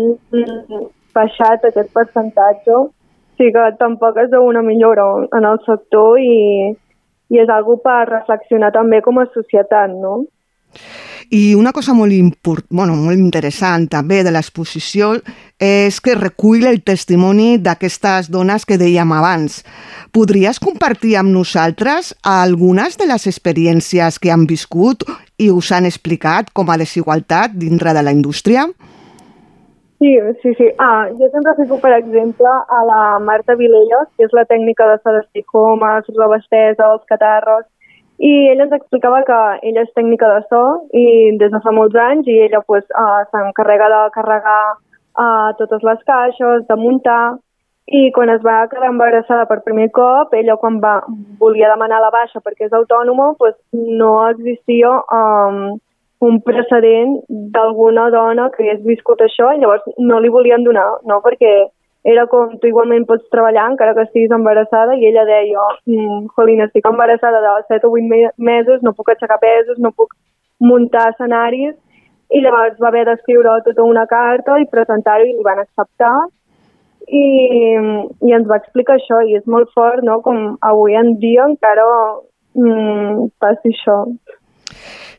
baixat 1.17 1.65
aquest 1.65 1.93
percentatge. 1.97 2.77
O 2.77 2.91
sigui 3.39 3.55
que 3.57 3.71
tampoc 3.81 4.19
és 4.23 4.35
una 4.39 4.63
millora 4.63 5.07
en 5.39 5.49
el 5.49 5.59
sector 5.67 6.21
i, 6.21 6.75
i 7.33 7.41
és 7.43 7.51
algo 7.51 7.79
per 7.83 8.05
reflexionar 8.11 8.75
també 8.77 9.01
com 9.03 9.19
a 9.19 9.27
societat, 9.35 9.97
no? 10.05 10.21
I 11.31 11.55
una 11.55 11.73
cosa 11.73 11.95
molt, 11.97 12.13
import, 12.13 12.67
bueno, 12.69 12.95
molt 13.01 13.19
interessant 13.19 13.87
també 13.91 14.21
de 14.23 14.33
l'exposició 14.35 15.15
és 15.59 16.01
que 16.05 16.17
recull 16.19 16.67
el 16.69 16.83
testimoni 16.85 17.57
d'aquestes 17.59 18.29
dones 18.31 18.67
que 18.69 18.79
dèiem 18.79 19.13
abans. 19.17 19.63
Podries 20.13 20.61
compartir 20.61 21.17
amb 21.19 21.33
nosaltres 21.33 22.13
algunes 22.23 22.99
de 23.01 23.09
les 23.09 23.27
experiències 23.31 24.21
que 24.21 24.31
han 24.35 24.45
viscut 24.47 25.07
i 25.39 25.51
us 25.51 25.71
han 25.73 25.87
explicat 25.89 26.51
com 26.55 26.71
a 26.71 26.79
desigualtat 26.81 27.55
dintre 27.59 27.95
de 27.95 28.03
la 28.03 28.13
indústria? 28.13 28.67
Sí, 29.99 30.13
sí, 30.43 30.55
sí. 30.55 30.67
Ah, 30.79 31.09
jo 31.19 31.29
sempre 31.33 31.55
fico, 31.63 31.79
per 31.81 31.93
exemple, 31.97 32.47
a 32.47 32.81
la 32.85 33.19
Marta 33.19 33.55
Vilelles, 33.55 34.09
que 34.17 34.27
és 34.27 34.35
la 34.37 34.45
tècnica 34.45 34.87
de 34.91 34.99
Sadestijomes, 35.01 36.11
roba 36.19 36.37
estesa, 36.43 36.91
els 36.91 37.07
catarros, 37.09 37.65
i 38.19 38.33
ella 38.51 38.67
ens 38.67 38.75
explicava 38.77 39.23
que 39.27 39.39
ella 39.71 39.83
és 39.83 39.95
tècnica 39.97 40.29
de 40.31 40.43
so 40.51 40.63
i 40.95 41.35
des 41.41 41.51
de 41.51 41.61
fa 41.65 41.73
molts 41.75 41.97
anys 41.99 42.29
i 42.31 42.37
ella 42.47 42.61
pues, 42.67 42.85
uh, 42.95 43.25
de 43.27 43.41
carregar 43.57 44.03
uh, 45.19 45.51
totes 45.59 45.83
les 45.83 46.05
caixes, 46.07 46.67
de 46.69 46.77
muntar 46.77 47.39
i 47.87 48.11
quan 48.17 48.31
es 48.33 48.41
va 48.43 48.65
quedar 48.71 48.89
embarassada 48.89 49.45
per 49.47 49.61
primer 49.65 49.91
cop, 49.93 50.33
ella 50.33 50.57
quan 50.57 50.79
va, 50.81 50.95
volia 51.41 51.69
demanar 51.69 52.01
la 52.01 52.13
baixa 52.15 52.41
perquè 52.41 52.69
és 52.69 52.77
autònoma, 52.77 53.35
pues, 53.39 53.55
no 53.73 54.15
existia 54.31 54.93
um, 55.13 55.77
un 56.25 56.41
precedent 56.41 57.19
d'alguna 57.29 58.09
dona 58.11 58.49
que 58.55 58.65
hagués 58.65 58.85
viscut 58.87 59.21
això 59.21 59.53
i 59.53 59.61
llavors 59.61 59.85
no 59.99 60.21
li 60.21 60.33
volien 60.33 60.65
donar, 60.65 60.87
no? 61.05 61.21
perquè 61.25 61.53
era 62.05 62.27
com 62.29 62.57
tu 62.61 62.69
igualment 62.69 63.05
pots 63.09 63.29
treballar 63.33 63.67
encara 63.71 63.95
que 63.97 64.05
estiguis 64.07 64.33
embarassada 64.33 64.97
i 64.97 65.07
ella 65.09 65.25
deia, 65.29 65.65
mm, 65.87 66.27
jolín, 66.37 66.61
estic 66.65 66.87
embarassada 66.89 67.41
de 67.41 67.53
7 67.69 67.87
o 67.87 67.93
8 67.93 68.33
mesos, 68.37 68.83
no 68.83 68.93
puc 68.93 69.11
aixecar 69.11 69.39
pesos, 69.41 69.79
no 69.79 69.93
puc 69.93 70.17
muntar 70.61 71.11
escenaris 71.13 71.75
i 72.31 72.41
llavors 72.41 72.81
va 72.81 72.89
haver 72.89 73.05
d'escriure 73.09 73.61
tota 73.65 73.85
una 73.85 74.07
carta 74.07 74.59
i 74.61 74.69
presentar-ho 74.71 75.25
i 75.25 75.37
li 75.37 75.45
van 75.45 75.61
acceptar 75.65 76.15
i, 77.09 77.25
i 78.25 78.35
ens 78.37 78.49
va 78.51 78.61
explicar 78.61 78.99
això 78.99 79.21
i 79.27 79.37
és 79.39 79.47
molt 79.47 79.73
fort, 79.75 80.05
no?, 80.07 80.21
com 80.25 80.57
avui 80.65 80.97
en 80.99 81.15
dia 81.23 81.47
encara 81.49 81.85
mm, 82.57 83.31
passi 83.43 83.75
això. 83.75 83.99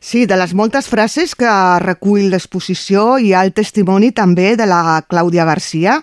Sí, 0.00 0.26
de 0.26 0.36
les 0.38 0.52
moltes 0.54 0.88
frases 0.90 1.34
que 1.34 1.52
recull 1.82 2.28
l'exposició 2.30 3.16
hi 3.18 3.32
ha 3.34 3.42
el 3.46 3.54
testimoni 3.56 4.12
també 4.14 4.54
de 4.58 4.66
la 4.68 5.00
Clàudia 5.08 5.46
Garcia, 5.48 6.00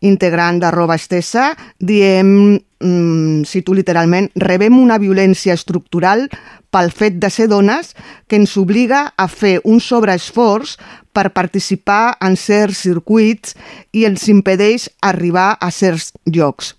integrant 0.00 0.60
d'arroba 0.60 0.96
estesa, 0.96 1.50
diem, 1.78 2.60
mm, 2.80 3.42
cito 3.44 3.74
literalment, 3.74 4.30
rebem 4.34 4.78
una 4.78 4.98
violència 4.98 5.54
estructural 5.54 6.28
pel 6.70 6.90
fet 6.90 7.18
de 7.20 7.30
ser 7.30 7.48
dones 7.48 7.94
que 8.26 8.36
ens 8.36 8.56
obliga 8.56 9.12
a 9.16 9.26
fer 9.28 9.60
un 9.64 9.80
sobreesforç 9.80 10.78
per 11.12 11.30
participar 11.34 12.16
en 12.24 12.36
certs 12.38 12.84
circuits 12.86 13.54
i 13.92 14.06
ens 14.08 14.28
impedeix 14.32 14.88
arribar 15.02 15.52
a 15.60 15.70
certs 15.74 16.12
llocs. 16.26 16.74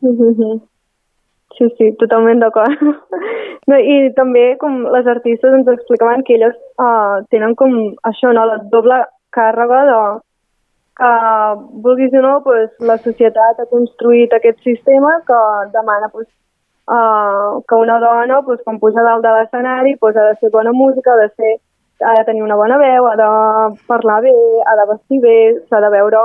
Sí, 1.60 1.66
sí, 1.76 1.90
totalment 2.00 2.40
d'acord. 2.40 2.80
No, 3.68 3.76
I 3.76 4.08
també 4.16 4.56
com 4.58 4.80
les 4.90 5.06
artistes 5.06 5.52
ens 5.54 5.68
explicaven 5.68 6.22
que 6.26 6.32
elles 6.38 6.54
uh, 6.80 7.20
tenen 7.30 7.52
com 7.54 7.74
això, 8.08 8.32
no, 8.34 8.46
la 8.48 8.56
doble 8.72 8.96
càrrega 9.36 9.82
de 9.86 9.98
que, 11.00 11.10
vulguis 11.84 12.16
o 12.16 12.22
no, 12.24 12.32
pues, 12.42 12.72
la 12.80 12.96
societat 13.04 13.60
ha 13.60 13.68
construït 13.70 14.32
aquest 14.34 14.58
sistema 14.66 15.12
que 15.28 15.38
demana 15.76 16.08
pues, 16.10 16.26
uh, 16.88 17.60
que 17.68 17.78
una 17.84 18.00
dona, 18.02 18.40
pues, 18.48 18.64
quan 18.64 18.80
puja 18.82 19.04
dalt 19.06 19.22
de 19.28 19.36
l'escenari, 19.36 19.94
pues, 20.00 20.16
ha 20.16 20.26
de 20.32 20.34
ser 20.40 20.50
bona 20.56 20.72
música, 20.72 21.12
ha 21.14 21.22
de 21.22 21.28
ser 21.36 21.54
ha 22.00 22.14
de 22.18 22.24
tenir 22.24 22.42
una 22.42 22.56
bona 22.56 22.78
veu, 22.80 23.06
ha 23.06 23.16
de 23.18 23.30
parlar 23.88 24.20
bé, 24.24 24.34
ha 24.66 24.76
de 24.80 24.86
vestir 24.92 25.20
bé, 25.24 25.38
s'ha 25.68 25.80
de 25.84 25.90
veure 25.92 26.22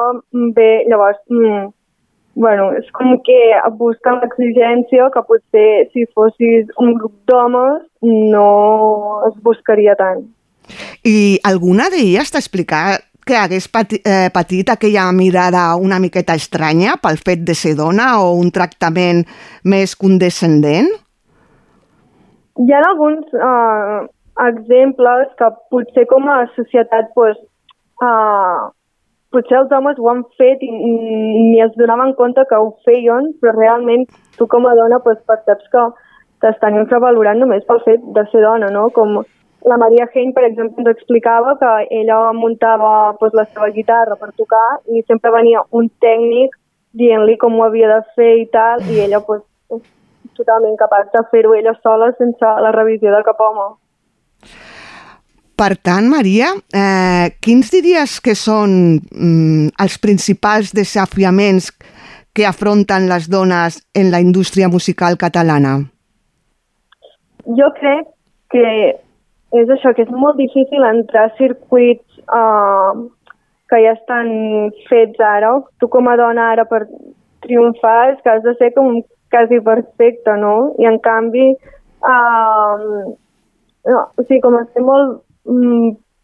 bé, 0.56 0.70
llavors, 0.90 1.20
mm, 1.30 1.66
bueno, 2.36 2.72
és 2.76 2.88
com 2.92 3.16
que 3.24 3.40
busquen 3.80 4.20
l'exigència 4.22 5.10
que 5.14 5.24
potser 5.28 5.88
si 5.92 6.06
fossis 6.14 6.72
un 6.78 6.96
grup 7.00 7.16
d'homes 7.28 7.84
no 8.02 9.22
es 9.28 9.36
buscaria 9.44 9.96
tant. 9.96 10.26
I 11.06 11.40
alguna 11.44 11.90
d'elles 11.94 12.32
t'explicar 12.34 13.00
que 13.26 13.36
hagués 13.38 13.68
pati, 13.68 14.02
eh, 14.06 14.30
patit 14.34 14.70
aquella 14.70 15.12
mirada 15.12 15.76
una 15.82 16.00
miqueta 16.00 16.36
estranya 16.38 16.96
pel 17.02 17.18
fet 17.18 17.42
de 17.46 17.56
ser 17.58 17.74
dona 17.76 18.20
o 18.22 18.36
un 18.38 18.52
tractament 18.54 19.24
més 19.64 19.96
condescendent? 19.96 20.92
Hi 22.56 22.72
ha 22.72 22.84
alguns 22.88 23.34
uh, 23.34 24.06
exemples 24.44 25.30
que 25.40 25.52
potser 25.72 26.06
com 26.08 26.28
a 26.30 26.46
societat 26.56 27.12
pues, 27.16 27.38
uh, 28.04 28.72
potser 29.32 29.60
els 29.62 29.72
homes 29.76 30.00
ho 30.00 30.10
han 30.12 30.24
fet 30.40 30.64
i 30.64 30.72
ni 30.72 31.62
es 31.64 31.76
donaven 31.80 32.14
compte 32.20 32.44
que 32.50 32.60
ho 32.60 32.74
feien, 32.88 33.32
però 33.42 33.56
realment 33.56 34.06
tu 34.38 34.48
com 34.52 34.68
a 34.68 34.76
dona 34.76 35.00
pues, 35.04 35.22
perceps 35.28 35.72
que 35.72 35.86
t'estan 36.44 36.78
infravalorant 36.82 37.40
només 37.40 37.64
pel 37.68 37.82
fet 37.88 38.04
de 38.18 38.26
ser 38.32 38.44
dona, 38.44 38.70
no? 38.72 38.90
Com 38.96 39.22
la 39.66 39.78
Maria 39.82 40.06
Hein, 40.14 40.34
per 40.34 40.44
exemple, 40.46 40.84
ens 40.84 40.92
explicava 40.92 41.56
que 41.58 41.72
ella 42.02 42.20
muntava 42.34 43.16
pues, 43.20 43.34
la 43.34 43.46
seva 43.46 43.72
guitarra 43.74 44.16
per 44.20 44.32
tocar 44.38 44.68
i 44.94 45.02
sempre 45.08 45.32
venia 45.34 45.64
un 45.72 45.90
tècnic 46.04 46.54
dient-li 46.96 47.38
com 47.38 47.58
ho 47.60 47.66
havia 47.66 47.90
de 47.92 48.02
fer 48.16 48.34
i 48.44 48.46
tal, 48.52 48.84
i 48.92 49.02
ella 49.08 49.20
pues, 49.26 49.42
totalment 50.38 50.78
capaç 50.78 51.10
de 51.16 51.24
fer-ho 51.32 51.56
ella 51.56 51.74
sola 51.82 52.12
sense 52.20 52.54
la 52.68 52.72
revisió 52.76 53.12
de 53.12 53.24
cap 53.26 53.42
home. 53.42 53.74
Per 55.56 55.72
tant, 55.80 56.10
Maria, 56.12 56.50
eh, 56.76 57.32
quins 57.40 57.70
diries 57.72 58.18
que 58.20 58.36
són 58.36 59.00
mm, 59.00 59.70
els 59.80 59.96
principals 60.04 60.74
desafiaments 60.76 61.70
que 62.36 62.44
afronten 62.44 63.08
les 63.08 63.30
dones 63.32 63.80
en 63.96 64.12
la 64.12 64.20
indústria 64.20 64.68
musical 64.68 65.16
catalana? 65.16 65.78
Jo 67.46 67.70
crec 67.80 68.10
que 68.52 68.68
és 69.56 69.72
això, 69.72 69.94
que 69.96 70.04
és 70.04 70.12
molt 70.12 70.36
difícil 70.36 70.84
entrar 70.84 71.30
a 71.30 71.36
circuits 71.38 72.20
uh, 72.28 73.06
que 73.72 73.80
ja 73.86 73.94
estan 73.96 74.72
fets 74.90 75.22
ara. 75.24 75.54
Tu 75.80 75.88
com 75.88 76.10
a 76.12 76.18
dona 76.20 76.50
ara 76.52 76.66
per 76.68 76.84
triomfar 77.46 78.12
és 78.12 78.20
que 78.24 78.34
has 78.34 78.44
de 78.44 78.56
ser 78.60 78.74
com 78.76 79.00
quasi 79.32 79.62
perfecte, 79.64 80.36
no? 80.42 80.74
I 80.82 80.90
en 80.92 81.00
canvi, 81.06 81.54
uh, 82.04 83.16
no, 83.88 84.02
o 84.04 84.26
sigui, 84.26 84.42
com 84.44 84.60
estem 84.60 84.84
molt 84.88 85.16
mm, 85.16 85.35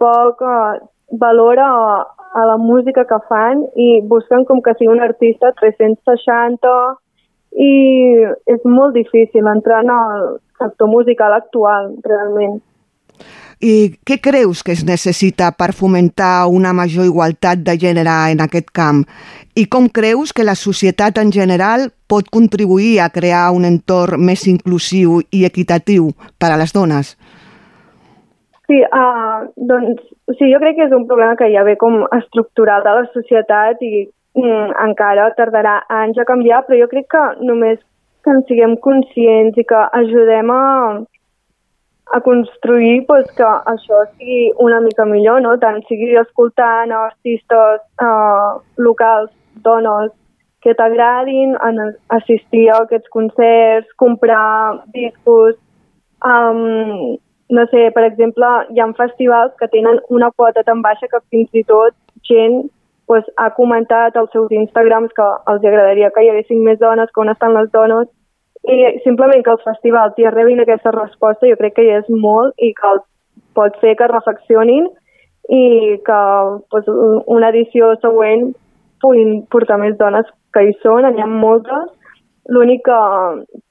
poc 0.02 0.42
uh, 0.42 0.80
valora 1.12 1.68
a, 1.68 2.02
a 2.34 2.46
la 2.48 2.58
música 2.58 3.06
que 3.06 3.20
fan 3.30 3.64
i 3.76 4.02
busquen 4.08 4.46
com 4.50 4.62
que 4.66 4.74
sigui 4.80 4.94
un 4.94 5.04
artista 5.04 5.52
360 5.60 6.74
i 7.52 7.72
és 8.48 8.66
molt 8.66 8.96
difícil 8.96 9.48
entrar 9.52 9.84
en 9.84 9.92
el 9.92 10.28
sector 10.62 10.88
musical 10.88 11.34
actual, 11.36 11.96
realment. 12.06 12.62
I 13.62 13.94
què 14.08 14.18
creus 14.18 14.64
que 14.66 14.74
es 14.74 14.82
necessita 14.88 15.52
per 15.54 15.70
fomentar 15.78 16.48
una 16.50 16.72
major 16.74 17.06
igualtat 17.06 17.62
de 17.62 17.76
gènere 17.78 18.16
en 18.34 18.42
aquest 18.42 18.72
camp? 18.74 19.04
I 19.54 19.68
com 19.70 19.86
creus 19.94 20.34
que 20.34 20.48
la 20.48 20.56
societat 20.58 21.20
en 21.22 21.30
general 21.32 21.92
pot 22.10 22.32
contribuir 22.34 23.04
a 23.04 23.12
crear 23.14 23.52
un 23.54 23.68
entorn 23.70 24.24
més 24.26 24.48
inclusiu 24.50 25.20
i 25.30 25.44
equitatiu 25.46 26.10
per 26.42 26.50
a 26.50 26.58
les 26.58 26.74
dones? 26.74 27.14
Sí, 28.72 28.78
uh, 28.88 29.52
doncs 29.68 30.00
sí, 30.38 30.48
jo 30.48 30.60
crec 30.62 30.78
que 30.78 30.86
és 30.86 30.94
un 30.96 31.04
problema 31.08 31.36
que 31.36 31.50
ja 31.52 31.66
ve 31.68 31.74
com 31.76 32.06
estructural 32.16 32.86
de 32.86 32.92
la 32.96 33.08
societat 33.12 33.82
i 33.84 34.06
mm, 34.40 34.70
encara 34.86 35.26
tardarà 35.36 35.74
anys 35.92 36.22
a 36.22 36.26
canviar, 36.30 36.62
però 36.64 36.78
jo 36.80 36.88
crec 36.94 37.10
que 37.12 37.24
només 37.50 37.82
que 38.24 38.32
en 38.32 38.40
siguem 38.48 38.78
conscients 38.86 39.60
i 39.60 39.66
que 39.68 39.82
ajudem 40.00 40.54
a, 40.56 40.62
a 42.16 42.22
construir 42.24 43.02
pues, 43.10 43.26
que 43.36 43.50
això 43.74 44.06
sigui 44.14 44.54
una 44.68 44.80
mica 44.86 45.04
millor, 45.10 45.42
no? 45.44 45.58
tant 45.60 45.82
sigui 45.90 46.16
escoltant 46.22 46.94
artistes 46.96 47.82
uh, 48.08 48.62
locals, 48.88 49.34
dones, 49.68 50.14
que 50.64 50.78
t'agradin, 50.80 51.58
assistir 52.22 52.70
a 52.70 52.80
aquests 52.86 53.12
concerts, 53.12 53.92
comprar 54.00 54.80
discos. 54.96 55.60
Um, 56.24 57.20
no 57.52 57.66
sé, 57.68 57.90
per 57.96 58.06
exemple, 58.08 58.48
hi 58.72 58.80
ha 58.80 58.88
festivals 58.98 59.52
que 59.60 59.68
tenen 59.74 60.00
una 60.10 60.32
quota 60.32 60.64
tan 60.64 60.82
baixa 60.82 61.10
que 61.12 61.20
fins 61.30 61.50
i 61.54 61.64
tot 61.68 61.98
gent 62.28 62.64
pues, 63.12 63.28
ha 63.38 63.50
comentat 63.58 64.16
als 64.16 64.32
seus 64.32 64.52
Instagrams 64.56 65.12
que 65.16 65.28
els 65.52 65.66
agradaria 65.68 66.12
que 66.16 66.24
hi 66.24 66.32
haguessin 66.32 66.64
més 66.64 66.80
dones, 66.80 67.12
que 67.12 67.24
on 67.24 67.32
estan 67.34 67.54
les 67.58 67.68
dones, 67.76 68.08
i 68.64 68.78
simplement 69.04 69.44
que 69.44 69.52
els 69.52 69.64
festivals 69.68 70.18
hi 70.18 70.30
rebin 70.30 70.62
aquesta 70.64 70.94
resposta 70.96 71.50
jo 71.50 71.58
crec 71.60 71.76
que 71.76 71.86
hi 71.88 71.96
és 71.98 72.10
molt 72.26 72.54
i 72.62 72.72
que 72.78 72.92
els 72.94 73.04
pot 73.58 73.76
fer 73.82 73.96
que 74.00 74.08
reflexionin 74.08 74.88
i 75.50 75.64
que 76.08 76.20
pues, 76.72 76.88
una 77.36 77.50
edició 77.50 77.96
següent 78.00 78.54
puguin 79.02 79.42
portar 79.52 79.80
més 79.82 79.98
dones 79.98 80.30
que 80.54 80.64
hi 80.68 80.76
són, 80.84 81.10
n'hi 81.10 81.24
ha 81.24 81.28
moltes, 81.28 81.90
l'únic 82.54 82.84
que 82.86 83.02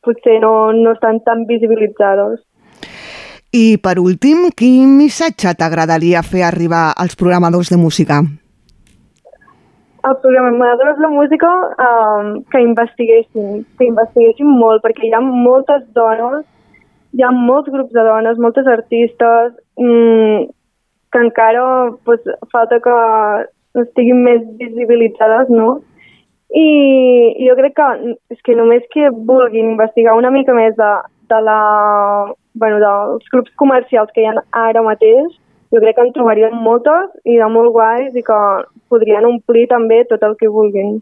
potser 0.04 0.40
no, 0.42 0.54
no 0.76 0.92
estan 0.96 1.20
tan 1.24 1.46
visibilitzades. 1.48 2.40
I 3.52 3.78
per 3.82 3.98
últim, 3.98 4.46
quin 4.54 4.92
missatge 4.98 5.56
t'agradaria 5.58 6.22
fer 6.22 6.44
arribar 6.46 6.92
als 6.96 7.16
programadors 7.16 7.72
de 7.72 7.80
música? 7.80 8.22
els 10.00 10.16
programadors 10.22 10.96
de 10.96 11.08
música 11.12 11.48
um, 11.86 12.28
que 12.48 12.62
investiguessin, 12.64 13.66
que 13.76 13.84
investiguessin 13.84 14.48
molt, 14.48 14.80
perquè 14.80 15.04
hi 15.04 15.12
ha 15.12 15.20
moltes 15.20 15.82
dones 15.92 16.46
hi 17.12 17.24
ha 17.24 17.30
molts 17.34 17.70
grups 17.70 17.92
de 17.92 18.02
dones, 18.06 18.38
moltes 18.38 18.66
artistes, 18.66 19.54
mmm, 19.78 20.46
que 21.10 21.18
encara 21.18 21.64
pues, 22.04 22.20
falta 22.52 22.78
que 22.84 22.96
estiguin 23.82 24.22
més 24.24 24.44
visibilitzades, 24.60 25.50
no? 25.50 25.80
I 26.54 27.46
jo 27.46 27.54
crec 27.58 27.76
que 27.78 27.88
és 28.34 28.40
que 28.46 28.56
només 28.58 28.86
que 28.94 29.10
vulguin 29.10 29.72
investigar 29.74 30.16
una 30.18 30.30
mica 30.34 30.54
més 30.54 30.74
de, 30.78 30.90
de 31.30 31.40
la, 31.46 31.58
bueno, 32.54 32.80
dels 32.82 33.28
grups 33.32 33.52
comercials 33.56 34.10
que 34.14 34.24
hi 34.24 34.30
ha 34.30 34.34
ara 34.66 34.82
mateix, 34.82 35.36
jo 35.70 35.82
crec 35.82 35.96
que 35.96 36.06
en 36.06 36.12
trobarien 36.16 36.56
moltes 36.64 37.12
i 37.24 37.38
de 37.38 37.48
molt 37.52 37.70
guais 37.76 38.16
i 38.16 38.24
que 38.26 38.40
podrien 38.90 39.28
omplir 39.28 39.68
també 39.70 40.02
tot 40.10 40.24
el 40.26 40.36
que 40.40 40.50
vulguin. 40.50 40.98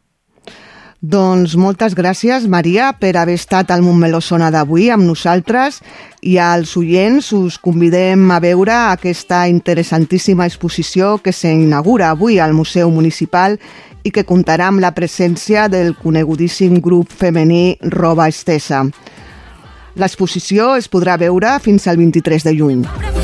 Doncs 0.98 1.52
moltes 1.54 1.94
gràcies, 1.94 2.48
Maria, 2.50 2.88
per 2.98 3.12
haver 3.16 3.36
estat 3.38 3.68
al 3.70 3.84
Montmeló 3.86 4.18
Sona 4.18 4.48
d'avui 4.50 4.88
amb 4.90 5.06
nosaltres 5.06 5.78
i 6.26 6.40
als 6.42 6.72
oients 6.76 7.28
us 7.36 7.58
convidem 7.62 8.24
a 8.34 8.40
veure 8.42 8.74
aquesta 8.74 9.44
interessantíssima 9.46 10.48
exposició 10.50 11.20
que 11.22 11.30
s'inaugura 11.30 12.10
avui 12.10 12.40
al 12.42 12.52
Museu 12.52 12.90
Municipal 12.90 13.54
i 14.02 14.10
que 14.10 14.26
comptarà 14.26 14.72
amb 14.72 14.82
la 14.82 14.90
presència 14.90 15.68
del 15.70 15.94
conegudíssim 16.02 16.80
grup 16.82 17.14
femení 17.14 17.78
Roba 17.94 18.26
Estesa. 18.26 18.82
L'exposició 19.98 20.76
es 20.78 20.86
podrà 20.86 21.18
veure 21.18 21.56
fins 21.64 21.90
al 21.90 21.98
23 21.98 22.46
de 22.46 22.58
juny. 22.60 23.17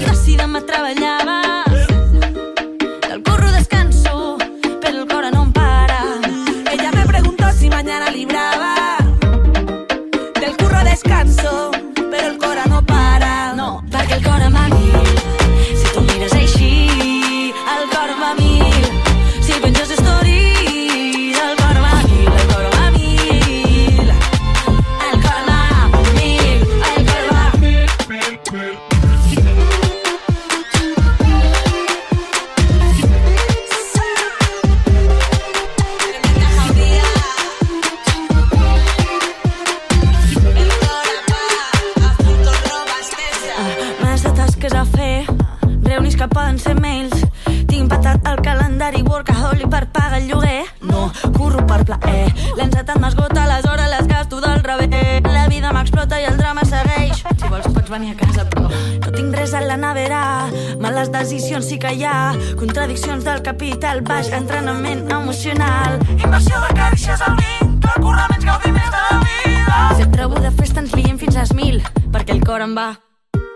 Workaholic 49.24 49.68
per 49.70 49.86
pagar 49.90 50.18
el 50.18 50.28
lloguer. 50.28 50.64
No, 50.82 51.10
curro 51.36 51.64
per 51.66 51.84
plaer. 51.84 52.32
L'encetat 52.56 52.98
m'esgota, 53.00 53.46
les 53.46 53.64
hores 53.64 53.88
les 53.90 54.06
gasto 54.06 54.40
del 54.40 54.62
revés. 54.62 55.22
La 55.22 55.48
vida 55.48 55.72
m'explota 55.72 56.20
i 56.20 56.24
el 56.24 56.36
drama 56.36 56.64
segueix. 56.64 57.24
Si 57.24 57.48
vols 57.48 57.68
pots 57.72 57.90
venir 57.90 58.12
a 58.12 58.18
casa, 58.20 58.44
però 58.48 58.68
no 58.68 59.12
tinc 59.12 59.34
res 59.34 59.54
a 59.54 59.62
la 59.64 59.76
nevera. 59.76 60.50
Males 60.80 61.10
decisions 61.12 61.68
sí 61.68 61.78
que 61.78 61.94
hi 61.94 62.04
ha. 62.04 62.34
Contradiccions 62.58 63.24
del 63.24 63.42
capital 63.42 64.02
baix, 64.02 64.30
entrenament 64.32 65.10
emocional. 65.10 65.98
Inversió 66.18 66.60
de 66.60 66.74
carícies 66.74 67.20
al 67.20 67.36
vinc, 67.40 67.80
que 67.84 68.00
curra 68.02 68.28
menys 68.30 68.44
gaudir 68.44 68.72
més 68.76 68.90
de 68.90 69.02
la 69.08 69.20
vida. 69.24 69.80
Si 69.96 70.06
et 70.06 70.12
trobo 70.12 70.40
de 70.40 70.52
festa 70.52 70.84
ens 70.84 70.94
liem 70.94 71.18
fins 71.18 71.36
a 71.36 71.48
mil, 71.54 71.82
perquè 72.12 72.36
el 72.36 72.44
cor 72.44 72.64
em 72.64 72.76
va 72.76 72.94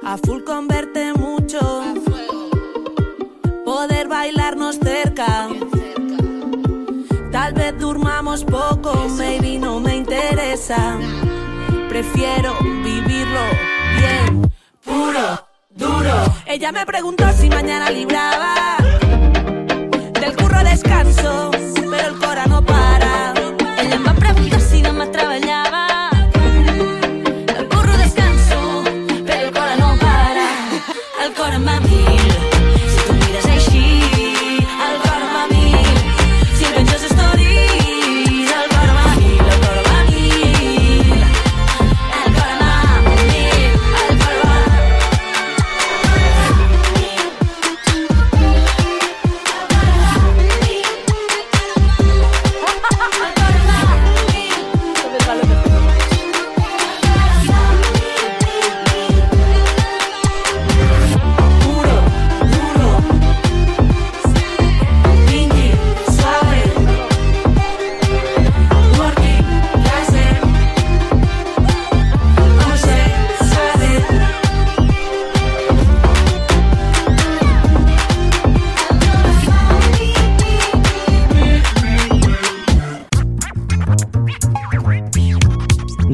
a 0.08 0.16
full 0.16 0.44
converte 0.44 1.12
mucho. 1.18 2.07
Poder 3.68 4.08
bailarnos 4.08 4.78
cerca. 4.78 5.46
Tal 7.30 7.52
vez 7.52 7.78
durmamos 7.78 8.42
poco, 8.42 8.94
maybe 9.18 9.58
no 9.58 9.78
me 9.78 9.94
interesa. 9.94 10.96
Prefiero 11.90 12.54
vivirlo 12.82 13.40
bien, 13.98 14.50
puro, 14.82 15.46
duro. 15.68 16.34
Ella 16.46 16.72
me 16.72 16.86
preguntó 16.86 17.30
si 17.34 17.50
mañana 17.50 17.90
libraba. 17.90 18.78
Del 20.18 20.34
curro 20.34 20.64
descanso, 20.64 21.50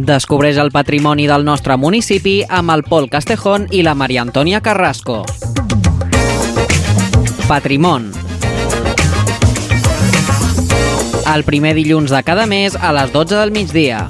Descobreix 0.05 0.59
el 0.61 0.69
patrimoni 0.69 1.25
del 1.25 1.47
nostre 1.49 1.79
municipi 1.81 2.35
amb 2.45 2.75
el 2.75 2.83
Pol 2.85 3.07
Castejón 3.09 3.65
i 3.73 3.81
la 3.87 3.95
Maria 3.97 4.21
Antònia 4.21 4.61
Carrasco. 4.61 5.23
Patrimon. 7.49 8.11
El 11.35 11.47
primer 11.49 11.73
dilluns 11.81 12.13
de 12.13 12.21
cada 12.23 12.45
mes 12.45 12.77
a 12.77 12.93
les 12.93 13.17
12 13.17 13.41
del 13.41 13.57
migdia. 13.57 14.03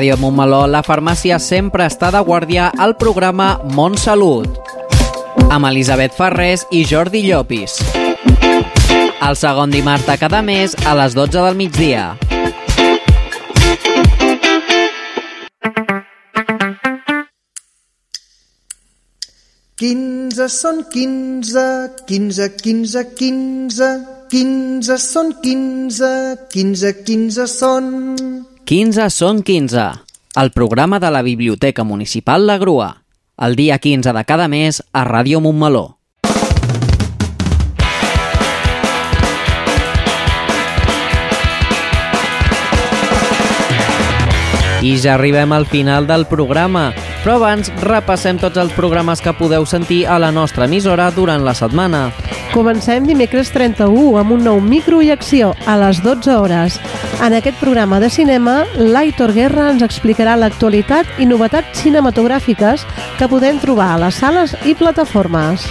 Ràdio 0.00 0.14
Montmeló, 0.16 0.62
la 0.64 0.80
farmàcia 0.80 1.36
sempre 1.36 1.84
està 1.84 2.08
de 2.08 2.22
guàrdia 2.24 2.70
al 2.80 2.94
programa 2.96 3.58
Montsalut, 3.76 4.54
amb 5.52 5.66
Elisabet 5.68 6.14
Ferrés 6.16 6.62
i 6.72 6.86
Jordi 6.88 7.20
Llopis. 7.26 7.74
El 9.20 9.36
segon 9.36 9.68
dimarts 9.68 10.06
de 10.08 10.16
cada 10.16 10.40
mes 10.40 10.72
a 10.88 10.94
les 10.96 11.12
12 11.12 11.42
del 11.44 11.58
migdia. 11.58 12.14
Quinze 19.76 20.46
són 20.48 20.80
quinze, 20.94 21.66
quinze, 22.08 22.48
quinze, 22.56 23.04
quinze, 23.20 23.90
quinze 24.32 24.96
són 24.96 25.34
quinze, 25.44 26.14
quinze, 26.56 26.94
quinze 27.04 27.46
són... 27.52 28.49
15 28.70 29.08
són 29.10 29.40
15, 29.42 29.84
el 30.38 30.52
programa 30.54 31.00
de 31.02 31.08
la 31.10 31.24
Biblioteca 31.26 31.82
Municipal 31.82 32.44
La 32.46 32.54
Grua, 32.56 33.02
el 33.46 33.56
dia 33.58 33.80
15 33.82 34.12
de 34.14 34.22
cada 34.22 34.46
mes 34.46 34.78
a 34.92 35.02
Ràdio 35.08 35.40
Montmeló. 35.42 35.98
I 44.86 44.94
ja 45.02 45.16
arribem 45.16 45.50
al 45.50 45.66
final 45.66 46.06
del 46.06 46.28
programa, 46.30 46.92
però 47.22 47.36
abans 47.36 47.70
repassem 47.84 48.38
tots 48.40 48.58
els 48.60 48.72
programes 48.76 49.20
que 49.20 49.34
podeu 49.36 49.66
sentir 49.68 50.04
a 50.06 50.18
la 50.18 50.30
nostra 50.32 50.66
emissora 50.68 51.10
durant 51.14 51.44
la 51.44 51.54
setmana. 51.54 52.08
Comencem 52.54 53.06
dimecres 53.06 53.52
31 53.54 54.16
amb 54.18 54.34
un 54.34 54.44
nou 54.48 54.60
micro 54.60 55.00
i 55.04 55.12
acció 55.14 55.52
a 55.66 55.76
les 55.78 56.00
12 56.02 56.34
hores. 56.34 56.80
En 57.20 57.36
aquest 57.36 57.60
programa 57.60 58.00
de 58.00 58.08
cinema, 58.10 58.64
l'Aitor 58.74 59.34
Guerra 59.36 59.68
ens 59.74 59.84
explicarà 59.86 60.34
l'actualitat 60.40 61.20
i 61.20 61.28
novetats 61.28 61.84
cinematogràfiques 61.84 62.86
que 63.18 63.28
podem 63.28 63.60
trobar 63.62 63.92
a 63.94 64.00
les 64.06 64.18
sales 64.18 64.56
i 64.64 64.74
plataformes. 64.74 65.68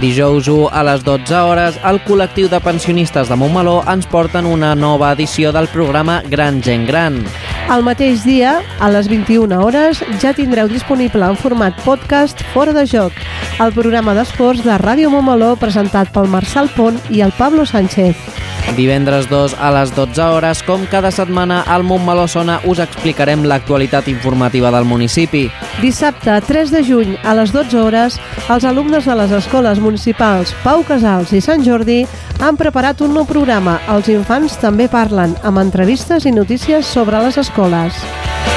Dijous 0.00 0.46
1 0.48 0.68
a 0.72 0.84
les 0.86 1.02
12 1.04 1.40
hores, 1.44 1.80
el 1.84 1.98
col·lectiu 2.06 2.48
de 2.52 2.60
pensionistes 2.62 3.28
de 3.28 3.36
Montmeló 3.36 3.80
ens 3.90 4.06
porten 4.06 4.46
una 4.46 4.76
nova 4.78 5.10
edició 5.16 5.50
del 5.56 5.68
programa 5.72 6.22
Gran 6.28 6.62
Gent 6.62 6.86
Gran. 6.88 7.24
El 7.70 7.84
mateix 7.86 8.24
dia, 8.26 8.56
a 8.82 8.88
les 8.90 9.06
21 9.06 9.54
hores, 9.62 10.00
ja 10.18 10.32
tindreu 10.34 10.66
disponible 10.66 11.28
en 11.30 11.38
format 11.38 11.78
podcast 11.84 12.42
Fora 12.50 12.74
de 12.74 12.82
Joc, 12.90 13.14
el 13.62 13.70
programa 13.76 14.16
d'esports 14.18 14.66
de 14.66 14.74
Ràdio 14.82 15.14
Montmeló 15.14 15.54
presentat 15.60 16.10
pel 16.10 16.26
Marçal 16.34 16.72
Pont 16.74 16.98
i 17.14 17.22
el 17.22 17.30
Pablo 17.38 17.62
Sánchez. 17.62 18.39
Divendres 18.76 19.28
2 19.28 19.56
a 19.58 19.70
les 19.74 19.94
12 19.96 20.22
hores, 20.22 20.62
com 20.62 20.86
cada 20.90 21.10
setmana, 21.10 21.62
al 21.66 21.82
Montmeló 21.84 22.26
Sona 22.28 22.60
us 22.64 22.78
explicarem 22.80 23.42
l'actualitat 23.44 24.08
informativa 24.08 24.70
del 24.70 24.86
municipi. 24.86 25.48
Dissabte 25.82 26.38
3 26.46 26.72
de 26.72 26.84
juny 26.86 27.16
a 27.24 27.34
les 27.34 27.52
12 27.52 27.80
hores, 27.80 28.20
els 28.48 28.64
alumnes 28.64 29.04
de 29.04 29.18
les 29.18 29.34
escoles 29.40 29.82
municipals 29.82 30.54
Pau 30.64 30.84
Casals 30.86 31.34
i 31.34 31.42
Sant 31.44 31.66
Jordi 31.66 32.04
han 32.40 32.56
preparat 32.60 33.02
un 33.04 33.14
nou 33.16 33.26
programa. 33.28 33.80
Els 33.90 34.08
infants 34.12 34.56
també 34.62 34.88
parlen, 34.88 35.36
amb 35.42 35.60
entrevistes 35.60 36.26
i 36.26 36.32
notícies 36.32 36.86
sobre 36.86 37.20
les 37.24 37.40
escoles. 37.40 37.98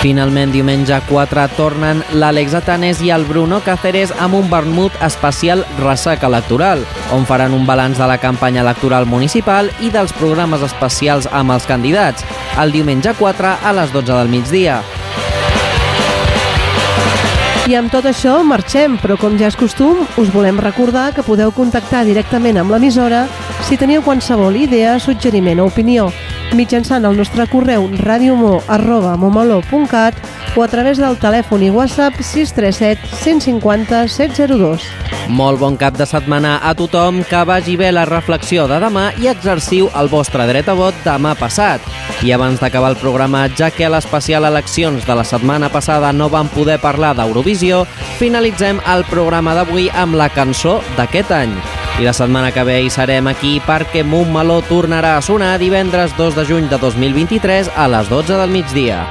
Finalment, 0.04 0.51
diumenge 0.51 0.97
4 1.08 1.43
tornen 1.56 2.01
l'Àlex 2.20 2.51
Atanés 2.58 2.99
i 2.99 3.08
el 3.16 3.24
Bruno 3.24 3.62
Cáceres 3.64 4.12
amb 4.20 4.36
un 4.36 4.49
vermut 4.51 4.97
especial 5.08 5.64
ressac 5.78 6.26
electoral, 6.28 6.84
on 7.16 7.24
faran 7.24 7.56
un 7.56 7.64
balanç 7.64 8.01
de 8.01 8.10
la 8.12 8.18
campanya 8.20 8.66
electoral 8.66 9.08
municipal 9.08 9.72
i 9.80 9.93
dels 9.93 10.12
programes 10.18 10.66
especials 10.68 11.30
amb 11.32 11.56
els 11.56 11.70
candidats, 11.72 12.28
el 12.60 12.76
diumenge 12.76 13.16
4 13.16 13.54
a 13.64 13.74
les 13.80 13.95
12 13.95 14.12
del 14.12 14.34
migdia. 14.36 14.82
I 17.72 17.80
amb 17.80 17.88
tot 17.95 18.04
això 18.04 18.41
marxem, 18.43 18.99
però 18.99 19.16
com 19.16 19.39
ja 19.39 19.47
és 19.47 19.56
costum, 19.56 20.04
us 20.20 20.36
volem 20.36 20.60
recordar 20.60 21.14
que 21.16 21.24
podeu 21.24 21.56
contactar 21.56 22.04
directament 22.04 22.60
amb 22.60 22.76
l'emissora 22.76 23.24
si 23.64 23.80
teniu 23.80 24.04
qualsevol 24.04 24.60
idea, 24.68 24.99
suggeriment 24.99 25.64
o 25.64 25.72
opinió 25.72 26.12
mitjançant 26.58 27.06
el 27.06 27.18
nostre 27.18 27.47
correu 27.51 27.89
radiomo.momolo.cat 27.99 30.16
o 30.56 30.64
a 30.64 30.68
través 30.70 30.97
del 31.01 31.18
telèfon 31.18 31.64
i 31.66 31.72
WhatsApp 31.74 32.22
637 32.22 32.99
150 33.24 34.08
702. 34.08 34.82
Molt 35.34 35.60
bon 35.60 35.78
cap 35.80 35.97
de 35.97 36.06
setmana 36.06 36.60
a 36.62 36.74
tothom, 36.76 37.24
que 37.24 37.43
vagi 37.47 37.78
bé 37.80 37.91
la 37.91 38.06
reflexió 38.06 38.68
de 38.68 38.80
demà 38.84 39.12
i 39.22 39.30
exerciu 39.32 39.89
el 39.99 40.10
vostre 40.12 40.45
dret 40.49 40.70
a 40.70 40.76
vot 40.78 40.95
demà 41.06 41.34
passat. 41.39 41.82
I 42.24 42.34
abans 42.36 42.60
d'acabar 42.62 42.91
el 42.93 42.99
programa, 43.01 43.47
ja 43.58 43.72
que 43.72 43.88
a 43.88 43.93
l'especial 43.93 44.45
eleccions 44.49 45.08
de 45.08 45.16
la 45.16 45.24
setmana 45.24 45.72
passada 45.72 46.12
no 46.14 46.30
vam 46.30 46.51
poder 46.51 46.80
parlar 46.82 47.16
d'Eurovisió, 47.16 47.86
finalitzem 48.20 48.82
el 48.93 49.08
programa 49.10 49.56
d'avui 49.56 49.89
amb 49.93 50.20
la 50.20 50.30
cançó 50.30 50.82
d'aquest 50.97 51.32
any. 51.32 51.82
I 52.00 52.08
la 52.08 52.14
setmana 52.14 52.50
que 52.52 52.64
ve 52.66 52.80
hi 52.82 52.89
serem 52.89 53.30
aquí 53.30 53.60
perquè 53.68 54.02
Montmeló 54.04 54.62
tornarà 54.66 55.14
a 55.18 55.22
sonar 55.22 55.60
divendres 55.62 56.18
2 56.18 56.39
de 56.39 56.48
juny 56.50 56.72
de 56.72 56.82
2023 56.82 57.70
a 57.78 57.88
les 57.88 58.10
12 58.10 58.41
del 58.41 58.50
migdia. 58.50 59.04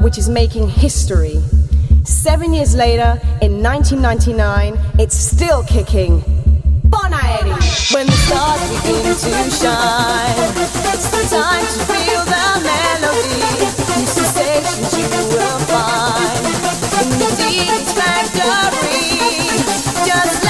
Which 0.00 0.18
is 0.18 0.28
making 0.28 0.68
history. 0.68 1.40
Seven 2.04 2.52
years 2.52 2.74
later, 2.74 3.20
in 3.42 3.62
1999, 3.62 4.78
it's 4.98 5.16
still 5.16 5.62
kicking. 5.64 6.22
Bon! 6.84 7.10
When 7.92 8.06
the 8.06 8.12
stars 8.12 8.60
begin 8.82 9.02
to 9.02 9.50
shine, 9.50 10.52
it's 10.92 11.10
the 11.10 11.22
time 11.30 11.64
to 11.64 11.80
feel 11.90 12.22
the 12.24 12.46
melody. 12.66 13.40
New 13.98 14.06
sensations 14.06 14.90
you 14.96 15.06
will 15.34 15.58
find 15.66 16.46
in 17.02 17.10
the 17.18 17.30
factory. 17.94 19.10
Just 20.06 20.49